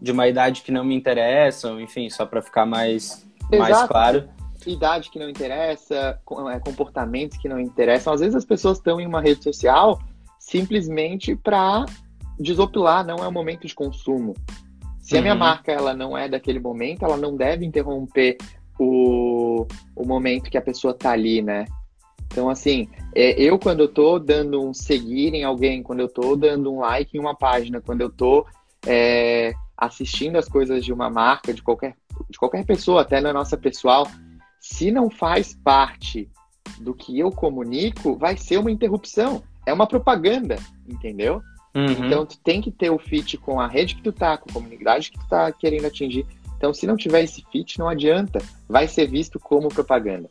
de 0.00 0.12
uma 0.12 0.28
idade 0.28 0.62
que 0.62 0.72
não 0.72 0.84
me 0.84 0.94
interessam, 0.94 1.80
enfim, 1.80 2.08
só 2.08 2.24
para 2.24 2.42
ficar 2.42 2.66
mais, 2.66 3.26
mais 3.50 3.82
claro. 3.84 4.28
Idade 4.66 5.10
que 5.10 5.18
não 5.18 5.28
interessa, 5.28 6.18
é, 6.52 6.60
comportamentos 6.60 7.38
que 7.38 7.48
não 7.48 7.60
interessam. 7.60 8.12
Às 8.12 8.20
vezes 8.20 8.34
as 8.34 8.44
pessoas 8.44 8.78
estão 8.78 9.00
em 9.00 9.06
uma 9.06 9.20
rede 9.20 9.42
social 9.42 10.00
simplesmente 10.38 11.36
para 11.36 11.84
desopilar, 12.38 13.04
não 13.04 13.16
é 13.16 13.28
o 13.28 13.32
momento 13.32 13.66
de 13.66 13.74
consumo. 13.74 14.34
Se 15.00 15.14
uhum. 15.14 15.18
a 15.18 15.22
minha 15.22 15.34
uhum. 15.34 15.40
marca 15.40 15.72
ela 15.72 15.94
não 15.94 16.16
é 16.16 16.28
daquele 16.28 16.60
momento, 16.60 17.04
ela 17.04 17.16
não 17.16 17.36
deve 17.36 17.64
interromper 17.64 18.36
o, 18.78 19.66
o 19.96 20.04
momento 20.06 20.50
que 20.50 20.58
a 20.58 20.62
pessoa 20.62 20.94
tá 20.94 21.12
ali, 21.12 21.42
né? 21.42 21.64
Então, 22.26 22.48
assim, 22.48 22.88
é, 23.14 23.40
eu 23.40 23.58
quando 23.58 23.80
eu 23.80 23.88
tô 23.88 24.18
dando 24.18 24.62
um 24.62 24.72
seguir 24.72 25.34
em 25.34 25.44
alguém, 25.44 25.82
quando 25.82 26.00
eu 26.00 26.08
tô 26.08 26.36
dando 26.36 26.72
um 26.72 26.80
like 26.80 27.16
em 27.16 27.20
uma 27.20 27.34
página, 27.34 27.80
quando 27.80 28.02
eu 28.02 28.10
tô 28.10 28.46
é, 28.86 29.52
assistindo 29.78 30.36
as 30.36 30.48
coisas 30.48 30.84
de 30.84 30.92
uma 30.92 31.08
marca, 31.08 31.54
de 31.54 31.62
qualquer, 31.62 31.94
de 32.28 32.36
qualquer 32.36 32.66
pessoa, 32.66 33.02
até 33.02 33.20
na 33.20 33.32
nossa 33.32 33.56
pessoal, 33.56 34.08
se 34.60 34.90
não 34.90 35.08
faz 35.08 35.54
parte 35.54 36.28
do 36.80 36.92
que 36.92 37.18
eu 37.18 37.30
comunico, 37.30 38.16
vai 38.16 38.36
ser 38.36 38.58
uma 38.58 38.72
interrupção. 38.72 39.42
É 39.64 39.72
uma 39.72 39.86
propaganda, 39.86 40.58
entendeu? 40.88 41.40
Uhum. 41.74 42.06
Então, 42.06 42.26
tu 42.26 42.38
tem 42.40 42.60
que 42.60 42.72
ter 42.72 42.90
o 42.90 42.98
fit 42.98 43.36
com 43.38 43.60
a 43.60 43.68
rede 43.68 43.94
que 43.94 44.02
tu 44.02 44.12
tá, 44.12 44.36
com 44.36 44.50
a 44.50 44.52
comunidade 44.54 45.12
que 45.12 45.18
tu 45.18 45.28
tá 45.28 45.52
querendo 45.52 45.86
atingir. 45.86 46.26
Então, 46.56 46.74
se 46.74 46.86
não 46.86 46.96
tiver 46.96 47.22
esse 47.22 47.44
fit, 47.52 47.78
não 47.78 47.88
adianta. 47.88 48.40
Vai 48.68 48.88
ser 48.88 49.06
visto 49.06 49.38
como 49.38 49.68
propaganda. 49.68 50.28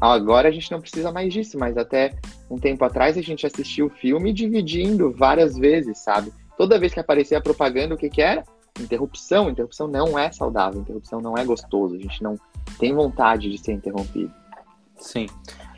Agora 0.00 0.48
a 0.48 0.52
gente 0.52 0.70
não 0.70 0.80
precisa 0.80 1.12
mais 1.12 1.32
disso, 1.32 1.58
mas 1.58 1.76
até 1.76 2.14
um 2.48 2.56
tempo 2.56 2.84
atrás 2.84 3.18
a 3.18 3.22
gente 3.22 3.44
assistiu 3.44 3.86
o 3.86 3.90
filme 3.90 4.32
dividindo 4.32 5.12
várias 5.12 5.58
vezes, 5.58 5.98
sabe? 5.98 6.32
Toda 6.60 6.78
vez 6.78 6.92
que 6.92 7.00
aparecia 7.00 7.38
a 7.38 7.40
propaganda, 7.40 7.94
o 7.94 7.96
que 7.96 8.10
que 8.10 8.20
era? 8.20 8.44
Interrupção. 8.78 9.48
Interrupção 9.48 9.88
não 9.88 10.18
é 10.18 10.30
saudável, 10.30 10.82
interrupção 10.82 11.18
não 11.18 11.34
é 11.34 11.42
gostoso. 11.42 11.94
A 11.94 11.98
gente 11.98 12.22
não 12.22 12.38
tem 12.78 12.92
vontade 12.92 13.50
de 13.50 13.56
ser 13.56 13.72
interrompido. 13.72 14.30
Sim. 14.98 15.24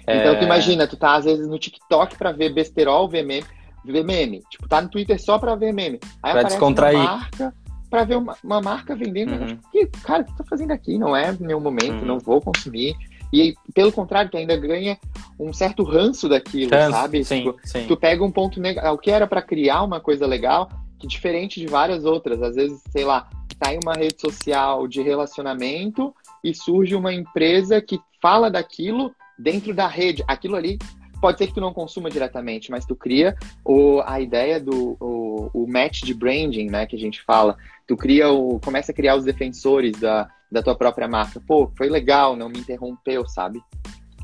Então 0.01 0.33
é... 0.33 0.35
tu 0.35 0.45
imagina, 0.45 0.89
tu 0.89 0.97
tá 0.97 1.15
às 1.15 1.25
vezes 1.25 1.47
no 1.47 1.57
TikTok 1.57 2.19
para 2.19 2.33
ver 2.33 2.53
besterol, 2.53 3.09
ver 3.09 3.23
meme, 3.23 3.47
ver 3.85 4.03
meme. 4.03 4.43
Tipo, 4.51 4.67
tá 4.67 4.81
no 4.81 4.89
Twitter 4.89 5.23
só 5.23 5.39
pra 5.39 5.55
ver 5.55 5.73
meme. 5.73 6.01
Aí 6.21 6.33
pra 6.33 6.41
aparece 6.41 6.57
descontrair. 6.57 6.99
uma 6.99 7.07
marca 7.07 7.55
pra 7.89 8.03
ver 8.03 8.17
uma, 8.17 8.37
uma 8.43 8.61
marca 8.61 8.97
vendendo. 8.97 9.35
Uhum. 9.35 9.59
Tipo, 9.71 10.01
cara, 10.01 10.23
o 10.23 10.25
que 10.25 10.37
tá 10.37 10.43
fazendo 10.43 10.73
aqui? 10.73 10.99
Não 10.99 11.15
é 11.15 11.31
meu 11.39 11.61
momento, 11.61 12.01
uhum. 12.01 12.07
não 12.07 12.19
vou 12.19 12.41
consumir. 12.41 12.97
E 13.33 13.55
pelo 13.75 13.91
contrário, 13.91 14.31
tu 14.31 14.37
ainda 14.37 14.57
ganha 14.57 14.99
um 15.39 15.53
certo 15.53 15.83
ranço 15.83 16.29
daquilo, 16.29 16.71
ranço, 16.71 16.91
sabe? 16.91 17.25
Sim, 17.25 17.45
tipo, 17.45 17.57
sim. 17.65 17.87
Tu 17.87 17.97
pega 17.97 18.23
um 18.23 18.31
ponto 18.31 18.61
negativo. 18.61 18.95
O 18.95 18.99
que 18.99 19.11
era 19.11 19.27
para 19.27 19.41
criar 19.41 19.83
uma 19.83 20.01
coisa 20.01 20.27
legal, 20.27 20.69
que 20.99 21.07
diferente 21.07 21.59
de 21.59 21.67
várias 21.67 22.05
outras. 22.05 22.43
Às 22.43 22.57
vezes, 22.57 22.83
sei 22.91 23.05
lá, 23.05 23.29
tá 23.59 23.73
em 23.73 23.79
uma 23.83 23.95
rede 23.95 24.21
social 24.21 24.87
de 24.87 25.01
relacionamento 25.03 26.15
e 26.45 26.55
surge 26.55 26.95
uma 26.95 27.15
empresa 27.15 27.81
que 27.81 28.01
fala 28.21 28.51
daquilo 28.51 29.15
dentro 29.39 29.73
da 29.73 29.87
rede. 29.87 30.23
Aquilo 30.27 30.57
ali 30.57 30.79
pode 31.21 31.39
ser 31.39 31.47
que 31.47 31.55
tu 31.55 31.61
não 31.61 31.73
consuma 31.73 32.11
diretamente, 32.11 32.71
mas 32.71 32.85
tu 32.85 32.97
cria 32.97 33.37
o, 33.65 34.03
a 34.05 34.21
ideia 34.21 34.59
do 34.59 34.97
o, 35.01 35.51
o 35.55 35.67
match 35.67 36.03
de 36.03 36.13
branding, 36.13 36.69
né, 36.69 36.85
que 36.85 36.97
a 36.97 36.99
gente 36.99 37.23
fala. 37.23 37.57
Tu 37.87 37.97
cria 37.97 38.31
o, 38.31 38.59
começa 38.59 38.91
a 38.91 38.95
criar 38.95 39.15
os 39.15 39.25
defensores 39.25 39.93
da, 39.93 40.29
da 40.53 40.63
tua 40.63 40.75
própria 40.75 41.09
marca. 41.09 41.41
Pô, 41.47 41.73
foi 41.77 41.89
legal, 41.89 42.37
não 42.37 42.49
me 42.49 42.59
interrompeu, 42.59 43.27
sabe? 43.27 43.59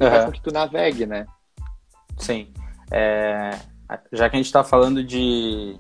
Uhum. 0.01 0.09
Faz 0.09 0.25
com 0.27 0.33
que 0.33 0.43
tu 0.43 0.53
navegue, 0.53 1.07
né? 1.07 1.27
Sim. 2.19 2.53
É, 2.91 3.51
já 4.13 4.29
que 4.29 4.37
a 4.37 4.39
gente 4.39 4.47
está 4.47 4.63
falando 4.63 5.03
de, 5.03 5.77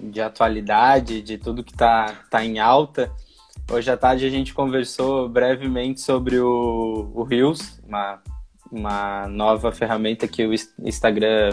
de 0.00 0.20
atualidade, 0.20 1.22
de 1.22 1.38
tudo 1.38 1.62
que 1.62 1.72
está 1.72 2.24
tá 2.30 2.44
em 2.44 2.58
alta, 2.58 3.12
hoje 3.70 3.90
à 3.90 3.96
tarde 3.96 4.26
a 4.26 4.30
gente 4.30 4.54
conversou 4.54 5.28
brevemente 5.28 6.00
sobre 6.00 6.38
o, 6.38 7.12
o 7.14 7.22
Reels, 7.22 7.80
uma 7.86 8.20
uma 8.72 9.28
nova 9.28 9.70
ferramenta 9.70 10.26
que 10.26 10.46
o 10.46 10.54
Instagram 10.80 11.52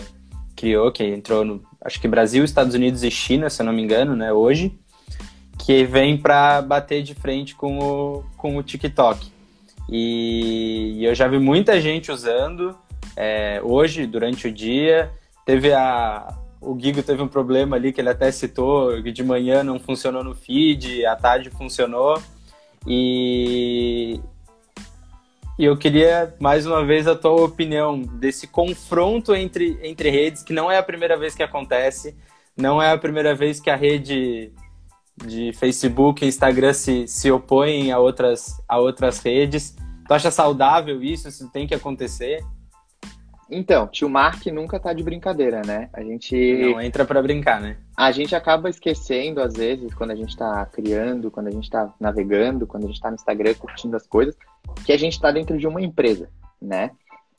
criou, 0.56 0.90
que 0.90 1.04
entrou 1.04 1.44
no, 1.44 1.62
acho 1.84 2.00
que 2.00 2.08
Brasil, 2.08 2.46
Estados 2.46 2.74
Unidos 2.74 3.04
e 3.04 3.12
China, 3.12 3.50
se 3.50 3.62
eu 3.62 3.66
não 3.66 3.74
me 3.74 3.82
engano, 3.82 4.16
né, 4.16 4.32
hoje, 4.32 4.80
que 5.60 5.84
vem 5.84 6.18
para 6.18 6.62
bater 6.62 7.04
de 7.04 7.14
frente 7.14 7.54
com 7.54 7.80
o, 7.80 8.24
com 8.38 8.58
o 8.58 8.64
TikTok. 8.64 9.32
E, 9.88 11.04
eu 11.04 11.14
já 11.14 11.28
vi 11.28 11.40
muita 11.40 11.80
gente 11.82 12.12
usando 12.12 12.76
é, 13.16 13.60
hoje, 13.64 14.06
durante 14.06 14.48
o 14.48 14.52
dia. 14.52 15.12
Teve 15.46 15.74
a. 15.74 16.36
O 16.62 16.78
Gigo 16.78 17.02
teve 17.02 17.22
um 17.22 17.28
problema 17.28 17.78
ali 17.78 17.94
que 17.94 18.02
ele 18.02 18.10
até 18.10 18.32
citou, 18.32 19.02
que 19.02 19.12
de 19.12 19.24
manhã 19.24 19.64
não 19.64 19.80
funcionou 19.80 20.24
no 20.24 20.36
feed, 20.36 21.06
à 21.06 21.16
tarde 21.16 21.50
funcionou. 21.50 22.22
E, 22.86 24.20
e 25.58 25.66
eu 25.66 25.78
queria, 25.78 26.36
mais 26.40 26.66
uma 26.66 26.86
vez, 26.86 27.08
a 27.08 27.16
tua 27.16 27.46
opinião 27.46 28.02
desse 28.02 28.46
confronto 28.46 29.34
entre, 29.34 29.80
entre 29.82 30.10
redes, 30.10 30.44
que 30.44 30.52
não 30.52 30.70
é 30.70 30.78
a 30.78 30.84
primeira 30.84 31.18
vez 31.18 31.34
que 31.34 31.44
acontece, 31.44 32.16
não 32.58 32.82
é 32.82 32.92
a 32.92 32.98
primeira 32.98 33.34
vez 33.34 33.62
que 33.62 33.70
a 33.70 33.76
rede 33.76 34.52
de 35.26 35.52
Facebook 35.54 36.24
e 36.24 36.28
Instagram 36.28 36.74
se, 36.74 37.08
se 37.08 37.32
opõem 37.32 37.92
a 37.92 38.00
outras, 38.00 38.62
a 38.68 38.78
outras 38.78 39.20
redes. 39.20 39.76
Tu 40.08 40.14
acha 40.14 40.32
saudável 40.32 41.04
isso? 41.04 41.28
Isso 41.28 41.50
tem 41.52 41.68
que 41.68 41.76
acontecer? 41.76 42.44
Então, 43.52 43.88
tio 43.88 44.08
Mark 44.08 44.46
nunca 44.48 44.80
tá 44.80 44.94
de 44.94 45.02
brincadeira, 45.04 45.62
né? 45.66 45.90
A 45.92 46.04
gente. 46.04 46.36
Não 46.72 46.80
entra 46.80 47.04
para 47.04 47.22
brincar, 47.22 47.60
né? 47.60 47.78
A 47.98 48.12
gente 48.12 48.36
acaba 48.36 48.70
esquecendo, 48.70 49.42
às 49.42 49.56
vezes, 49.56 49.94
quando 49.94 50.12
a 50.12 50.16
gente 50.16 50.38
tá 50.38 50.64
criando, 50.68 51.32
quando 51.32 51.48
a 51.48 51.52
gente 51.52 51.70
tá 51.70 51.92
navegando, 52.00 52.68
quando 52.68 52.84
a 52.84 52.88
gente 52.88 53.02
tá 53.02 53.10
no 53.10 53.16
Instagram 53.16 53.56
curtindo 53.56 53.96
as 53.96 54.06
coisas, 54.06 54.36
que 54.86 54.92
a 54.92 54.98
gente 54.98 55.14
está 55.14 55.32
dentro 55.32 55.58
de 55.58 55.68
uma 55.68 55.82
empresa, 55.82 56.30
né? 56.62 56.92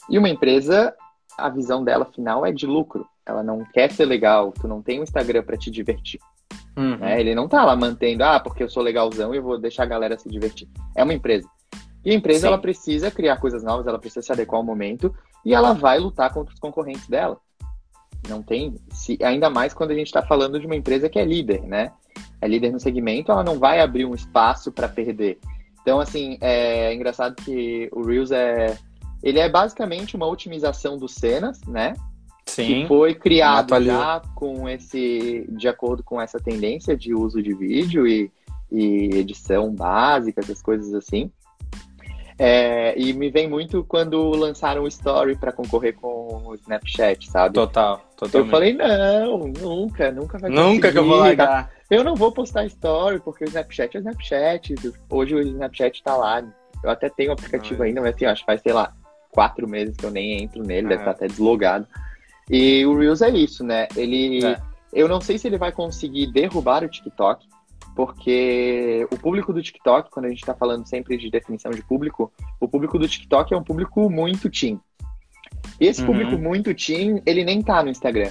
E 0.09 0.19
uma 0.19 0.29
empresa, 0.29 0.93
a 1.39 1.49
visão 1.49 1.85
dela 1.85 2.05
final 2.05 2.45
é 2.45 2.51
de 2.51 2.67
lucro. 2.67 3.07
Ela 3.25 3.45
não 3.45 3.65
quer 3.65 3.93
ser 3.93 4.05
legal, 4.05 4.53
tu 4.53 4.67
não 4.67 4.83
tem 4.83 4.99
um 4.99 5.05
Instagram 5.05 5.45
para 5.45 5.57
te 5.57 5.71
divertir. 5.71 6.21
Uhum. 6.77 6.97
Né? 6.97 7.21
Ele 7.21 7.35
não 7.35 7.49
tá 7.49 7.65
lá 7.65 7.77
mantendo, 7.77 8.25
ah, 8.25 8.41
porque 8.41 8.63
eu 8.63 8.69
sou 8.69 8.83
legalzão 8.83 9.35
e 9.35 9.39
eu 9.39 9.43
vou 9.43 9.59
deixar 9.59 9.85
a 9.85 9.87
galera 9.87 10.19
se 10.19 10.29
divertir. 10.29 10.69
É 10.97 11.03
uma 11.03 11.15
empresa. 11.15 11.49
E 12.05 12.11
a 12.11 12.15
empresa, 12.15 12.41
Sim. 12.41 12.47
ela 12.47 12.59
precisa 12.59 13.11
criar 13.11 13.37
coisas 13.37 13.63
novas, 13.63 13.87
ela 13.87 13.99
precisa 13.99 14.23
se 14.23 14.33
adequar 14.33 14.59
ao 14.59 14.65
momento 14.65 15.15
e 15.45 15.55
ela 15.55 15.73
vai 15.73 15.99
lutar 15.99 16.33
contra 16.33 16.55
os 16.55 16.61
concorrentes 16.61 17.07
dela. 17.09 17.39
Não 18.29 18.43
tem, 18.43 18.75
se, 18.93 19.19
ainda 19.23 19.49
mais 19.49 19.73
quando 19.75 19.91
a 19.91 19.95
gente 19.95 20.07
está 20.07 20.23
falando 20.23 20.59
de 20.59 20.67
uma 20.67 20.77
empresa 20.77 21.09
que 21.09 21.19
é 21.19 21.25
líder, 21.25 21.63
né? 21.63 21.93
É 22.41 22.49
líder 22.49 22.71
no 22.73 22.81
segmento, 22.81 23.33
ela 23.33 23.43
não 23.43 23.59
vai 23.59 23.81
abrir 23.81 24.05
um 24.05 24.15
espaço 24.15 24.71
para 24.73 24.89
perder. 24.89 25.39
Então, 25.83 26.01
assim, 26.01 26.39
é 26.41 26.93
engraçado 26.95 27.35
que 27.35 27.89
o 27.93 28.03
Reels 28.03 28.31
é. 28.31 28.77
Ele 29.23 29.39
é 29.39 29.49
basicamente 29.49 30.17
uma 30.17 30.27
otimização 30.27 30.97
dos 30.97 31.15
cenas, 31.15 31.61
né? 31.67 31.95
Sim. 32.51 32.83
Que 32.83 32.89
foi 32.89 33.15
criado 33.15 33.81
já 33.83 34.21
com 34.35 34.69
esse. 34.69 35.47
de 35.51 35.69
acordo 35.69 36.03
com 36.03 36.21
essa 36.21 36.39
tendência 36.41 36.97
de 36.97 37.15
uso 37.15 37.41
de 37.43 37.55
vídeo 37.55 38.07
e, 38.07 38.31
e 38.71 39.17
edição 39.17 39.73
básica, 39.73 40.41
essas 40.41 40.61
coisas 40.61 40.93
assim. 40.93 41.31
É, 42.43 42.99
e 42.99 43.13
me 43.13 43.31
vem 43.31 43.47
muito 43.47 43.85
quando 43.85 44.31
lançaram 44.31 44.85
o 44.85 44.89
Story 44.89 45.37
para 45.37 45.53
concorrer 45.53 45.95
com 45.95 46.43
o 46.47 46.55
Snapchat, 46.55 47.31
sabe? 47.31 47.55
Total, 47.55 48.01
total. 48.17 48.41
Eu 48.41 48.47
falei, 48.49 48.73
não, 48.73 49.47
nunca, 49.47 50.11
nunca 50.11 50.39
vai 50.39 50.51
Nunca 50.51 50.91
que 50.91 50.99
eu 50.99 51.05
vou 51.05 51.19
largar. 51.19 51.71
Eu 51.91 52.03
não 52.03 52.15
vou 52.15 52.33
postar 52.33 52.65
Story, 52.65 53.21
porque 53.21 53.45
o 53.45 53.47
Snapchat 53.47 53.95
é 53.95 54.01
o 54.01 54.01
Snapchat. 54.01 54.75
Hoje 55.11 55.35
o 55.35 55.41
Snapchat 55.41 56.03
tá 56.03 56.17
lá. 56.17 56.43
Eu 56.83 56.91
até 56.91 57.11
tenho 57.11 57.29
o 57.29 57.35
aplicativo 57.35 57.83
ainda, 57.83 58.01
mas 58.01 58.15
assim, 58.15 58.25
acho 58.25 58.41
que 58.41 58.47
faz, 58.47 58.63
sei 58.63 58.73
lá, 58.73 58.91
quatro 59.31 59.69
meses 59.69 59.95
que 59.95 60.07
eu 60.07 60.11
nem 60.11 60.43
entro 60.43 60.63
nele, 60.63 60.89
deve 60.89 61.03
estar 61.03 61.11
até 61.11 61.27
deslogado. 61.27 61.87
E 62.51 62.85
o 62.85 62.99
Reels 62.99 63.23
é 63.23 63.31
isso, 63.31 63.65
né? 63.65 63.87
Ele. 63.97 64.45
É. 64.45 64.61
Eu 64.93 65.07
não 65.07 65.21
sei 65.21 65.39
se 65.39 65.47
ele 65.47 65.57
vai 65.57 65.71
conseguir 65.71 66.33
derrubar 66.33 66.83
o 66.83 66.89
TikTok, 66.89 67.47
porque 67.95 69.07
o 69.13 69.17
público 69.17 69.53
do 69.53 69.63
TikTok, 69.63 70.11
quando 70.11 70.27
a 70.27 70.29
gente 70.29 70.41
está 70.41 70.53
falando 70.53 70.85
sempre 70.85 71.17
de 71.17 71.31
definição 71.31 71.71
de 71.71 71.83
público, 71.83 72.33
o 72.59 72.67
público 72.67 72.99
do 72.99 73.07
TikTok 73.07 73.55
é 73.55 73.57
um 73.57 73.63
público 73.63 74.11
muito 74.11 74.51
teen. 74.51 74.81
E 75.81 75.87
esse 75.87 76.01
uhum. 76.01 76.09
público 76.09 76.37
muito 76.37 76.75
teen, 76.75 77.23
ele 77.25 77.45
nem 77.45 77.63
tá 77.63 77.85
no 77.85 77.91
Instagram. 77.91 78.31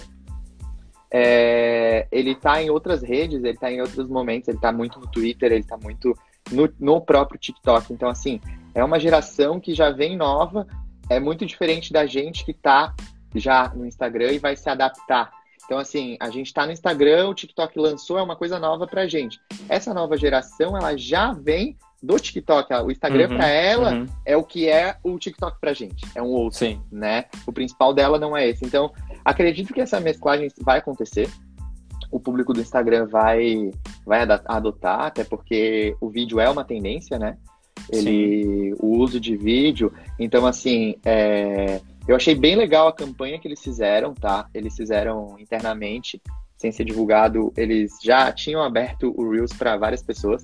É, 1.11 2.05
ele 2.11 2.36
tá 2.36 2.61
em 2.61 2.70
outras 2.70 3.01
redes, 3.01 3.41
ele 3.43 3.57
tá 3.57 3.72
em 3.72 3.80
outros 3.80 4.07
momentos, 4.09 4.49
ele 4.49 4.59
tá 4.59 4.72
muito 4.72 4.99
no 4.99 5.07
Twitter, 5.07 5.51
ele 5.51 5.63
tá 5.63 5.78
muito 5.78 6.13
no, 6.51 6.70
no 6.78 7.01
próprio 7.01 7.39
TikTok. 7.39 7.93
Então, 7.93 8.09
assim, 8.09 8.41
é 8.76 8.84
uma 8.84 8.99
geração 8.99 9.61
que 9.61 9.74
já 9.74 9.91
vem 9.91 10.17
nova, 10.17 10.67
é 11.09 11.20
muito 11.20 11.45
diferente 11.45 11.93
da 11.93 12.05
gente 12.05 12.45
que 12.45 12.53
tá 12.53 12.93
já 13.36 13.69
no 13.75 13.86
Instagram 13.86 14.32
e 14.32 14.39
vai 14.39 14.55
se 14.55 14.69
adaptar 14.69 15.32
então, 15.69 15.77
assim, 15.77 16.17
a 16.19 16.32
gente 16.32 16.47
está 16.47 16.65
no 16.65 16.71
Instagram, 16.71 17.30
o 17.30 17.34
TikTok 17.36 17.77
lançou, 17.77 18.17
é 18.17 18.23
uma 18.23 18.36
coisa 18.36 18.57
nova 18.57 18.88
pra 18.88 19.05
gente. 19.05 19.39
Essa 19.69 19.93
nova 19.93 20.17
geração, 20.17 20.75
ela 20.75 20.97
já 20.97 21.32
vem 21.32 21.77
do 22.01 22.17
TikTok. 22.17 22.73
O 22.73 22.89
Instagram 22.89 23.30
uhum, 23.30 23.38
para 23.38 23.47
ela 23.47 23.93
uhum. 23.93 24.05
é 24.25 24.36
o 24.36 24.43
que 24.43 24.67
é 24.67 24.95
o 25.03 25.19
TikTok 25.19 25.59
pra 25.61 25.71
gente. 25.71 26.07
É 26.15 26.23
um 26.23 26.30
outro, 26.30 26.57
Sim. 26.57 26.82
né? 26.91 27.25
O 27.45 27.53
principal 27.53 27.93
dela 27.93 28.17
não 28.17 28.36
é 28.36 28.49
esse. 28.49 28.65
Então, 28.65 28.91
acredito 29.23 29.71
que 29.71 29.80
essa 29.80 29.99
mesclagem 29.99 30.49
vai 30.59 30.80
acontecer. 30.80 31.30
O 32.09 32.19
público 32.19 32.51
do 32.51 32.61
Instagram 32.61 33.05
vai, 33.05 33.69
vai 34.03 34.21
adotar, 34.45 35.01
até 35.01 35.23
porque 35.23 35.95
o 36.01 36.09
vídeo 36.09 36.39
é 36.39 36.49
uma 36.49 36.63
tendência, 36.63 37.19
né? 37.19 37.38
Ele, 37.91 38.71
Sim. 38.71 38.75
o 38.80 38.97
uso 38.97 39.19
de 39.19 39.38
vídeo. 39.38 39.93
Então, 40.17 40.47
assim, 40.47 40.95
é, 41.05 41.80
eu 42.10 42.16
achei 42.16 42.34
bem 42.34 42.55
legal 42.55 42.88
a 42.88 42.93
campanha 42.93 43.38
que 43.38 43.47
eles 43.47 43.62
fizeram, 43.62 44.16
tá? 44.16 44.47
Eles 44.51 44.76
fizeram 44.76 45.36
internamente, 45.38 46.20
sem 46.57 46.72
ser 46.72 46.84
divulgado, 46.84 47.53
eles 47.55 47.91
já 48.03 48.32
tinham 48.32 48.64
aberto 48.64 49.14
o 49.16 49.30
Reels 49.30 49.53
para 49.53 49.78
várias 49.78 50.01
pessoas, 50.01 50.43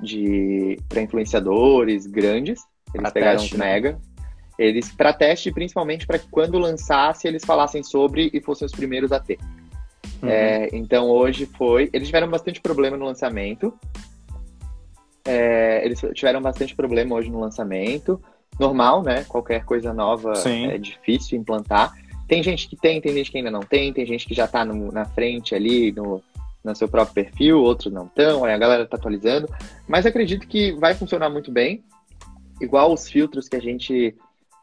de 0.00 0.78
para 0.88 1.02
influenciadores 1.02 2.06
grandes. 2.06 2.62
Eles 2.94 3.02
pra 3.02 3.10
pegaram 3.10 3.38
teste, 3.38 3.58
né? 3.58 3.66
mega. 3.66 3.92
Né? 3.92 3.98
Eles 4.58 4.90
para 4.90 5.12
teste, 5.12 5.52
principalmente 5.52 6.06
para 6.06 6.18
que 6.18 6.26
quando 6.30 6.58
lançasse 6.58 7.28
eles 7.28 7.44
falassem 7.44 7.82
sobre 7.82 8.30
e 8.32 8.40
fossem 8.40 8.64
os 8.64 8.72
primeiros 8.72 9.12
a 9.12 9.20
ter. 9.20 9.38
Uhum. 10.22 10.28
É, 10.30 10.70
então 10.72 11.10
hoje 11.10 11.44
foi. 11.44 11.90
Eles 11.92 12.08
tiveram 12.08 12.30
bastante 12.30 12.62
problema 12.62 12.96
no 12.96 13.04
lançamento. 13.04 13.78
É, 15.22 15.84
eles 15.84 16.00
tiveram 16.14 16.40
bastante 16.40 16.74
problema 16.74 17.14
hoje 17.14 17.30
no 17.30 17.38
lançamento 17.38 18.18
normal, 18.58 19.02
né? 19.02 19.24
Qualquer 19.24 19.64
coisa 19.64 19.92
nova 19.92 20.34
Sim. 20.34 20.66
é 20.66 20.78
difícil 20.78 21.38
implantar. 21.38 21.92
Tem 22.26 22.42
gente 22.42 22.68
que 22.68 22.76
tem, 22.76 23.00
tem 23.00 23.14
gente 23.14 23.30
que 23.30 23.38
ainda 23.38 23.50
não 23.50 23.60
tem, 23.60 23.92
tem 23.92 24.04
gente 24.04 24.26
que 24.26 24.34
já 24.34 24.44
está 24.44 24.64
na 24.64 25.04
frente 25.06 25.54
ali, 25.54 25.92
no, 25.92 26.22
no 26.62 26.74
seu 26.74 26.88
próprio 26.88 27.14
perfil, 27.14 27.60
outros 27.60 27.92
não 27.92 28.06
estão, 28.06 28.44
aí 28.44 28.52
a 28.52 28.58
galera 28.58 28.82
está 28.82 28.96
atualizando. 28.96 29.48
Mas 29.86 30.04
acredito 30.04 30.46
que 30.46 30.72
vai 30.72 30.94
funcionar 30.94 31.30
muito 31.30 31.50
bem. 31.50 31.82
Igual 32.60 32.92
os 32.92 33.08
filtros 33.08 33.48
que 33.48 33.56
a 33.56 33.60
gente 33.60 34.14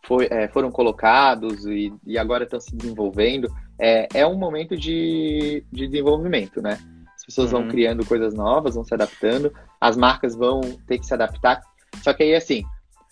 foi, 0.05 0.27
é, 0.29 0.47
foram 0.49 0.69
colocados 0.69 1.65
e, 1.65 1.91
e 2.05 2.17
agora 2.17 2.43
estão 2.43 2.59
se 2.59 2.75
desenvolvendo. 2.75 3.47
É, 3.79 4.07
é 4.13 4.27
um 4.27 4.37
momento 4.37 4.77
de, 4.77 5.63
de 5.71 5.87
desenvolvimento, 5.87 6.61
né? 6.61 6.77
As 7.15 7.25
pessoas 7.25 7.51
uhum. 7.51 7.61
vão 7.61 7.69
criando 7.69 8.05
coisas 8.05 8.33
novas, 8.33 8.75
vão 8.75 8.83
se 8.83 8.93
adaptando, 8.93 9.51
as 9.81 9.97
marcas 9.97 10.35
vão 10.35 10.61
ter 10.87 10.99
que 10.99 11.05
se 11.05 11.13
adaptar. 11.13 11.61
Só 12.03 12.13
que 12.13 12.21
aí, 12.21 12.35
assim, 12.35 12.63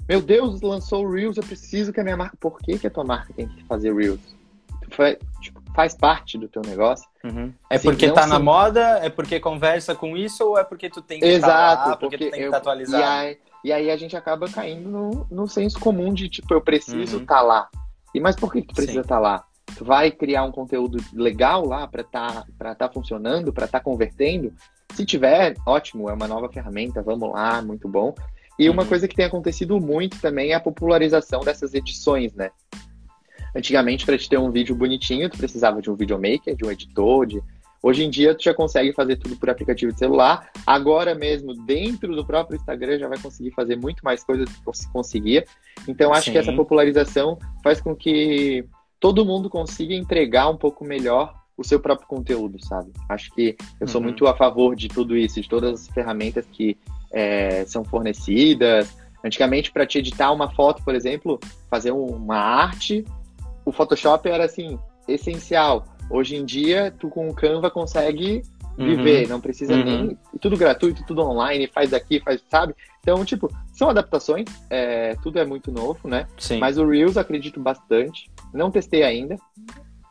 meu 0.08 0.22
Deus, 0.22 0.62
lançou 0.62 1.06
o 1.06 1.12
Reels, 1.12 1.38
eu 1.38 1.44
preciso 1.44 1.94
que 1.94 2.00
a 2.00 2.04
minha 2.04 2.18
marca. 2.18 2.38
Por 2.40 2.60
que, 2.60 2.78
que 2.78 2.88
a 2.88 2.90
tua 2.90 3.04
marca 3.04 3.34
tem 3.34 3.48
que 3.48 3.64
fazer 3.64 3.94
Reels? 3.94 4.36
Faz, 4.90 5.18
tipo, 5.42 5.62
faz 5.74 5.96
parte 5.96 6.38
do 6.38 6.48
teu 6.48 6.62
negócio. 6.62 7.08
Uhum. 7.24 7.54
É 7.70 7.76
assim, 7.76 7.88
porque 7.88 8.12
tá 8.12 8.24
se... 8.24 8.30
na 8.30 8.40
moda, 8.40 9.00
é 9.02 9.10
porque 9.10 9.40
conversa 9.40 9.96
com 9.96 10.16
isso, 10.16 10.46
ou 10.46 10.58
é 10.58 10.64
porque 10.64 10.90
tu 10.90 11.02
tem 11.02 11.20
que 11.20 11.26
Exato, 11.26 11.52
estar 11.52 11.90
lá, 11.90 11.98
porque, 11.98 12.18
porque 12.18 12.18
tu 12.18 12.32
tem 12.32 12.40
que 12.40 12.46
estar 12.46 12.58
atualizado? 12.58 13.02
E 13.02 13.06
aí, 13.06 13.38
e 13.64 13.72
aí, 13.72 13.92
a 13.92 13.98
gente 13.98 14.16
acaba 14.16 14.50
caindo 14.50 14.90
no, 14.90 15.28
no 15.32 15.48
senso 15.48 15.80
comum 15.80 16.14
de, 16.14 16.28
tipo, 16.28 16.54
eu 16.54 16.62
preciso 16.62 17.18
estar 17.18 17.18
uhum. 17.18 17.26
tá 17.26 17.42
lá. 17.42 17.70
E 18.14 18.20
mas 18.20 18.36
por 18.36 18.52
que 18.52 18.62
tu 18.62 18.76
precisa 18.76 19.02
estar 19.02 19.16
tá 19.16 19.20
lá? 19.20 19.44
Tu 19.76 19.84
vai 19.84 20.12
criar 20.12 20.44
um 20.44 20.52
conteúdo 20.52 21.04
legal 21.14 21.66
lá 21.66 21.88
para 21.88 22.04
tá, 22.04 22.46
para 22.58 22.76
tá 22.76 22.90
funcionando, 22.90 23.52
para 23.52 23.66
estar 23.66 23.80
tá 23.80 23.84
convertendo? 23.84 24.54
Se 24.94 25.06
tiver, 25.06 25.56
ótimo, 25.66 26.10
é 26.10 26.14
uma 26.14 26.28
nova 26.28 26.50
ferramenta, 26.50 27.02
vamos 27.02 27.32
lá, 27.32 27.62
muito 27.62 27.88
bom. 27.88 28.14
E 28.60 28.70
uma 28.70 28.84
uhum. 28.84 28.90
coisa 28.90 29.08
que 29.08 29.16
tem 29.16 29.26
acontecido 29.26 29.80
muito 29.80 30.20
também 30.20 30.52
é 30.52 30.56
a 30.56 30.60
popularização 30.60 31.42
dessas 31.42 31.74
edições, 31.74 32.34
né? 32.34 32.52
Antigamente, 33.56 34.06
para 34.06 34.18
te 34.18 34.30
ter 34.30 34.38
um 34.38 34.52
vídeo 34.52 34.76
bonitinho, 34.76 35.30
tu 35.30 35.38
precisava 35.38 35.82
de 35.82 35.90
um 35.90 35.96
videomaker, 35.96 36.56
de 36.56 36.66
um 36.66 36.72
editor, 36.72 37.26
de... 37.26 37.42
Hoje 37.82 38.04
em 38.04 38.10
dia, 38.10 38.34
tu 38.34 38.44
já 38.44 38.54
consegue 38.54 38.94
fazer 38.94 39.18
tudo 39.18 39.36
por 39.36 39.50
aplicativo 39.50 39.92
de 39.92 40.00
celular. 40.00 40.50
Agora 40.66 41.14
mesmo, 41.14 41.54
dentro 41.66 42.16
do 42.16 42.26
próprio 42.26 42.56
Instagram, 42.56 42.98
já 42.98 43.10
vai 43.10 43.20
conseguir 43.20 43.52
fazer 43.52 43.76
muito 43.76 44.02
mais 44.04 44.24
coisas 44.24 44.48
do 44.50 44.72
que 44.72 44.78
se 44.78 44.90
conseguia. 44.90 45.44
Então, 45.86 46.14
acho 46.14 46.26
Sim. 46.26 46.32
que 46.32 46.38
essa 46.38 46.54
popularização 46.54 47.38
faz 47.62 47.82
com 47.82 47.94
que 47.94 48.66
todo 49.02 49.26
mundo 49.26 49.50
consiga 49.50 49.94
entregar 49.94 50.50
um 50.50 50.56
pouco 50.56 50.86
melhor 50.86 51.36
o 51.58 51.64
seu 51.64 51.80
próprio 51.80 52.08
conteúdo, 52.08 52.58
sabe? 52.66 52.92
Acho 53.10 53.32
que 53.34 53.56
eu 53.80 53.88
sou 53.88 54.00
uhum. 54.00 54.08
muito 54.08 54.26
a 54.28 54.36
favor 54.36 54.76
de 54.76 54.88
tudo 54.88 55.16
isso, 55.16 55.42
de 55.42 55.50
todas 55.50 55.82
as 55.82 55.88
ferramentas 55.90 56.46
que 56.52 56.78
é, 57.14 57.64
são 57.66 57.84
fornecidas. 57.84 58.94
Antigamente, 59.24 59.72
para 59.72 59.86
te 59.86 60.00
editar 60.00 60.32
uma 60.32 60.52
foto, 60.52 60.84
por 60.84 60.94
exemplo, 60.96 61.40
fazer 61.70 61.92
uma 61.92 62.38
arte, 62.38 63.06
o 63.64 63.72
Photoshop 63.72 64.28
era 64.28 64.44
assim, 64.44 64.78
essencial. 65.08 65.86
Hoje 66.10 66.36
em 66.36 66.44
dia, 66.44 66.94
tu 67.00 67.08
com 67.08 67.30
o 67.30 67.34
Canva 67.34 67.72
consegue 67.72 68.44
viver, 68.78 69.24
uhum. 69.24 69.30
não 69.30 69.42
precisa 69.42 69.74
uhum. 69.74 69.84
nem. 69.84 70.18
Tudo 70.42 70.58
gratuito, 70.58 71.06
tudo 71.06 71.22
online, 71.22 71.68
faz 71.68 71.94
aqui, 71.94 72.20
faz, 72.20 72.44
sabe? 72.50 72.74
Então, 73.00 73.24
tipo, 73.24 73.50
são 73.72 73.90
adaptações, 73.90 74.46
é, 74.70 75.16
tudo 75.22 75.40
é 75.40 75.46
muito 75.46 75.72
novo, 75.72 76.08
né? 76.08 76.28
Sim. 76.38 76.60
Mas 76.60 76.78
o 76.78 76.88
Reels 76.88 77.18
acredito 77.18 77.60
bastante. 77.60 78.30
Não 78.54 78.72
testei 78.72 79.04
ainda. 79.04 79.38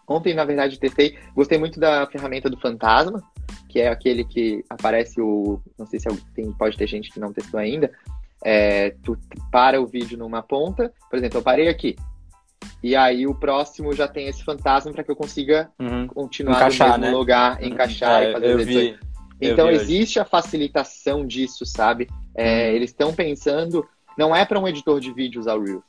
Ontem, 0.07 0.35
na 0.35 0.45
verdade, 0.45 0.79
testei. 0.79 1.19
Gostei 1.35 1.59
muito 1.59 1.81
da 1.81 2.07
ferramenta 2.07 2.49
do 2.49 2.59
Fantasma, 2.59 3.23
que 3.69 3.81
é 3.81 3.89
aquele 3.89 4.25
que 4.25 4.65
aparece 4.69 5.21
o. 5.21 5.61
Não 5.79 5.87
sei 5.87 5.99
se 5.99 6.09
tem, 6.35 6.53
pode 6.53 6.77
ter 6.77 6.87
gente 6.87 7.11
que 7.11 7.21
não 7.21 7.33
testou 7.33 7.59
ainda. 7.59 7.91
É, 8.45 8.91
tu 9.03 9.17
para 9.51 9.81
o 9.81 9.87
vídeo 9.87 10.19
numa 10.19 10.43
ponta, 10.43 10.93
por 11.09 11.17
exemplo, 11.17 11.39
eu 11.39 11.43
parei 11.43 11.69
aqui. 11.69 11.97
E 12.83 12.97
aí 12.97 13.27
o 13.27 13.35
próximo 13.35 13.93
já 13.93 14.09
tem 14.09 14.27
esse 14.27 14.45
fantasma 14.45 14.93
para 14.93 15.05
que 15.05 15.11
eu 15.11 15.17
consiga 15.17 15.71
uhum. 15.79 16.07
continuar 16.09 16.57
encaixar, 16.57 16.89
no 16.89 16.99
mesmo 16.99 17.13
né? 17.13 17.19
lugar, 17.19 17.61
uhum. 17.61 17.67
encaixar 17.69 18.23
é, 18.23 18.29
e 18.29 18.33
fazer 18.33 18.47
as 18.47 18.61
edições. 18.61 18.99
Então 19.41 19.71
existe 19.71 20.21
a 20.21 20.25
facilitação 20.25 21.27
disso, 21.27 21.65
sabe? 21.65 22.09
É, 22.35 22.69
uhum. 22.69 22.77
Eles 22.77 22.91
estão 22.91 23.15
pensando, 23.15 23.87
não 24.17 24.35
é 24.35 24.45
para 24.45 24.59
um 24.59 24.69
editor 24.69 25.01
de 25.01 25.13
vídeo 25.13 25.41
usar 25.41 25.55
o 25.55 25.65
Reels. 25.65 25.85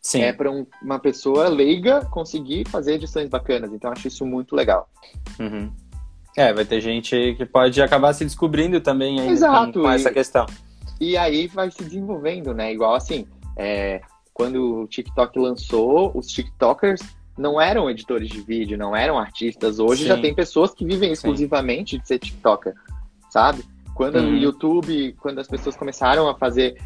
Sim. 0.00 0.22
É 0.22 0.32
para 0.32 0.50
um, 0.50 0.66
uma 0.82 0.98
pessoa 0.98 1.48
leiga 1.48 2.04
conseguir 2.06 2.66
fazer 2.68 2.94
edições 2.94 3.28
bacanas. 3.28 3.72
Então 3.72 3.92
acho 3.92 4.08
isso 4.08 4.24
muito 4.24 4.56
legal. 4.56 4.88
Uhum. 5.38 5.70
É, 6.36 6.52
vai 6.52 6.64
ter 6.64 6.80
gente 6.80 7.34
que 7.36 7.44
pode 7.44 7.80
acabar 7.82 8.12
se 8.12 8.24
descobrindo 8.24 8.80
também 8.80 9.20
aí 9.20 9.28
Exato, 9.30 9.72
com, 9.72 9.82
com 9.82 9.90
essa 9.90 10.10
questão. 10.10 10.46
E 11.00 11.16
aí 11.16 11.46
vai 11.46 11.70
se 11.70 11.82
desenvolvendo, 11.82 12.54
né? 12.54 12.72
Igual 12.72 12.94
assim, 12.94 13.26
é, 13.56 14.00
quando 14.32 14.82
o 14.82 14.86
TikTok 14.86 15.38
lançou, 15.38 16.12
os 16.14 16.26
TikTokers 16.28 17.00
não 17.36 17.60
eram 17.60 17.90
editores 17.90 18.28
de 18.28 18.40
vídeo, 18.40 18.78
não 18.78 18.94
eram 18.94 19.18
artistas. 19.18 19.78
Hoje 19.78 20.02
Sim. 20.02 20.08
já 20.08 20.18
tem 20.18 20.34
pessoas 20.34 20.72
que 20.72 20.84
vivem 20.84 21.12
exclusivamente 21.12 21.96
Sim. 21.96 22.02
de 22.02 22.08
ser 22.08 22.18
TikToker, 22.18 22.74
sabe? 23.30 23.64
Quando 23.94 24.18
hum. 24.18 24.32
o 24.32 24.36
YouTube, 24.36 25.14
quando 25.20 25.40
as 25.40 25.48
pessoas 25.48 25.76
começaram 25.76 26.28
a 26.28 26.34
fazer, 26.34 26.76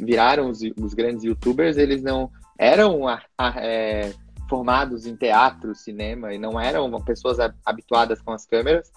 viraram 0.00 0.50
os, 0.50 0.60
os 0.80 0.94
grandes 0.94 1.24
YouTubers, 1.24 1.76
eles 1.76 2.02
não 2.02 2.30
eram 2.58 3.06
a, 3.06 3.20
a, 3.36 3.54
é, 3.58 4.12
formados 4.48 5.06
em 5.06 5.14
teatro, 5.14 5.74
cinema, 5.74 6.32
e 6.32 6.38
não 6.38 6.58
eram 6.60 6.90
pessoas 7.02 7.38
habituadas 7.64 8.20
com 8.20 8.32
as 8.32 8.46
câmeras, 8.46 8.90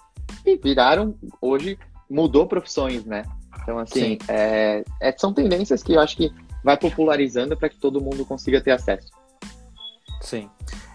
e 0.44 0.56
viraram, 0.56 1.14
hoje, 1.40 1.78
mudou 2.08 2.46
profissões, 2.46 3.04
né? 3.04 3.24
Então, 3.62 3.78
assim, 3.78 4.18
é, 4.28 4.82
é, 5.00 5.12
são 5.16 5.32
tendências 5.32 5.82
que 5.82 5.92
eu 5.92 6.00
acho 6.00 6.16
que 6.16 6.32
vai 6.64 6.76
popularizando 6.76 7.56
para 7.56 7.68
que 7.68 7.76
todo 7.76 8.00
mundo 8.00 8.24
consiga 8.24 8.60
ter 8.60 8.72
acesso. 8.72 9.10
Sim. 10.20 10.48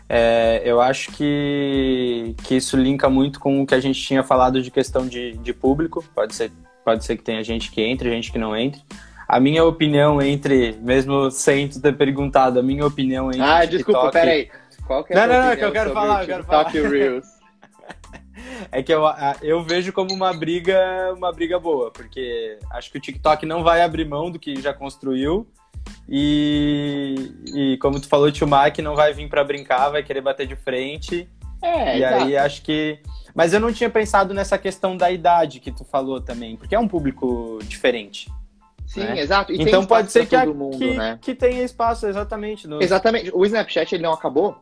É, 0.10 0.62
eu 0.64 0.80
acho 0.80 1.12
que, 1.12 2.34
que 2.44 2.56
isso 2.56 2.78
linka 2.78 3.10
muito 3.10 3.40
com 3.40 3.62
o 3.62 3.68
que 3.68 3.76
a 3.76 3.80
gente 3.80 4.02
tinha 4.02 4.24
falado 4.24 4.62
de 4.62 4.72
questão 4.72 5.06
de, 5.08 5.34
de 5.38 5.54
público. 5.54 6.04
Pode 6.16 6.34
ser, 6.34 6.52
pode 6.84 7.04
ser 7.04 7.18
que 7.18 7.24
tenha 7.24 7.44
gente 7.44 7.70
que 7.72 7.82
entre, 7.82 8.10
gente 8.10 8.32
que 8.32 8.38
não 8.38 8.56
entre. 8.56 8.82
A 9.28 9.40
minha 9.40 9.64
opinião 9.64 10.22
entre, 10.22 10.78
mesmo 10.82 11.30
sem 11.30 11.68
ter 11.68 11.96
perguntado, 11.98 12.60
a 12.60 12.64
minha 12.64 12.86
opinião 12.86 13.28
entre. 13.28 13.42
Ah, 13.42 13.62
TikTok... 13.62 13.76
desculpa, 13.76 14.12
peraí. 14.12 14.50
Qual 14.86 15.04
que 15.04 15.14
é 15.14 15.18
a 15.18 15.28
não, 15.28 15.34
não, 15.34 15.50
não, 15.50 15.56
que 15.56 15.66
eu 15.66 15.72
quero 15.72 15.94
falar, 15.94 16.22
eu 16.22 16.28
quero 16.28 16.44
falar. 16.46 16.70
Reels? 16.70 17.28
é 18.72 18.82
que 18.82 18.94
eu, 18.94 19.04
eu 19.44 19.64
vejo 19.64 19.92
como 19.92 20.14
uma 20.14 20.34
briga, 20.34 21.14
uma 21.16 21.32
briga 21.34 21.60
boa, 21.60 21.92
porque 21.92 22.58
acho 22.72 22.90
que 22.90 22.98
o 22.98 23.02
TikTok 23.02 23.46
não 23.46 23.64
vai 23.64 23.82
abrir 23.82 24.06
mão 24.06 24.32
do 24.32 24.40
que 24.40 24.62
já 24.62 24.74
construiu. 24.74 25.46
E, 26.08 27.16
e 27.54 27.78
como 27.78 28.00
tu 28.00 28.08
falou, 28.08 28.28
o 28.28 28.32
Tio 28.32 28.48
Mac 28.48 28.78
não 28.80 28.96
vai 28.96 29.14
vir 29.14 29.30
para 29.30 29.44
brincar, 29.44 29.90
vai 29.90 30.04
querer 30.04 30.22
bater 30.22 30.48
de 30.48 30.56
frente. 30.56 31.30
É, 31.62 31.98
e 31.98 32.04
exato. 32.04 32.24
aí 32.24 32.38
acho 32.38 32.62
que. 32.62 33.00
Mas 33.34 33.54
eu 33.54 33.60
não 33.60 33.72
tinha 33.72 33.90
pensado 33.90 34.34
nessa 34.34 34.58
questão 34.58 34.96
da 34.96 35.12
idade 35.12 35.60
que 35.60 35.72
tu 35.72 35.84
falou 35.84 36.22
também, 36.22 36.56
porque 36.56 36.76
é 36.76 36.80
um 36.80 36.88
público 36.88 37.60
diferente. 37.64 38.30
Sim, 38.88 39.02
né? 39.02 39.20
exato. 39.20 39.52
E 39.52 39.62
então 39.62 39.86
pode 39.86 40.12
ser 40.12 40.26
que, 40.26 40.36
a, 40.36 40.46
mundo, 40.46 40.78
que, 40.78 40.94
né? 40.94 41.20
que 41.22 41.36
tenha 41.36 41.62
espaço, 41.64 42.08
exatamente. 42.08 42.68
No... 42.68 42.82
Exatamente. 42.82 43.30
O 43.34 43.46
Snapchat 43.46 43.94
ele 43.94 44.04
não 44.04 44.14
acabou. 44.14 44.58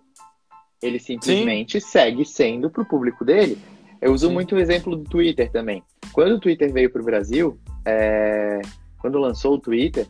Ele 0.82 1.00
simplesmente 1.00 1.80
Sim. 1.80 1.88
segue 1.88 2.26
sendo 2.26 2.70
pro 2.70 2.86
público 2.86 3.24
dele. 3.24 3.58
Eu 4.02 4.12
uso 4.12 4.28
Sim. 4.28 4.34
muito 4.34 4.56
o 4.56 4.60
exemplo 4.60 4.96
do 4.96 5.04
Twitter 5.04 5.50
também. 5.52 5.84
Quando 6.12 6.34
o 6.34 6.40
Twitter 6.40 6.74
veio 6.74 6.92
pro 6.92 7.04
Brasil, 7.04 7.60
é... 7.86 8.60
quando 9.00 9.20
lançou 9.20 9.54
o 9.54 9.60
Twitter, 9.60 10.08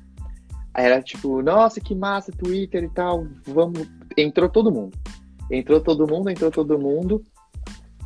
era 0.73 1.01
tipo, 1.01 1.41
nossa, 1.41 1.81
que 1.81 1.93
massa, 1.93 2.31
Twitter 2.31 2.85
e 2.85 2.89
tal, 2.89 3.27
vamos. 3.45 3.85
Entrou 4.17 4.49
todo 4.49 4.71
mundo. 4.71 4.97
Entrou 5.51 5.81
todo 5.81 6.07
mundo, 6.07 6.29
entrou 6.29 6.49
todo 6.49 6.79
mundo. 6.79 7.21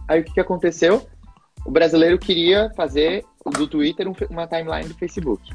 Aí 0.07 0.21
o 0.21 0.23
que, 0.23 0.33
que 0.33 0.39
aconteceu? 0.39 1.07
O 1.65 1.71
brasileiro 1.71 2.17
queria 2.17 2.71
fazer 2.75 3.23
do 3.55 3.67
Twitter 3.67 4.07
uma 4.29 4.47
timeline 4.47 4.87
do 4.87 4.95
Facebook. 4.95 5.51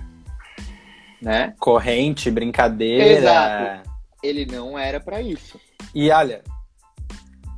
Né? 1.24 1.54
Corrente, 1.58 2.30
brincadeira. 2.30 3.04
Exato. 3.04 3.90
Ele 4.22 4.44
não 4.44 4.78
era 4.78 5.00
para 5.00 5.22
isso. 5.22 5.58
E 5.94 6.10
olha, 6.10 6.42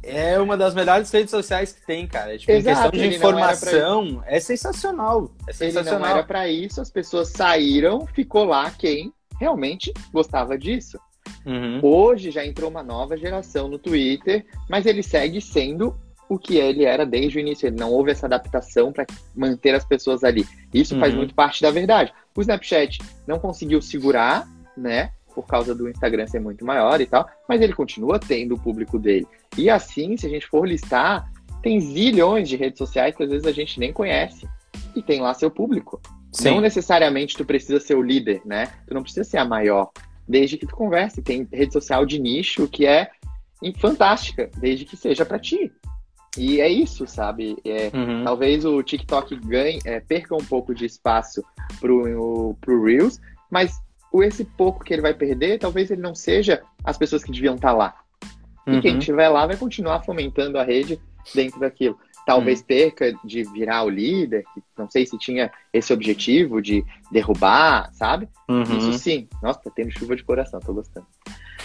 é 0.03 0.39
uma 0.39 0.57
das 0.57 0.73
melhores 0.73 1.11
redes 1.11 1.31
sociais 1.33 1.73
que 1.73 1.85
tem, 1.85 2.07
cara. 2.07 2.39
Tipo, 2.39 2.53
Exato, 2.53 2.97
em 2.97 3.01
questão 3.01 3.11
de 3.11 3.17
informação, 3.17 4.23
é 4.25 4.39
sensacional. 4.39 5.31
É 5.49 5.53
sensacional. 5.53 6.01
Ele 6.01 6.09
não 6.09 6.17
era 6.17 6.25
para 6.25 6.49
isso, 6.49 6.81
as 6.81 6.91
pessoas 6.91 7.29
saíram, 7.29 8.07
ficou 8.07 8.45
lá 8.45 8.71
quem 8.71 9.13
realmente 9.41 9.93
gostava 10.13 10.57
disso. 10.57 10.99
Uhum. 11.45 11.81
Hoje 11.83 12.31
já 12.31 12.47
entrou 12.47 12.71
uma 12.71 12.85
nova 12.85 13.17
geração 13.17 13.69
no 13.69 13.79
Twitter, 13.79 14.47
mas 14.71 14.87
ele 14.87 15.03
segue 15.03 15.41
sendo 15.41 15.97
o 16.29 16.39
que 16.39 16.57
ele 16.57 16.85
era 16.85 17.07
desde 17.07 17.39
o 17.39 17.41
início. 17.41 17.67
Ele 17.67 17.77
não 17.77 17.93
houve 17.93 18.11
essa 18.11 18.27
adaptação 18.27 18.93
para 18.93 19.07
manter 19.35 19.75
as 19.75 19.85
pessoas 19.85 20.25
ali. 20.25 20.47
Isso 20.73 20.95
uhum. 20.95 21.01
faz 21.01 21.15
muito 21.15 21.35
parte 21.35 21.63
da 21.63 21.71
verdade. 21.71 22.13
O 22.35 22.41
Snapchat 22.41 22.99
não 23.27 23.39
conseguiu 23.39 23.81
segurar, 23.81 24.49
né? 24.77 25.13
Por 25.35 25.47
causa 25.47 25.75
do 25.75 25.89
Instagram 25.89 26.27
ser 26.27 26.41
muito 26.41 26.65
maior 26.65 27.01
e 27.01 27.07
tal, 27.07 27.29
mas 27.49 27.61
ele 27.61 27.75
continua 27.75 28.19
tendo 28.19 28.55
o 28.55 28.59
público 28.59 28.99
dele. 28.99 29.27
E 29.57 29.69
assim, 29.69 30.17
se 30.17 30.27
a 30.27 30.31
gente 30.31 30.47
for 30.47 30.67
listar, 30.67 31.31
tem 31.63 31.81
zilhões 31.81 32.49
de 32.49 32.57
redes 32.57 32.79
sociais 32.79 33.15
que 33.15 33.23
às 33.23 33.31
vezes 33.31 33.47
a 33.47 33.53
gente 33.53 33.79
nem 33.79 33.93
conhece 33.93 34.49
e 34.95 35.03
tem 35.03 35.21
lá 35.21 35.35
seu 35.35 35.51
público. 35.51 36.01
Sim. 36.33 36.51
Não 36.51 36.61
necessariamente 36.61 37.37
tu 37.37 37.45
precisa 37.45 37.81
ser 37.81 37.95
o 37.95 38.03
líder, 38.03 38.41
né? 38.45 38.73
Tu 38.87 38.95
não 38.95 39.03
precisa 39.03 39.25
ser 39.25 39.39
a 39.39 39.45
maior, 39.45 39.91
desde 40.27 40.57
que 40.57 40.67
tu 40.67 40.75
converse. 40.75 41.23
Tem 41.23 41.47
rede 41.53 41.73
social 41.73 42.05
de 42.05 42.19
nicho 42.19 42.69
que 42.69 42.87
é 42.87 43.11
fantástica, 43.79 44.51
desde 44.59 44.85
que 44.85 44.97
seja 44.97 45.25
para 45.25 45.39
ti. 45.39 45.73
E 46.37 46.61
é 46.61 46.69
isso, 46.69 47.07
sabe? 47.07 47.57
É, 47.65 47.91
uhum. 47.95 48.25
Talvez 48.25 48.65
o 48.65 48.83
TikTok 48.83 49.37
ganhe, 49.37 49.81
é, 49.85 50.01
perca 50.01 50.35
um 50.35 50.45
pouco 50.45 50.75
de 50.75 50.85
espaço 50.85 51.43
pro, 51.81 52.57
pro 52.61 52.85
Reels, 52.85 53.21
mas 53.51 53.75
o 54.13 54.23
esse 54.23 54.45
pouco 54.45 54.85
que 54.85 54.93
ele 54.93 55.03
vai 55.03 55.15
perder, 55.15 55.59
talvez 55.59 55.91
ele 55.91 56.03
não 56.03 56.15
seja 56.15 56.63
as 56.85 56.97
pessoas 56.97 57.25
que 57.25 57.33
deviam 57.33 57.55
estar 57.55 57.71
tá 57.71 57.75
lá. 57.75 57.95
E 58.67 58.81
quem 58.81 58.99
estiver 58.99 59.29
uhum. 59.29 59.35
lá 59.35 59.47
vai 59.47 59.57
continuar 59.57 60.03
fomentando 60.03 60.59
a 60.59 60.65
rede 60.65 61.01
dentro 61.35 61.61
daquilo 61.61 61.97
talvez 62.27 62.61
hum. 62.61 62.65
perca 62.67 63.17
de 63.25 63.45
virar 63.45 63.85
o 63.85 63.89
líder, 63.89 64.45
não 64.77 64.91
sei 64.91 65.07
se 65.07 65.17
tinha 65.17 65.51
esse 65.73 65.93
objetivo 65.93 66.61
de 66.61 66.85
derrubar, 67.11 67.89
sabe? 67.95 68.29
Uhum. 68.49 68.63
Isso 68.63 68.93
sim. 68.95 69.29
Nossa, 69.41 69.61
tá 69.61 69.71
tendo 69.75 69.97
chuva 69.97 70.17
de 70.17 70.25
coração, 70.25 70.59
tô 70.59 70.75
gostando. 70.75 71.07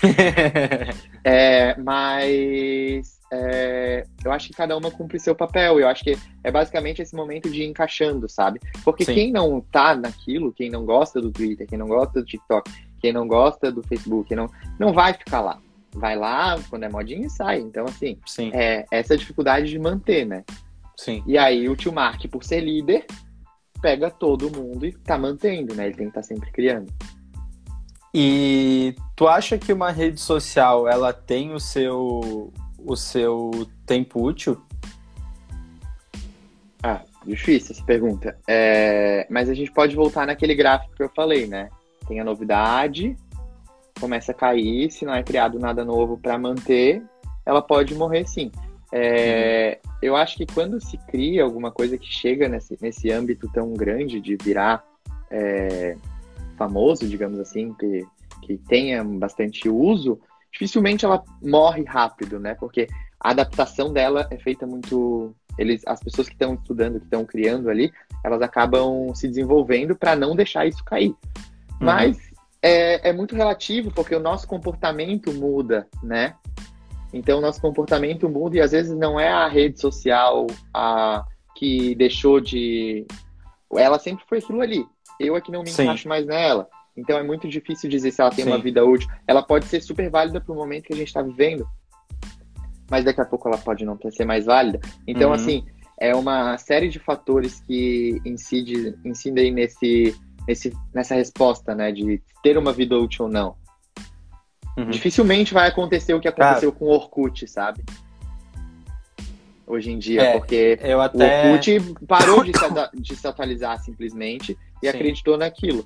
é, 1.23 1.75
mas 1.79 3.19
é, 3.31 4.03
eu 4.23 4.31
acho 4.31 4.47
que 4.47 4.53
cada 4.53 4.75
uma 4.77 4.91
cumpre 4.91 5.19
seu 5.19 5.35
papel. 5.35 5.79
Eu 5.79 5.87
acho 5.87 6.03
que 6.03 6.17
é 6.43 6.51
basicamente 6.51 7.01
esse 7.01 7.15
momento 7.15 7.49
de 7.49 7.63
ir 7.63 7.67
encaixando, 7.67 8.27
sabe? 8.29 8.59
Porque 8.83 9.05
sim. 9.05 9.13
quem 9.13 9.31
não 9.31 9.61
tá 9.61 9.95
naquilo, 9.95 10.53
quem 10.53 10.69
não 10.69 10.85
gosta 10.85 11.21
do 11.21 11.31
Twitter, 11.31 11.67
quem 11.67 11.77
não 11.77 11.87
gosta 11.87 12.19
do 12.19 12.25
TikTok, 12.25 12.71
quem 12.99 13.13
não 13.13 13.27
gosta 13.27 13.71
do 13.71 13.81
Facebook, 13.83 14.35
não, 14.35 14.49
não 14.79 14.93
vai 14.93 15.13
ficar 15.13 15.41
lá 15.41 15.59
vai 15.93 16.15
lá, 16.15 16.57
quando 16.69 16.83
é 16.83 16.89
modinha 16.89 17.27
e 17.27 17.29
sai. 17.29 17.59
Então, 17.59 17.85
assim, 17.85 18.17
Sim. 18.25 18.51
é 18.53 18.85
essa 18.91 19.17
dificuldade 19.17 19.69
de 19.69 19.77
manter, 19.77 20.25
né? 20.25 20.43
Sim. 20.95 21.23
E 21.25 21.37
aí 21.37 21.67
o 21.67 21.75
tio 21.75 21.91
Mark, 21.91 22.21
por 22.29 22.43
ser 22.43 22.61
líder, 22.61 23.05
pega 23.81 24.09
todo 24.09 24.51
mundo 24.51 24.85
e 24.85 24.93
tá 24.93 25.17
mantendo, 25.17 25.75
né? 25.75 25.87
Ele 25.87 25.95
tem 25.95 26.05
que 26.05 26.17
estar 26.17 26.21
tá 26.21 26.27
sempre 26.27 26.51
criando. 26.51 26.91
E 28.13 28.95
tu 29.15 29.27
acha 29.27 29.57
que 29.57 29.71
uma 29.71 29.91
rede 29.91 30.19
social 30.19 30.87
ela 30.87 31.13
tem 31.13 31.53
o 31.53 31.59
seu 31.59 32.51
o 32.83 32.95
seu 32.95 33.51
tempo 33.85 34.21
útil? 34.21 34.61
Ah, 36.83 37.01
difícil 37.25 37.73
essa 37.73 37.85
pergunta. 37.85 38.37
É... 38.47 39.25
Mas 39.29 39.49
a 39.49 39.53
gente 39.53 39.71
pode 39.71 39.95
voltar 39.95 40.25
naquele 40.25 40.55
gráfico 40.55 40.95
que 40.95 41.03
eu 41.03 41.09
falei, 41.09 41.47
né? 41.47 41.69
Tem 42.07 42.19
a 42.19 42.23
novidade, 42.23 43.15
começa 43.99 44.31
a 44.31 44.35
cair, 44.35 44.91
se 44.91 45.05
não 45.05 45.13
é 45.13 45.21
criado 45.21 45.59
nada 45.59 45.85
novo 45.85 46.17
para 46.17 46.37
manter, 46.37 47.03
ela 47.45 47.61
pode 47.61 47.93
morrer 47.93 48.27
sim. 48.27 48.51
É, 48.91 49.79
uhum. 49.85 49.91
Eu 50.01 50.15
acho 50.15 50.35
que 50.35 50.45
quando 50.45 50.81
se 50.81 50.97
cria 50.97 51.43
alguma 51.43 51.71
coisa 51.71 51.97
que 51.97 52.11
chega 52.11 52.49
nesse, 52.49 52.77
nesse 52.81 53.11
âmbito 53.11 53.47
tão 53.53 53.73
grande 53.73 54.19
de 54.19 54.35
virar 54.35 54.83
é, 55.29 55.95
famoso, 56.61 57.07
digamos 57.07 57.39
assim, 57.39 57.73
que, 57.73 58.05
que 58.43 58.57
tenha 58.57 59.03
bastante 59.03 59.67
uso, 59.67 60.19
dificilmente 60.51 61.05
ela 61.05 61.23
morre 61.41 61.83
rápido, 61.83 62.39
né? 62.39 62.53
Porque 62.53 62.87
a 63.19 63.31
adaptação 63.31 63.91
dela 63.91 64.27
é 64.29 64.37
feita 64.37 64.67
muito. 64.67 65.33
Eles, 65.57 65.81
as 65.87 65.99
pessoas 65.99 66.27
que 66.27 66.35
estão 66.35 66.53
estudando, 66.53 66.99
que 66.99 67.05
estão 67.05 67.25
criando 67.25 67.67
ali, 67.67 67.91
elas 68.23 68.41
acabam 68.43 69.13
se 69.15 69.27
desenvolvendo 69.27 69.95
para 69.95 70.15
não 70.15 70.35
deixar 70.35 70.67
isso 70.67 70.83
cair. 70.83 71.09
Uhum. 71.09 71.15
Mas 71.79 72.17
é, 72.61 73.09
é 73.09 73.13
muito 73.13 73.35
relativo, 73.35 73.91
porque 73.91 74.15
o 74.15 74.19
nosso 74.19 74.47
comportamento 74.47 75.33
muda, 75.33 75.87
né? 76.03 76.35
Então, 77.11 77.39
o 77.39 77.41
nosso 77.41 77.59
comportamento 77.59 78.29
muda 78.29 78.57
e 78.57 78.61
às 78.61 78.71
vezes 78.71 78.95
não 78.95 79.19
é 79.19 79.29
a 79.29 79.47
rede 79.47 79.81
social 79.81 80.45
a, 80.73 81.25
que 81.55 81.95
deixou 81.95 82.39
de. 82.39 83.05
Ela 83.75 83.97
sempre 83.97 84.23
foi 84.27 84.37
aquilo 84.37 84.61
ali. 84.61 84.85
Eu 85.25 85.35
é 85.35 85.41
que 85.41 85.51
não 85.51 85.63
me 85.63 85.69
Sim. 85.69 85.83
encaixo 85.83 86.07
mais 86.07 86.25
nela. 86.25 86.67
Então, 86.95 87.17
é 87.17 87.23
muito 87.23 87.47
difícil 87.47 87.89
dizer 87.89 88.11
se 88.11 88.21
ela 88.21 88.31
tem 88.31 88.43
Sim. 88.43 88.51
uma 88.51 88.59
vida 88.59 88.83
útil. 88.83 89.09
Ela 89.27 89.41
pode 89.41 89.65
ser 89.65 89.81
super 89.81 90.09
válida 90.09 90.41
para 90.41 90.53
o 90.53 90.55
momento 90.55 90.85
que 90.85 90.93
a 90.93 90.97
gente 90.97 91.07
está 91.07 91.21
vivendo, 91.21 91.65
mas 92.89 93.05
daqui 93.05 93.21
a 93.21 93.25
pouco 93.25 93.47
ela 93.47 93.57
pode 93.57 93.85
não 93.85 93.97
ser 94.11 94.25
mais 94.25 94.45
válida. 94.45 94.79
Então, 95.07 95.29
uhum. 95.29 95.35
assim, 95.35 95.65
é 95.99 96.13
uma 96.15 96.57
série 96.57 96.89
de 96.89 96.99
fatores 96.99 97.61
que 97.61 98.21
incidem, 98.25 98.95
incidem 99.05 99.51
nesse 99.51 100.13
nesse, 100.47 100.75
nessa 100.93 101.15
resposta, 101.15 101.75
né? 101.75 101.91
De 101.91 102.21
ter 102.43 102.57
uma 102.57 102.73
vida 102.73 102.97
útil 102.97 103.25
ou 103.25 103.31
não. 103.31 103.55
Uhum. 104.77 104.89
Dificilmente 104.89 105.53
vai 105.53 105.67
acontecer 105.67 106.13
o 106.13 106.19
que 106.19 106.27
aconteceu 106.27 106.71
com 106.71 106.85
o 106.85 106.89
Orkut, 106.89 107.47
sabe? 107.47 107.83
Hoje 109.67 109.91
em 109.91 109.99
dia, 109.99 110.21
é, 110.21 110.37
porque 110.37 110.77
até... 110.81 110.95
o 110.95 111.51
Orkut 111.53 112.05
parou 112.07 112.43
de 112.43 112.51
se, 112.57 112.65
de 113.01 113.15
se 113.15 113.27
atualizar 113.27 113.79
simplesmente 113.81 114.57
e 114.81 114.89
Sim. 114.89 114.95
acreditou 114.95 115.37
naquilo. 115.37 115.85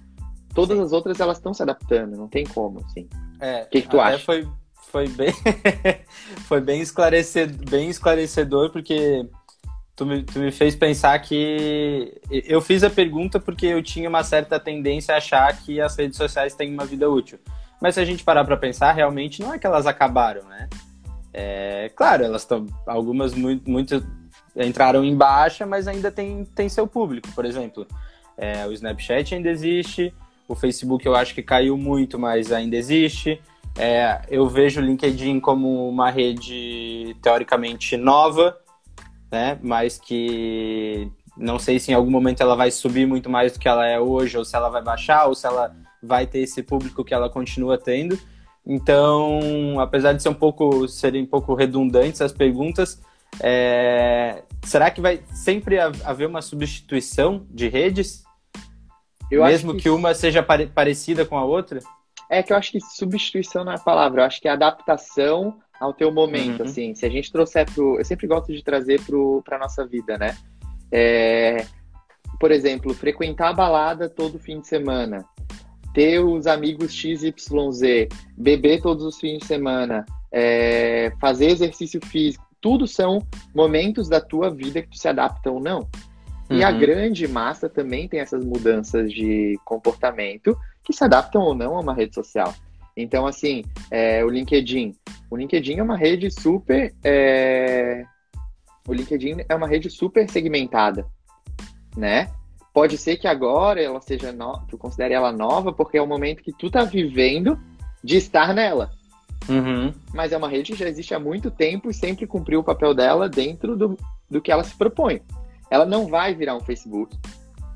Todas 0.54 0.78
Sim. 0.78 0.84
as 0.84 0.92
outras 0.92 1.20
elas 1.20 1.38
estão 1.38 1.54
se 1.54 1.62
adaptando, 1.62 2.16
não 2.16 2.28
tem 2.28 2.46
como, 2.46 2.80
assim. 2.86 3.08
É, 3.40 3.64
o 3.64 3.70
que, 3.70 3.82
que 3.82 3.90
tu 3.90 4.00
acha? 4.00 4.20
Foi, 4.20 4.48
foi 4.92 5.08
bem, 5.10 5.34
foi 6.48 6.62
bem 6.62 6.82
esclarecedor, 6.82 7.70
bem 7.70 7.90
esclarecedor, 7.90 8.70
porque 8.72 9.28
tu 9.96 10.06
me, 10.06 10.24
tu 10.24 10.40
me 10.40 10.52
fez 10.52 10.76
pensar 10.76 11.18
que 11.20 12.20
eu 12.30 12.62
fiz 12.62 12.84
a 12.84 12.90
pergunta 12.90 13.40
porque 13.40 13.66
eu 13.66 13.82
tinha 13.82 14.10
uma 14.10 14.24
certa 14.24 14.60
tendência 14.60 15.14
a 15.14 15.18
achar 15.18 15.56
que 15.62 15.82
as 15.82 15.96
redes 15.96 16.18
sociais 16.18 16.54
têm 16.54 16.74
uma 16.74 16.86
vida 16.86 17.10
útil. 17.10 17.40
Mas 17.82 17.96
se 17.96 18.02
a 18.02 18.06
gente 18.06 18.24
parar 18.24 18.46
para 18.46 18.58
pensar, 18.58 18.94
realmente 18.94 19.42
não 19.42 19.54
é 19.54 19.60
que 19.60 19.68
elas 19.68 19.86
acabaram, 19.86 20.44
né? 20.46 20.70
É, 21.34 21.92
claro, 21.94 22.24
elas 22.24 22.44
estão 22.44 22.66
algumas 22.88 23.34
muito, 23.34 23.70
muito 23.70 24.02
entraram 24.56 25.04
em 25.04 25.16
baixa, 25.16 25.66
mas 25.66 25.88
ainda 25.88 26.10
tem, 26.10 26.46
tem 26.46 26.70
seu 26.70 26.88
público. 26.88 27.30
Por 27.34 27.46
exemplo, 27.46 27.86
é, 28.38 28.66
o 28.66 28.72
Snapchat 28.72 29.36
ainda 29.36 29.50
existe, 29.50 30.14
o 30.48 30.56
Facebook 30.56 31.06
eu 31.06 31.16
acho 31.16 31.34
que 31.34 31.42
caiu 31.42 31.78
muito, 31.78 32.20
mas 32.20 32.52
ainda 32.52 32.76
existe. 32.76 33.42
É, 33.78 34.22
eu 34.30 34.48
vejo 34.48 34.80
o 34.80 34.84
LinkedIn 34.84 35.40
como 35.40 35.90
uma 35.90 36.10
rede 36.10 37.16
teoricamente 37.22 37.98
nova, 37.98 38.58
né? 39.32 39.60
Mas 39.62 39.98
que 39.98 41.12
não 41.36 41.60
sei 41.60 41.80
se 41.80 41.92
em 41.92 41.94
algum 41.94 42.12
momento 42.12 42.42
ela 42.42 42.56
vai 42.56 42.72
subir 42.72 43.06
muito 43.06 43.30
mais 43.30 43.54
do 43.54 43.60
que 43.60 43.68
ela 43.68 43.86
é 43.86 44.00
hoje, 44.00 44.38
ou 44.38 44.46
se 44.46 44.56
ela 44.56 44.70
vai 44.70 44.82
baixar, 44.82 45.26
ou 45.26 45.36
se 45.36 45.46
ela 45.46 45.76
vai 46.02 46.26
ter 46.26 46.40
esse 46.40 46.64
público 46.64 47.04
que 47.04 47.14
ela 47.14 47.30
continua 47.30 47.78
tendo. 47.78 48.18
Então, 48.66 49.80
apesar 49.80 50.14
de 50.14 50.24
ser 50.24 50.30
um 50.30 50.34
pouco 50.34 50.88
serem 50.88 51.24
um 51.24 51.28
pouco 51.28 51.54
redundantes 51.54 52.22
as 52.22 52.32
perguntas, 52.32 53.02
é... 53.42 54.44
será 54.64 54.90
que 54.92 55.02
vai 55.02 55.22
sempre 55.34 55.78
haver 55.80 56.28
uma 56.28 56.42
substituição 56.42 57.46
de 57.50 57.68
redes? 57.68 58.24
Eu 59.32 59.44
Mesmo 59.44 59.74
que... 59.74 59.84
que... 59.84 59.90
uma 59.90 60.14
seja 60.14 60.44
pare 60.44 60.68
parecida 60.68 61.26
com 61.26 61.38
a 61.38 61.44
outra? 61.44 61.80
É 62.30 62.42
que 62.42 62.52
eu 62.52 62.58
acho 62.58 62.72
que 62.72 62.80
substituição 62.80 63.64
não 63.64 63.72
é 63.72 63.76
a 63.76 63.80
palavra, 63.80 64.22
eu 64.22 64.26
acho 64.26 64.42
que 64.42 64.48
é 64.48 64.52
adaptação 64.52 65.60
ao 65.80 65.94
teu 65.94 66.12
momento, 66.12 66.62
uhum. 66.62 66.66
assim. 66.66 66.96
Se 66.96 67.06
a 67.06 67.10
gente 67.10 67.32
trouxer 67.32 67.70
pro... 67.72 67.98
Eu 68.00 68.06
sempre 68.06 68.28
gosto 68.28 68.52
de 68.54 68.64
trazer 68.64 69.02
pro, 69.02 69.42
pra 69.44 69.60
nossa 69.60 69.86
vida, 69.86 70.18
né? 70.18 70.36
É... 70.92 71.66
Por 72.40 72.52
exemplo, 72.52 72.94
frequentar 72.94 73.50
a 73.50 73.54
balada 73.54 74.10
todo 74.10 74.40
fim 74.40 74.60
de 74.60 74.68
semana 74.68 75.26
ter 75.96 76.20
os 76.20 76.46
amigos 76.46 76.94
XYZ, 76.94 78.10
beber 78.38 78.82
todos 78.82 79.06
os 79.06 79.18
fins 79.18 79.40
de 79.40 79.46
semana, 79.46 80.06
é, 80.30 81.10
fazer 81.22 81.46
exercício 81.46 82.06
físico, 82.06 82.45
tudo 82.66 82.88
são 82.88 83.22
momentos 83.54 84.10
da 84.10 84.20
tua 84.20 84.50
vida 84.50 84.82
que 84.82 84.90
tu 84.90 84.98
se 84.98 85.08
adapta 85.08 85.52
ou 85.52 85.60
não. 85.60 85.88
E 86.50 86.64
a 86.64 86.72
uhum. 86.72 86.80
grande 86.80 87.28
massa 87.28 87.70
também 87.70 88.08
tem 88.08 88.22
essas 88.22 88.44
mudanças 88.44 89.14
de 89.14 89.56
comportamento 89.64 90.58
que 90.84 90.92
se 90.92 91.04
adaptam 91.04 91.44
ou 91.44 91.54
não 91.54 91.78
a 91.78 91.80
uma 91.80 91.94
rede 91.94 92.16
social. 92.16 92.52
Então, 92.98 93.28
assim, 93.28 93.64
é, 93.92 94.26
o 94.26 94.30
LinkedIn. 94.30 94.96
O 95.30 95.38
LinkedIn 95.38 95.78
é 95.78 95.84
uma 95.84 95.96
rede 95.96 96.32
super. 96.32 96.92
É... 97.04 98.04
O 98.88 98.94
LinkedIn 98.94 99.46
é 99.48 99.54
uma 99.54 99.68
rede 99.68 99.92
super 99.92 100.28
segmentada, 100.28 101.06
né? 101.96 102.32
Pode 102.74 102.98
ser 102.98 103.18
que 103.18 103.28
agora 103.28 103.80
ela 103.80 104.02
seja 104.02 104.32
no... 104.32 104.66
tu 104.68 104.76
considere 104.76 105.14
ela 105.14 105.32
nova 105.32 105.72
porque 105.72 106.00
é 106.00 106.02
o 106.02 106.08
momento 106.08 106.42
que 106.42 106.52
tu 106.52 106.72
tá 106.72 106.84
vivendo 106.84 107.60
de 108.04 108.18
estar 108.18 108.56
nela. 108.56 108.90
Uhum. 109.48 109.94
Mas 110.14 110.32
é 110.32 110.38
uma 110.38 110.50
rede 110.50 110.72
que 110.72 110.80
já 110.80 110.88
existe 110.88 111.14
há 111.14 111.20
muito 111.20 111.52
tempo 111.52 111.90
e 111.90 111.94
sempre 111.94 112.26
cumpriu 112.26 112.60
o 112.60 112.64
papel 112.64 112.94
dela 112.94 113.30
dentro 113.30 113.76
do, 113.76 113.98
do 114.30 114.42
que 114.42 114.52
ela 114.52 114.64
se 114.64 114.76
propõe. 114.76 115.22
Ela 115.70 115.86
não 115.86 116.08
vai 116.08 116.34
virar 116.34 116.56
um 116.56 116.62
Facebook. 116.62 117.18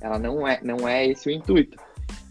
Ela 0.02 0.18
não 0.18 0.48
é, 0.48 0.60
não 0.64 0.88
é 0.88 1.06
esse 1.08 1.28
o 1.28 1.32
intuito. 1.32 1.78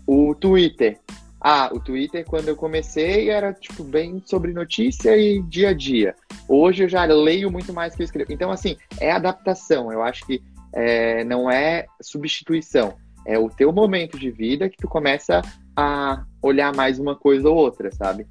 O 0.06 0.34
Twitter. 0.34 0.98
Ah, 1.40 1.70
o 1.72 1.78
Twitter, 1.78 2.24
quando 2.24 2.48
eu 2.48 2.56
comecei, 2.56 3.30
era 3.30 3.52
tipo 3.52 3.84
bem 3.84 4.20
sobre 4.24 4.52
notícia 4.52 5.16
e 5.16 5.40
dia 5.42 5.70
a 5.70 5.74
dia. 5.74 6.14
Hoje 6.48 6.84
eu 6.84 6.88
já 6.88 7.04
leio 7.04 7.50
muito 7.50 7.72
mais 7.72 7.94
que 7.94 8.02
eu 8.02 8.04
escrevo. 8.04 8.32
Então, 8.32 8.50
assim, 8.50 8.76
é 9.00 9.12
adaptação. 9.12 9.92
Eu 9.92 10.02
acho 10.02 10.26
que 10.26 10.42
é, 10.72 11.22
não 11.24 11.50
é 11.50 11.86
substituição. 12.00 12.94
É 13.24 13.38
o 13.38 13.48
teu 13.48 13.72
momento 13.72 14.18
de 14.18 14.30
vida 14.30 14.68
que 14.68 14.78
tu 14.78 14.88
começa 14.88 15.42
a 15.76 16.24
olhar 16.42 16.74
mais 16.74 16.98
uma 16.98 17.14
coisa 17.14 17.48
ou 17.48 17.56
outra, 17.56 17.92
sabe? 17.92 18.26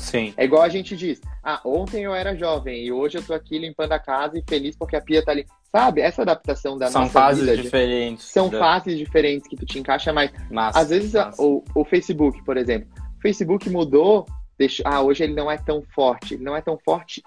Sim. 0.00 0.34
É 0.36 0.44
igual 0.44 0.62
a 0.62 0.68
gente 0.68 0.96
diz, 0.96 1.20
ah, 1.42 1.60
ontem 1.64 2.04
eu 2.04 2.14
era 2.14 2.34
jovem 2.34 2.84
e 2.84 2.92
hoje 2.92 3.18
eu 3.18 3.22
tô 3.22 3.34
aqui 3.34 3.58
limpando 3.58 3.92
a 3.92 3.98
casa 3.98 4.38
e 4.38 4.44
feliz 4.48 4.76
porque 4.76 4.96
a 4.96 5.00
pia 5.00 5.24
tá 5.24 5.32
ali. 5.32 5.46
Sabe? 5.70 6.00
Essa 6.00 6.22
adaptação 6.22 6.76
da 6.76 6.88
São 6.88 7.02
nossa 7.02 7.12
fases 7.12 7.44
vida, 7.44 7.62
diferentes. 7.62 8.24
São 8.24 8.48
da... 8.48 8.58
fases 8.58 8.98
diferentes 8.98 9.48
que 9.48 9.56
tu 9.56 9.64
te 9.64 9.78
encaixa 9.78 10.12
mais. 10.12 10.32
Massa, 10.50 10.80
Às 10.80 10.90
vezes. 10.90 11.14
O, 11.38 11.62
o 11.74 11.84
Facebook, 11.84 12.42
por 12.44 12.56
exemplo. 12.56 12.88
O 13.18 13.22
Facebook 13.22 13.70
mudou, 13.70 14.26
deixa... 14.58 14.82
ah, 14.84 15.00
hoje 15.00 15.22
ele 15.22 15.34
não 15.34 15.50
é 15.50 15.56
tão 15.56 15.82
forte. 15.94 16.34
Ele 16.34 16.42
não 16.42 16.56
é 16.56 16.60
tão 16.60 16.76
forte 16.84 17.22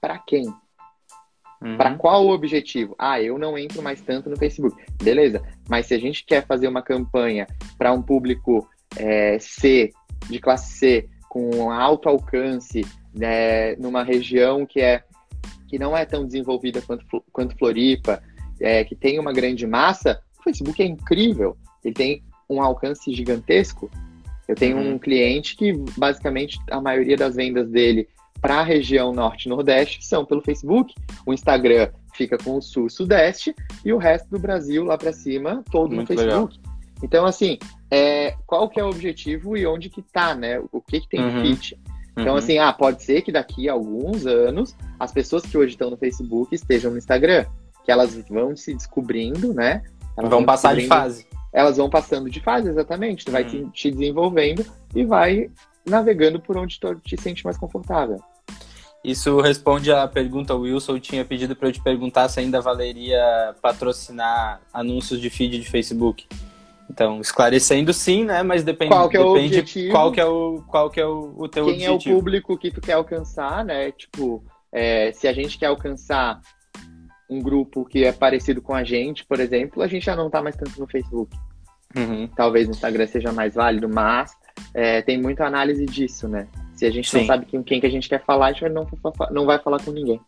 para 0.00 0.18
quem? 0.18 0.52
Uhum. 1.62 1.76
Para 1.76 1.94
qual 1.94 2.26
o 2.26 2.30
objetivo? 2.30 2.94
Ah, 2.98 3.20
eu 3.20 3.38
não 3.38 3.56
entro 3.56 3.82
mais 3.82 4.00
tanto 4.00 4.28
no 4.28 4.36
Facebook. 4.36 4.76
Beleza, 5.02 5.42
mas 5.68 5.86
se 5.86 5.94
a 5.94 5.98
gente 5.98 6.24
quer 6.24 6.46
fazer 6.46 6.68
uma 6.68 6.82
campanha 6.82 7.46
para 7.78 7.92
um 7.92 8.02
público 8.02 8.68
é, 8.96 9.38
C, 9.38 9.90
de 10.28 10.38
classe 10.38 10.72
C, 10.74 11.08
com 11.36 11.70
alto 11.70 12.08
alcance, 12.08 12.80
né, 13.14 13.76
numa 13.76 14.02
região 14.02 14.64
que, 14.64 14.80
é, 14.80 15.02
que 15.68 15.78
não 15.78 15.94
é 15.94 16.06
tão 16.06 16.24
desenvolvida 16.24 16.80
quanto, 16.80 17.04
quanto 17.30 17.58
Floripa, 17.58 18.22
é, 18.58 18.82
que 18.84 18.96
tem 18.96 19.18
uma 19.18 19.34
grande 19.34 19.66
massa, 19.66 20.18
o 20.40 20.42
Facebook 20.42 20.82
é 20.82 20.86
incrível. 20.86 21.54
Ele 21.84 21.92
tem 21.92 22.22
um 22.48 22.62
alcance 22.62 23.12
gigantesco. 23.12 23.90
Eu 24.48 24.54
tenho 24.54 24.78
uhum. 24.78 24.94
um 24.94 24.98
cliente 24.98 25.56
que, 25.56 25.74
basicamente, 25.98 26.58
a 26.70 26.80
maioria 26.80 27.18
das 27.18 27.36
vendas 27.36 27.68
dele 27.68 28.08
para 28.40 28.60
a 28.60 28.62
região 28.62 29.12
norte 29.12 29.44
e 29.44 29.48
nordeste 29.50 30.06
são 30.06 30.24
pelo 30.24 30.40
Facebook. 30.40 30.94
O 31.26 31.34
Instagram 31.34 31.90
fica 32.14 32.38
com 32.38 32.56
o 32.56 32.62
sul 32.62 32.86
e 32.86 32.90
sudeste 32.90 33.54
e 33.84 33.92
o 33.92 33.98
resto 33.98 34.30
do 34.30 34.38
Brasil 34.38 34.84
lá 34.84 34.96
para 34.96 35.12
cima 35.12 35.62
todo 35.70 35.94
Muito 35.94 36.14
no 36.14 36.18
Facebook. 36.18 36.56
Legal. 36.56 36.75
Então 37.02 37.26
assim, 37.26 37.58
é, 37.90 38.34
qual 38.46 38.68
que 38.68 38.80
é 38.80 38.84
o 38.84 38.88
objetivo 38.88 39.56
e 39.56 39.66
onde 39.66 39.90
que 39.90 40.02
tá, 40.02 40.34
né? 40.34 40.60
O 40.72 40.80
que 40.80 41.00
que 41.00 41.08
tem 41.08 41.20
uhum. 41.20 41.42
fit? 41.42 41.78
Então 42.16 42.32
uhum. 42.32 42.38
assim, 42.38 42.58
ah, 42.58 42.72
pode 42.72 43.02
ser 43.02 43.22
que 43.22 43.30
daqui 43.30 43.68
a 43.68 43.72
alguns 43.72 44.26
anos 44.26 44.74
as 44.98 45.12
pessoas 45.12 45.42
que 45.44 45.56
hoje 45.56 45.72
estão 45.72 45.90
no 45.90 45.96
Facebook 45.96 46.54
estejam 46.54 46.90
no 46.90 46.98
Instagram, 46.98 47.44
que 47.84 47.92
elas 47.92 48.16
vão 48.28 48.56
se 48.56 48.74
descobrindo, 48.74 49.52
né? 49.52 49.82
Elas 50.16 50.30
vão, 50.30 50.38
vão 50.38 50.44
passar 50.46 50.74
de 50.74 50.86
fase. 50.86 51.26
Elas 51.52 51.76
vão 51.76 51.88
passando 51.88 52.28
de 52.28 52.40
fase, 52.40 52.68
exatamente. 52.68 53.24
Tu 53.24 53.32
vai 53.32 53.42
uhum. 53.42 53.70
te, 53.70 53.70
te 53.72 53.90
desenvolvendo 53.90 54.64
e 54.94 55.04
vai 55.04 55.50
navegando 55.84 56.40
por 56.40 56.56
onde 56.56 56.80
tu 56.80 56.94
te 56.96 57.20
sente 57.20 57.44
mais 57.44 57.56
confortável. 57.56 58.18
Isso 59.06 59.40
responde 59.40 59.92
à 59.92 60.08
pergunta, 60.08 60.52
o 60.52 60.62
Wilson 60.62 60.98
tinha 60.98 61.24
pedido 61.24 61.54
para 61.54 61.68
eu 61.68 61.72
te 61.72 61.80
perguntar 61.80 62.28
se 62.28 62.40
ainda 62.40 62.60
valeria 62.60 63.54
patrocinar 63.62 64.60
anúncios 64.72 65.20
de 65.20 65.30
feed 65.30 65.60
de 65.60 65.70
Facebook. 65.70 66.26
Então, 66.96 67.20
esclarecendo 67.20 67.92
sim, 67.92 68.24
né? 68.24 68.42
Mas 68.42 68.64
depende, 68.64 68.90
qual 68.90 69.06
que 69.10 69.18
é 69.18 69.20
depende 69.20 69.36
o 69.36 69.58
objetivo, 69.58 69.92
qual 69.92 70.10
que 70.10 70.18
é 70.18 70.24
o, 70.24 70.62
qual 70.66 70.88
que 70.88 70.98
é 70.98 71.04
o, 71.04 71.34
o 71.36 71.46
teu 71.46 71.66
quem 71.66 71.74
objetivo. 71.74 71.98
Quem 71.98 72.12
é 72.12 72.14
o 72.14 72.18
público 72.18 72.56
que 72.56 72.70
tu 72.70 72.80
quer 72.80 72.94
alcançar, 72.94 73.62
né? 73.66 73.92
Tipo, 73.92 74.42
é, 74.72 75.12
se 75.12 75.28
a 75.28 75.32
gente 75.34 75.58
quer 75.58 75.66
alcançar 75.66 76.40
um 77.28 77.38
grupo 77.38 77.84
que 77.84 78.02
é 78.02 78.12
parecido 78.12 78.62
com 78.62 78.74
a 78.74 78.82
gente, 78.82 79.26
por 79.26 79.38
exemplo, 79.40 79.82
a 79.82 79.86
gente 79.86 80.06
já 80.06 80.16
não 80.16 80.30
tá 80.30 80.40
mais 80.40 80.56
tanto 80.56 80.80
no 80.80 80.86
Facebook. 80.86 81.36
Uhum. 81.94 82.26
Talvez 82.34 82.66
no 82.66 82.72
Instagram 82.72 83.06
seja 83.06 83.30
mais 83.30 83.54
válido, 83.54 83.90
mas 83.90 84.32
é, 84.72 85.02
tem 85.02 85.20
muita 85.20 85.44
análise 85.44 85.84
disso, 85.84 86.26
né? 86.26 86.48
Se 86.72 86.86
a 86.86 86.90
gente 86.90 87.10
Sim. 87.10 87.18
não 87.18 87.26
sabe 87.26 87.44
com 87.44 87.62
quem 87.62 87.78
que 87.78 87.86
a 87.86 87.90
gente 87.90 88.08
quer 88.08 88.24
falar, 88.24 88.46
a 88.46 88.52
gente 88.52 88.70
não, 88.70 88.86
não 89.30 89.44
vai 89.44 89.58
falar 89.58 89.82
com 89.82 89.90
ninguém. 89.90 90.18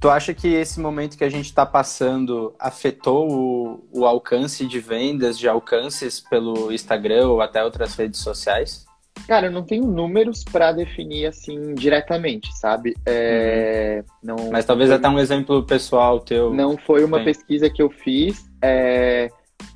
Tu 0.00 0.08
acha 0.08 0.32
que 0.32 0.48
esse 0.48 0.80
momento 0.80 1.18
que 1.18 1.24
a 1.24 1.28
gente 1.28 1.44
está 1.44 1.66
passando 1.66 2.54
afetou 2.58 3.30
o, 3.30 3.88
o, 3.92 4.06
alcance 4.06 4.66
de 4.66 4.80
vendas, 4.80 5.38
de 5.38 5.46
alcances 5.46 6.18
pelo 6.20 6.72
Instagram 6.72 7.28
ou 7.28 7.42
até 7.42 7.62
outras 7.62 7.94
redes 7.96 8.18
sociais? 8.20 8.86
Cara, 9.28 9.48
eu 9.48 9.52
não 9.52 9.62
tenho 9.62 9.84
números 9.84 10.42
para 10.42 10.72
definir 10.72 11.26
assim 11.26 11.74
diretamente, 11.74 12.50
sabe? 12.56 12.96
É, 13.04 14.02
uhum. 14.22 14.36
não, 14.36 14.50
Mas 14.50 14.64
talvez 14.64 14.90
até 14.90 15.06
um 15.06 15.18
exemplo 15.18 15.62
pessoal 15.64 16.18
teu. 16.18 16.54
Não 16.54 16.78
foi 16.78 17.04
uma 17.04 17.22
pesquisa 17.22 17.68
que 17.68 17.82
eu 17.82 17.90
fiz. 17.90 18.50
É, 18.62 19.28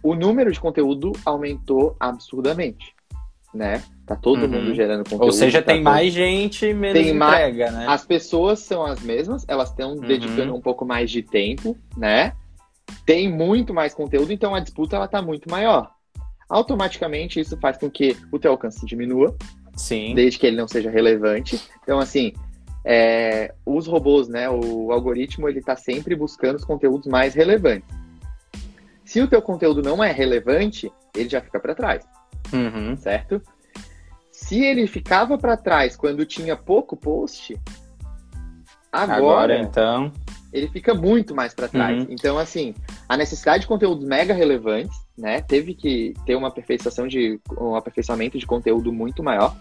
o 0.02 0.14
número 0.14 0.50
de 0.50 0.58
conteúdo 0.58 1.12
aumentou 1.26 1.94
absurdamente 2.00 2.93
né? 3.54 3.82
Tá 4.06 4.16
todo 4.16 4.42
uhum. 4.42 4.48
mundo 4.48 4.74
gerando 4.74 5.04
conteúdo. 5.04 5.24
Ou 5.24 5.32
seja, 5.32 5.62
tá 5.62 5.72
tem 5.72 5.82
todo... 5.82 5.92
mais 5.92 6.12
gente, 6.12 6.72
menos 6.74 7.00
tem 7.00 7.16
entrega, 7.16 7.70
mais... 7.70 7.74
né? 7.74 7.86
As 7.88 8.04
pessoas 8.04 8.58
são 8.58 8.84
as 8.84 9.00
mesmas, 9.00 9.44
elas 9.48 9.70
estão 9.70 9.94
uhum. 9.94 10.00
dedicando 10.00 10.54
um 10.54 10.60
pouco 10.60 10.84
mais 10.84 11.10
de 11.10 11.22
tempo, 11.22 11.76
né? 11.96 12.32
Tem 13.06 13.32
muito 13.32 13.72
mais 13.72 13.94
conteúdo, 13.94 14.32
então 14.32 14.54
a 14.54 14.60
disputa 14.60 14.96
ela 14.96 15.08
tá 15.08 15.22
muito 15.22 15.50
maior. 15.50 15.90
Automaticamente 16.48 17.40
isso 17.40 17.56
faz 17.58 17.78
com 17.78 17.90
que 17.90 18.16
o 18.30 18.38
teu 18.38 18.50
alcance 18.50 18.84
diminua. 18.84 19.34
Sim. 19.76 20.14
Desde 20.14 20.38
que 20.38 20.46
ele 20.46 20.56
não 20.56 20.68
seja 20.68 20.90
relevante. 20.90 21.60
Então, 21.82 21.98
assim, 21.98 22.32
é, 22.84 23.54
os 23.64 23.86
robôs, 23.86 24.28
né? 24.28 24.48
O 24.50 24.92
algoritmo, 24.92 25.48
ele 25.48 25.62
tá 25.62 25.74
sempre 25.74 26.14
buscando 26.14 26.56
os 26.56 26.64
conteúdos 26.64 27.06
mais 27.06 27.34
relevantes. 27.34 27.88
Se 29.04 29.20
o 29.20 29.28
teu 29.28 29.40
conteúdo 29.40 29.82
não 29.82 30.02
é 30.02 30.12
relevante, 30.12 30.92
ele 31.16 31.28
já 31.28 31.40
fica 31.40 31.58
para 31.60 31.74
trás. 31.74 32.04
Uhum. 32.52 32.96
Certo? 32.96 33.40
Se 34.30 34.62
ele 34.62 34.86
ficava 34.86 35.38
para 35.38 35.56
trás 35.56 35.96
quando 35.96 36.26
tinha 36.26 36.56
pouco 36.56 36.96
post, 36.96 37.58
agora, 38.92 39.16
agora, 39.16 39.58
então 39.58 40.12
ele 40.52 40.68
fica 40.68 40.94
muito 40.94 41.34
mais 41.34 41.52
para 41.52 41.66
trás. 41.66 42.04
Uhum. 42.04 42.06
Então, 42.10 42.38
assim, 42.38 42.74
a 43.08 43.16
necessidade 43.16 43.62
de 43.62 43.66
conteúdos 43.66 44.04
mega 44.04 44.32
relevantes, 44.32 44.96
né? 45.18 45.40
Teve 45.40 45.74
que 45.74 46.14
ter 46.24 46.36
uma 46.36 46.46
aperfeiçoação 46.46 47.08
de 47.08 47.40
um 47.58 47.74
aperfeiçoamento 47.74 48.38
de 48.38 48.46
conteúdo 48.46 48.92
muito 48.92 49.20
maior 49.20 49.56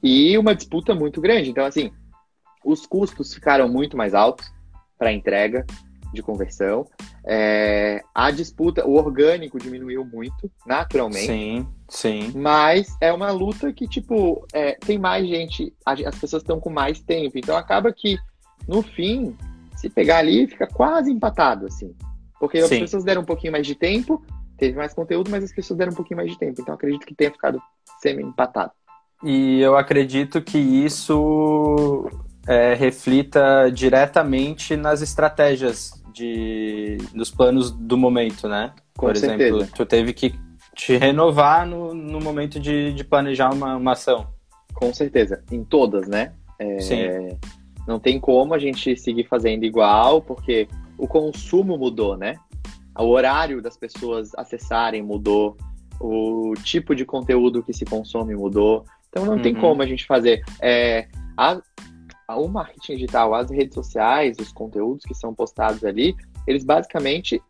e 0.00 0.38
uma 0.38 0.54
disputa 0.54 0.94
muito 0.94 1.20
grande. 1.20 1.50
Então, 1.50 1.64
assim, 1.64 1.90
os 2.64 2.86
custos 2.86 3.34
ficaram 3.34 3.68
muito 3.68 3.96
mais 3.96 4.14
altos 4.14 4.52
para 4.96 5.12
entrega 5.12 5.66
de 6.12 6.22
conversão. 6.22 6.86
É, 7.24 8.02
a 8.14 8.30
disputa, 8.30 8.86
o 8.86 8.94
orgânico 8.94 9.58
diminuiu 9.58 10.04
muito, 10.04 10.50
naturalmente. 10.66 11.26
Sim, 11.26 11.68
sim. 11.88 12.32
Mas 12.34 12.96
é 13.00 13.12
uma 13.12 13.30
luta 13.30 13.72
que, 13.72 13.86
tipo, 13.86 14.46
é, 14.52 14.72
tem 14.72 14.98
mais 14.98 15.26
gente, 15.26 15.72
as 15.84 16.18
pessoas 16.18 16.42
estão 16.42 16.60
com 16.60 16.70
mais 16.70 17.00
tempo. 17.00 17.38
Então 17.38 17.56
acaba 17.56 17.92
que, 17.92 18.18
no 18.66 18.82
fim, 18.82 19.36
se 19.76 19.88
pegar 19.88 20.18
ali, 20.18 20.46
fica 20.46 20.66
quase 20.66 21.10
empatado, 21.10 21.66
assim. 21.66 21.94
Porque 22.38 22.58
Sim. 22.58 22.74
as 22.74 22.80
pessoas 22.80 23.04
deram 23.04 23.22
um 23.22 23.24
pouquinho 23.24 23.52
mais 23.52 23.66
de 23.66 23.74
tempo, 23.74 24.24
teve 24.56 24.76
mais 24.76 24.94
conteúdo, 24.94 25.30
mas 25.30 25.44
as 25.44 25.52
pessoas 25.52 25.78
deram 25.78 25.92
um 25.92 25.94
pouquinho 25.94 26.16
mais 26.16 26.30
de 26.30 26.38
tempo. 26.38 26.60
Então 26.60 26.74
acredito 26.74 27.06
que 27.06 27.14
tenha 27.14 27.30
ficado 27.30 27.60
semi-empatado. 28.00 28.72
E 29.22 29.60
eu 29.60 29.76
acredito 29.76 30.40
que 30.40 30.56
isso 30.58 32.10
é, 32.46 32.74
reflita 32.74 33.70
diretamente 33.70 34.74
nas 34.76 35.02
estratégias 35.02 35.99
de, 36.12 36.98
dos 37.14 37.30
planos 37.30 37.70
do 37.70 37.96
momento, 37.96 38.48
né? 38.48 38.72
Com 38.96 39.06
Por 39.06 39.16
certeza. 39.16 39.56
exemplo, 39.56 39.74
tu 39.74 39.86
teve 39.86 40.12
que 40.12 40.34
te 40.74 40.96
renovar 40.96 41.66
no, 41.66 41.94
no 41.94 42.20
momento 42.20 42.58
de, 42.58 42.92
de 42.92 43.04
planejar 43.04 43.52
uma, 43.52 43.76
uma 43.76 43.92
ação. 43.92 44.26
Com 44.74 44.92
certeza, 44.94 45.42
em 45.50 45.64
todas, 45.64 46.08
né? 46.08 46.32
É, 46.58 46.78
Sim. 46.78 47.38
Não 47.86 47.98
tem 47.98 48.20
como 48.20 48.54
a 48.54 48.58
gente 48.58 48.96
seguir 48.96 49.26
fazendo 49.26 49.64
igual, 49.64 50.22
porque 50.22 50.68
o 50.96 51.08
consumo 51.08 51.76
mudou, 51.76 52.16
né? 52.16 52.36
O 52.98 53.06
horário 53.06 53.62
das 53.62 53.76
pessoas 53.76 54.30
acessarem 54.36 55.02
mudou, 55.02 55.56
o 56.00 56.54
tipo 56.62 56.94
de 56.94 57.04
conteúdo 57.04 57.62
que 57.62 57.72
se 57.72 57.84
consome 57.84 58.34
mudou. 58.34 58.84
Então 59.08 59.24
não 59.24 59.34
uhum. 59.34 59.42
tem 59.42 59.54
como 59.54 59.82
a 59.82 59.86
gente 59.86 60.06
fazer. 60.06 60.42
É, 60.60 61.08
a, 61.36 61.60
o 62.36 62.48
marketing 62.48 62.94
digital, 62.94 63.34
as 63.34 63.50
redes 63.50 63.74
sociais, 63.74 64.36
os 64.38 64.52
conteúdos 64.52 65.04
que 65.04 65.14
são 65.14 65.34
postados 65.34 65.84
ali, 65.84 66.14
eles 66.46 66.64
basicamente 66.64 67.42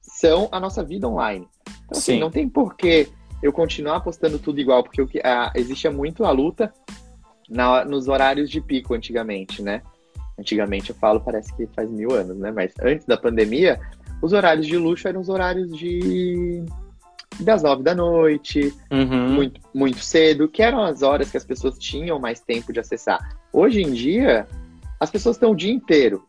são 0.00 0.48
a 0.52 0.60
nossa 0.60 0.82
vida 0.84 1.08
online. 1.08 1.48
Então, 1.84 1.98
assim, 1.98 2.18
não 2.18 2.30
tem 2.30 2.48
porquê 2.48 3.08
eu 3.42 3.52
continuar 3.52 4.00
postando 4.00 4.38
tudo 4.38 4.60
igual, 4.60 4.82
porque 4.82 5.02
o 5.02 5.06
que, 5.06 5.20
a, 5.20 5.52
existia 5.54 5.90
muito 5.90 6.24
a 6.24 6.30
luta 6.30 6.72
na, 7.48 7.84
nos 7.84 8.08
horários 8.08 8.50
de 8.50 8.60
pico 8.60 8.94
antigamente, 8.94 9.62
né? 9.62 9.82
Antigamente 10.38 10.90
eu 10.90 10.96
falo, 10.96 11.20
parece 11.20 11.54
que 11.54 11.66
faz 11.68 11.90
mil 11.90 12.12
anos, 12.12 12.36
né? 12.38 12.50
Mas 12.50 12.72
antes 12.80 13.06
da 13.06 13.16
pandemia, 13.16 13.78
os 14.22 14.32
horários 14.32 14.66
de 14.66 14.76
luxo 14.76 15.06
eram 15.06 15.20
os 15.20 15.28
horários 15.28 15.76
de 15.76 16.64
das 17.40 17.62
nove 17.62 17.82
da 17.82 17.94
noite, 17.94 18.74
uhum. 18.90 19.30
muito, 19.30 19.60
muito 19.74 19.98
cedo, 19.98 20.48
que 20.48 20.62
eram 20.62 20.82
as 20.82 21.02
horas 21.02 21.30
que 21.30 21.36
as 21.36 21.44
pessoas 21.44 21.78
tinham 21.78 22.18
mais 22.18 22.40
tempo 22.40 22.72
de 22.72 22.80
acessar. 22.80 23.36
Hoje 23.52 23.82
em 23.82 23.92
dia, 23.92 24.46
as 24.98 25.10
pessoas 25.10 25.36
estão 25.36 25.52
o 25.52 25.56
dia 25.56 25.72
inteiro, 25.72 26.24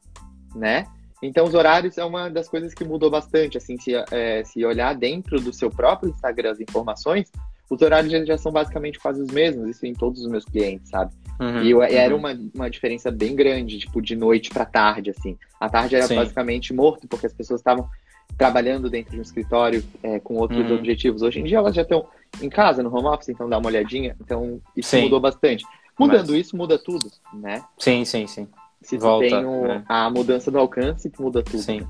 né? 0.55 0.85
Então, 1.21 1.45
os 1.45 1.53
horários 1.53 1.97
é 1.97 2.05
uma 2.05 2.29
das 2.29 2.47
coisas 2.47 2.73
que 2.73 2.83
mudou 2.83 3.09
bastante. 3.09 3.57
Assim, 3.57 3.77
se, 3.77 3.93
é, 4.11 4.43
se 4.43 4.63
olhar 4.63 4.93
dentro 4.93 5.39
do 5.41 5.51
seu 5.51 5.69
próprio 5.69 6.09
Instagram 6.09 6.51
as 6.51 6.59
informações, 6.59 7.31
os 7.69 7.81
horários 7.81 8.11
já, 8.11 8.23
já, 8.23 8.37
são 8.37 8.51
basicamente 8.51 8.99
quase 8.99 9.21
os 9.21 9.31
mesmos, 9.31 9.67
isso 9.69 9.85
em 9.85 9.93
todos 9.93 10.21
os 10.21 10.29
meus 10.29 10.45
clientes, 10.45 10.89
sabe? 10.89 11.11
Uhum, 11.39 11.63
e, 11.63 11.71
eu, 11.71 11.81
era 11.83 12.13
uhum. 12.13 12.19
uma, 12.19 12.39
uma 12.53 12.69
diferença 12.69 13.11
bem 13.11 13.35
grande, 13.35 13.79
tipo, 13.79 14.01
de 14.01 14.15
noite 14.15 14.49
para 14.49 14.65
tarde, 14.65 15.09
assim. 15.09 15.37
A 15.59 15.67
tarde 15.67 15.95
era 15.95 16.07
Sim. 16.07 16.15
basicamente 16.15 16.73
morto, 16.73 17.07
porque 17.07 17.25
as 17.25 17.33
pessoas 17.33 17.59
estavam 17.59 17.89
trabalhando 18.37 18.89
dentro 18.89 19.11
de 19.11 19.19
um 19.19 19.21
escritório 19.21 19.83
é, 20.01 20.19
com 20.19 20.35
outros 20.35 20.69
uhum. 20.69 20.77
objetivos. 20.77 21.21
Hoje 21.21 21.39
em 21.39 21.43
dia 21.43 21.57
elas 21.57 21.75
já 21.75 21.81
estão 21.81 22.07
em 22.41 22.49
casa, 22.49 22.83
no 22.83 22.95
home 22.95 23.07
office, 23.07 23.29
então 23.29 23.49
dá 23.49 23.57
uma 23.57 23.67
olhadinha. 23.67 24.15
Então, 24.21 24.61
isso 24.75 24.89
sim. 24.89 25.03
mudou 25.03 25.19
bastante. 25.19 25.65
Mudando 25.97 26.31
Mas... 26.31 26.41
isso, 26.41 26.57
muda 26.57 26.77
tudo, 26.77 27.09
né? 27.33 27.63
Sim, 27.77 28.05
sim, 28.05 28.27
sim. 28.27 28.47
Se 28.81 28.97
Volta, 28.97 29.27
tem 29.27 29.45
o, 29.45 29.67
né? 29.67 29.83
a 29.87 30.09
mudança 30.09 30.51
do 30.51 30.59
alcance, 30.59 31.11
muda 31.19 31.41
tudo. 31.41 31.59
Sim. 31.59 31.85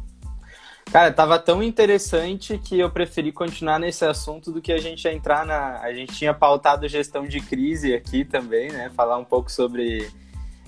Cara, 0.92 1.12
tava 1.12 1.38
tão 1.38 1.62
interessante 1.62 2.58
que 2.58 2.80
eu 2.80 2.90
preferi 2.90 3.34
continuar 3.34 3.78
nesse 3.78 4.06
assunto 4.06 4.52
do 4.54 4.62
que 4.62 4.72
a 4.72 4.78
gente 4.78 5.06
entrar 5.08 5.46
na. 5.46 5.82
A 5.82 5.94
gente 5.94 6.14
tinha 6.14 6.34
pautado 6.34 6.88
gestão 6.88 7.28
de 7.28 7.42
crise 7.42 7.94
aqui 7.94 8.24
também, 8.24 8.72
né? 8.72 8.90
Falar 8.96 9.18
um 9.18 9.26
pouco 9.26 9.52
sobre 9.52 10.10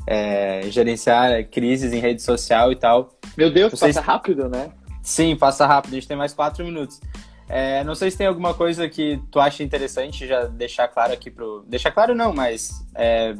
é, 0.05 0.63
gerenciar 0.69 1.45
crises 1.45 1.93
em 1.93 1.99
rede 1.99 2.21
social 2.21 2.69
e 2.71 2.75
tal. 2.75 3.17
Meu 3.37 3.49
Deus, 3.49 3.71
Vocês... 3.71 3.95
passa 3.95 4.05
rápido, 4.05 4.49
né? 4.49 4.71
Sim, 5.01 5.35
passa 5.35 5.65
rápido. 5.65 5.93
A 5.93 5.95
gente 5.95 6.07
tem 6.07 6.17
mais 6.17 6.33
quatro 6.33 6.63
minutos. 6.63 6.99
É, 7.47 7.83
não 7.83 7.95
sei 7.95 8.11
se 8.11 8.17
tem 8.17 8.27
alguma 8.27 8.53
coisa 8.53 8.87
que 8.87 9.19
tu 9.31 9.39
acha 9.39 9.63
interessante 9.63 10.27
já 10.27 10.45
deixar 10.45 10.87
claro 10.87 11.13
aqui 11.13 11.31
pro. 11.31 11.63
Deixar 11.67 11.91
claro 11.91 12.13
não, 12.13 12.31
mas 12.31 12.85
é, 12.93 13.35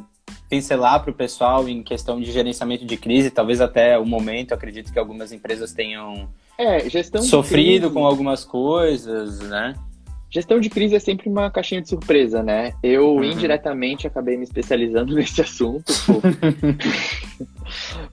pincelar 0.48 1.00
para 1.00 1.12
o 1.12 1.14
pessoal 1.14 1.68
em 1.68 1.82
questão 1.82 2.20
de 2.20 2.30
gerenciamento 2.32 2.84
de 2.84 2.96
crise, 2.96 3.30
talvez 3.30 3.60
até 3.60 3.96
o 3.98 4.04
momento, 4.04 4.52
acredito 4.52 4.92
que 4.92 4.98
algumas 4.98 5.30
empresas 5.30 5.72
tenham 5.72 6.28
é, 6.58 6.80
sofrido 7.22 7.90
com 7.92 8.04
algumas 8.04 8.44
coisas, 8.44 9.38
né? 9.40 9.74
Gestão 10.30 10.60
de 10.60 10.70
crise 10.70 10.94
é 10.94 10.98
sempre 11.00 11.28
uma 11.28 11.50
caixinha 11.50 11.82
de 11.82 11.88
surpresa, 11.88 12.42
né? 12.42 12.72
Eu 12.82 13.16
uhum. 13.16 13.24
indiretamente 13.24 14.06
acabei 14.06 14.36
me 14.36 14.44
especializando 14.44 15.14
nesse 15.16 15.40
assunto 15.40 15.92
por, 16.06 16.22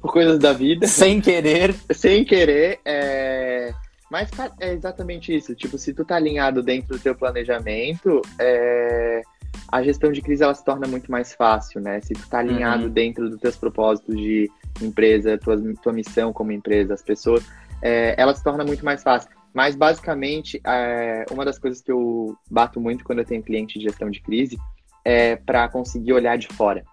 por 0.02 0.12
coisas 0.12 0.40
da 0.40 0.52
vida. 0.52 0.88
Sem 0.88 1.22
querer. 1.22 1.76
Sem 1.92 2.26
querer. 2.26 2.80
É... 2.84 3.72
Mas 4.10 4.30
é 4.60 4.74
exatamente 4.74 5.36
isso. 5.36 5.54
Tipo, 5.54 5.78
se 5.78 5.94
tu 5.94 6.04
tá 6.04 6.16
alinhado 6.16 6.64
dentro 6.64 6.98
do 6.98 7.00
teu 7.00 7.14
planejamento, 7.14 8.22
é 8.40 9.22
a 9.70 9.84
gestão 9.84 10.12
de 10.12 10.22
crise 10.22 10.44
ela 10.44 10.54
se 10.54 10.64
torna 10.64 10.88
muito 10.88 11.12
mais 11.12 11.34
fácil, 11.34 11.82
né? 11.82 12.00
Se 12.02 12.14
tu 12.14 12.22
está 12.22 12.40
alinhado 12.40 12.86
uhum. 12.86 12.90
dentro 12.90 13.30
dos 13.30 13.40
teus 13.40 13.56
propósitos 13.56 14.16
de 14.16 14.50
empresa, 14.82 15.38
tua, 15.38 15.58
tua 15.82 15.94
missão 15.94 16.32
como 16.32 16.52
empresa, 16.52 16.94
as 16.94 17.02
pessoas, 17.02 17.46
é, 17.82 18.16
ela 18.18 18.34
se 18.34 18.44
torna 18.44 18.64
muito 18.64 18.86
mais 18.86 19.04
fácil. 19.04 19.30
Mas, 19.58 19.76
basicamente, 19.76 20.62
é, 20.64 21.26
uma 21.32 21.44
das 21.44 21.58
coisas 21.58 21.82
que 21.82 21.92
eu 21.92 22.38
bato 22.48 22.80
muito 22.80 23.04
quando 23.04 23.18
eu 23.18 23.26
tenho 23.26 23.42
cliente 23.42 23.80
de 23.80 23.86
gestão 23.86 24.08
de 24.08 24.22
crise 24.22 24.56
é 25.04 25.36
para 25.36 25.68
conseguir 25.68 26.14
olhar 26.14 26.38
de 26.38 26.48
fora. 26.48 26.84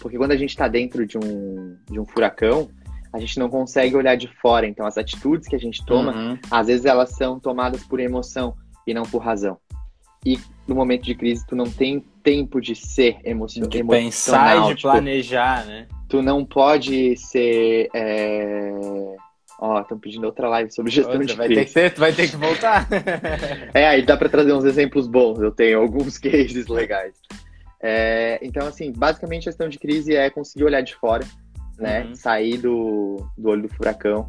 Porque 0.00 0.16
quando 0.16 0.32
a 0.32 0.36
gente 0.38 0.48
está 0.48 0.66
dentro 0.66 1.04
de 1.04 1.18
um, 1.18 1.76
de 1.90 2.00
um 2.00 2.06
furacão, 2.06 2.70
a 3.12 3.20
gente 3.20 3.38
não 3.38 3.50
consegue 3.50 3.94
olhar 3.94 4.16
de 4.16 4.28
fora. 4.40 4.66
Então, 4.66 4.86
as 4.86 4.96
atitudes 4.96 5.46
que 5.46 5.54
a 5.54 5.58
gente 5.58 5.84
toma, 5.84 6.16
uhum. 6.16 6.38
às 6.50 6.68
vezes 6.68 6.86
elas 6.86 7.10
são 7.10 7.38
tomadas 7.38 7.84
por 7.84 8.00
emoção 8.00 8.56
e 8.86 8.94
não 8.94 9.02
por 9.02 9.18
razão. 9.18 9.58
E 10.24 10.38
no 10.66 10.74
momento 10.74 11.02
de 11.02 11.14
crise, 11.14 11.46
tu 11.46 11.54
não 11.54 11.70
tem 11.70 12.00
tempo 12.22 12.62
de 12.62 12.74
ser 12.74 13.18
emocional. 13.22 13.68
De 13.68 13.84
pensar 13.84 14.56
e 14.56 14.68
de 14.68 14.76
tipo, 14.76 14.90
planejar, 14.90 15.66
né? 15.66 15.86
Tu 16.08 16.22
não 16.22 16.46
pode 16.46 17.14
ser. 17.18 17.90
É... 17.94 18.72
Ó, 19.60 19.80
estão 19.80 19.98
pedindo 19.98 20.24
outra 20.24 20.48
live 20.48 20.70
sobre 20.70 20.92
gestão 20.92 21.14
outra, 21.14 21.26
de 21.26 21.34
vai 21.34 21.46
crise. 21.48 21.60
Ter 21.60 21.66
que 21.66 21.72
ser, 21.72 21.98
vai 21.98 22.12
ter 22.12 22.30
que 22.30 22.36
voltar. 22.36 22.86
é, 23.74 23.88
aí 23.88 24.02
dá 24.02 24.16
para 24.16 24.28
trazer 24.28 24.52
uns 24.52 24.64
exemplos 24.64 25.08
bons. 25.08 25.40
Eu 25.40 25.50
tenho 25.50 25.80
alguns 25.80 26.16
cases 26.18 26.68
legais. 26.68 27.14
É, 27.80 28.38
então, 28.40 28.66
assim, 28.68 28.92
basicamente, 28.92 29.44
gestão 29.44 29.68
de 29.68 29.78
crise 29.78 30.14
é 30.14 30.30
conseguir 30.30 30.64
olhar 30.64 30.80
de 30.80 30.94
fora, 30.94 31.24
né? 31.76 32.04
Uhum. 32.04 32.14
Sair 32.14 32.58
do, 32.58 33.16
do 33.36 33.48
olho 33.48 33.62
do 33.62 33.68
furacão, 33.68 34.28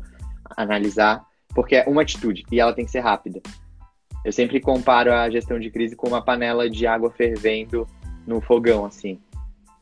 analisar, 0.57 1.23
porque 1.53 1.75
é 1.75 1.85
uma 1.87 2.01
atitude 2.01 2.43
e 2.51 2.59
ela 2.59 2.73
tem 2.73 2.85
que 2.85 2.91
ser 2.91 3.01
rápida. 3.01 3.39
Eu 4.25 4.31
sempre 4.31 4.59
comparo 4.59 5.13
a 5.13 5.29
gestão 5.29 5.59
de 5.59 5.69
crise 5.69 5.95
com 5.95 6.07
uma 6.07 6.23
panela 6.23 6.69
de 6.69 6.85
água 6.87 7.11
fervendo 7.11 7.87
no 8.25 8.41
fogão, 8.41 8.83
assim. 8.83 9.19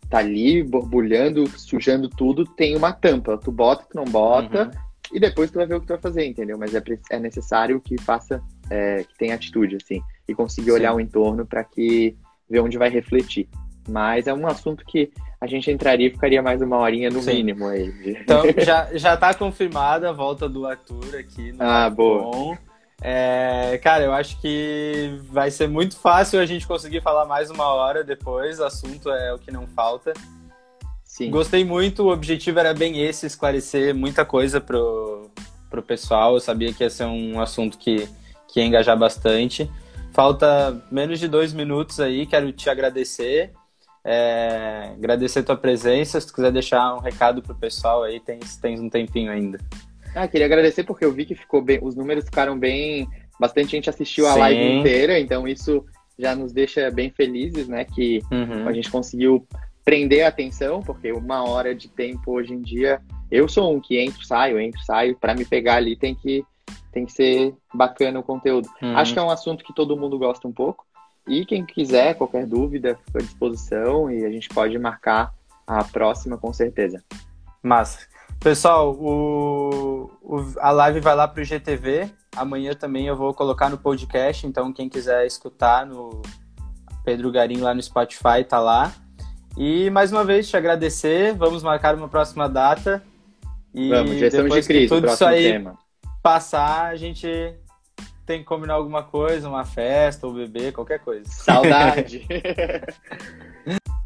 Tá 0.10 0.20
ali 0.20 0.62
borbulhando, 0.64 1.48
sujando 1.58 2.08
tudo, 2.10 2.46
tem 2.46 2.76
uma 2.76 2.94
tampa. 2.94 3.38
Tu 3.38 3.52
bota, 3.52 3.86
tu 3.90 3.96
não 3.96 4.06
bota, 4.06 4.66
uhum. 4.66 4.87
E 5.12 5.20
depois 5.20 5.52
tu 5.52 5.56
vai 5.56 5.66
ver 5.66 5.76
o 5.76 5.82
que 5.82 5.88
tu 5.88 5.94
vai 5.94 6.02
fazer, 6.02 6.26
entendeu? 6.26 6.58
Mas 6.58 6.74
é, 6.74 6.82
é 7.12 7.20
necessário 7.20 7.80
que 7.80 8.00
faça, 8.02 8.42
é, 8.70 9.04
que 9.04 9.18
tenha 9.18 9.36
atitude, 9.36 9.78
assim, 9.78 10.02
e 10.28 10.34
conseguir 10.34 10.72
Sim. 10.72 10.76
olhar 10.78 10.94
o 10.94 11.00
entorno 11.00 11.46
para 11.46 11.64
que 11.64 12.16
ver 12.50 12.60
onde 12.60 12.78
vai 12.78 12.90
refletir. 12.90 13.48
Mas 13.88 14.28
é 14.28 14.34
um 14.34 14.46
assunto 14.48 14.84
que 14.86 15.12
a 15.40 15.48
gente 15.48 15.72
entraria 15.72 16.08
e 16.08 16.12
ficaria 16.12 16.42
mais 16.42 16.62
uma 16.62 16.78
horinha 16.78 17.10
no 17.10 17.22
Sim. 17.22 17.36
mínimo 17.36 17.68
aí. 17.68 17.94
Então, 18.06 18.44
já, 18.64 18.90
já 18.94 19.16
tá 19.16 19.34
confirmada 19.34 20.10
a 20.10 20.14
volta 20.14 20.50
do 20.50 20.66
Arthur 20.66 21.16
aqui 21.18 21.52
no 21.52 21.64
Ah, 21.64 21.90
boa. 21.90 22.58
É, 23.02 23.80
cara, 23.84 24.04
eu 24.04 24.14
acho 24.14 24.42
que 24.42 25.20
vai 25.30 25.52
ser 25.52 25.68
muito 25.68 25.98
fácil 25.98 26.40
a 26.40 26.46
gente 26.46 26.68
conseguir 26.68 27.02
falar 27.02 27.26
mais 27.26 27.50
uma 27.50 27.66
hora 27.66 28.04
depois. 28.04 28.60
O 28.60 28.66
assunto 28.66 29.10
é 29.12 29.34
o 29.34 29.38
que 29.38 29.52
não 29.52 29.68
falta. 29.68 30.14
Sim. 31.18 31.32
Gostei 31.32 31.66
muito, 31.66 32.04
o 32.04 32.14
objetivo 32.14 32.60
era 32.60 32.76
bem 32.76 33.02
esse, 33.02 33.26
esclarecer 33.26 33.96
muita 33.96 34.24
coisa 34.24 34.62
pro, 34.62 35.32
pro 35.68 35.82
pessoal. 35.82 36.36
Eu 36.36 36.40
sabia 36.40 36.72
que 36.72 36.84
ia 36.84 36.92
ser 36.92 37.06
um 37.06 37.42
assunto 37.42 37.76
que, 37.76 38.08
que 38.48 38.60
ia 38.60 38.66
engajar 38.68 38.96
bastante. 38.96 39.68
Falta 40.14 40.80
menos 40.92 41.20
de 41.20 41.28
dois 41.28 41.54
minutos 41.54 42.00
aí, 42.00 42.28
quero 42.28 42.52
te 42.52 42.70
agradecer. 42.70 43.52
É, 44.06 44.92
agradecer 44.96 45.40
a 45.40 45.44
tua 45.44 45.58
presença. 45.58 46.22
Se 46.22 46.28
tu 46.28 46.36
quiser 46.36 46.52
deixar 46.52 46.94
um 46.94 47.00
recado 47.00 47.42
pro 47.42 47.56
pessoal 47.56 48.04
aí, 48.04 48.20
tens, 48.20 48.56
tens 48.58 48.80
um 48.80 48.88
tempinho 48.88 49.32
ainda. 49.32 49.58
Ah, 50.14 50.28
queria 50.28 50.46
agradecer 50.46 50.84
porque 50.84 51.04
eu 51.04 51.12
vi 51.12 51.26
que 51.26 51.34
ficou 51.34 51.64
bem, 51.64 51.80
os 51.82 51.96
números 51.96 52.26
ficaram 52.26 52.60
bem, 52.60 53.08
bastante 53.40 53.72
gente 53.72 53.90
assistiu 53.90 54.28
a 54.28 54.34
Sim. 54.34 54.40
live 54.40 54.80
inteira, 54.80 55.20
então 55.20 55.48
isso 55.48 55.84
já 56.18 56.36
nos 56.36 56.54
deixa 56.54 56.92
bem 56.92 57.10
felizes, 57.10 57.68
né? 57.68 57.86
Que 57.86 58.22
uhum. 58.32 58.68
a 58.68 58.72
gente 58.72 58.92
conseguiu 58.92 59.48
prender 59.88 60.26
a 60.26 60.28
atenção, 60.28 60.82
porque 60.82 61.14
uma 61.14 61.48
hora 61.48 61.74
de 61.74 61.88
tempo 61.88 62.34
hoje 62.34 62.54
em 62.54 62.62
dia, 62.62 63.02
eu 63.32 63.48
sou 63.48 63.74
um 63.74 63.80
que 63.80 63.98
entro, 63.98 64.22
saio, 64.26 64.60
entro, 64.60 64.84
saio, 64.84 65.16
para 65.16 65.34
me 65.34 65.46
pegar 65.46 65.76
ali 65.76 65.96
tem 65.96 66.14
que 66.14 66.44
tem 66.92 67.06
que 67.06 67.14
ser 67.14 67.56
bacana 67.74 68.20
o 68.20 68.24
conteúdo. 68.24 68.68
Uhum. 68.82 68.98
Acho 68.98 69.14
que 69.14 69.20
é 69.20 69.22
um 69.22 69.30
assunto 69.30 69.64
que 69.64 69.74
todo 69.74 69.96
mundo 69.96 70.20
gosta 70.20 70.46
um 70.46 70.52
pouco. 70.52 70.86
E 71.26 71.46
quem 71.46 71.66
quiser, 71.66 72.16
qualquer 72.16 72.46
dúvida, 72.46 73.00
fica 73.06 73.20
à 73.20 73.22
disposição 73.22 74.12
e 74.12 74.26
a 74.26 74.30
gente 74.30 74.50
pode 74.50 74.78
marcar 74.78 75.32
a 75.66 75.82
próxima 75.86 76.38
com 76.38 76.52
certeza. 76.52 77.02
Massa. 77.64 78.08
Pessoal, 78.42 78.94
o, 78.94 80.12
o, 80.22 80.54
a 80.60 80.72
live 80.72 81.00
vai 81.00 81.16
lá 81.16 81.30
pro 81.30 81.46
GTV. 81.46 82.12
Amanhã 82.36 82.74
também 82.74 83.08
eu 83.08 83.16
vou 83.16 83.34
colocar 83.34 83.70
no 83.70 83.78
podcast, 83.78 84.46
então 84.46 84.74
quem 84.74 84.90
quiser 84.90 85.26
escutar 85.26 85.86
no 85.86 86.22
Pedro 87.06 87.32
Garim 87.32 87.62
lá 87.62 87.74
no 87.74 87.82
Spotify 87.82 88.44
tá 88.46 88.60
lá. 88.60 88.92
E 89.58 89.90
mais 89.90 90.12
uma 90.12 90.24
vez 90.24 90.48
te 90.48 90.56
agradecer, 90.56 91.34
vamos 91.34 91.64
marcar 91.64 91.96
uma 91.96 92.08
próxima 92.08 92.48
data. 92.48 93.04
E 93.74 93.90
vamos, 93.90 94.18
gestão 94.18 94.44
depois 94.44 94.66
de 94.66 94.74
crise, 94.74 94.88
tudo 94.88 95.08
isso 95.08 95.26
aí 95.26 95.52
tema. 95.54 95.78
passar, 96.22 96.86
a 96.86 96.96
gente 96.96 97.28
tem 98.26 98.40
que 98.40 98.46
combinar 98.46 98.76
alguma 98.76 99.02
coisa, 99.02 99.50
uma 99.50 99.66
festa 99.66 100.28
ou 100.28 100.34
beber, 100.34 100.74
qualquer 100.74 101.00
coisa. 101.00 101.28
Saudade! 101.28 102.28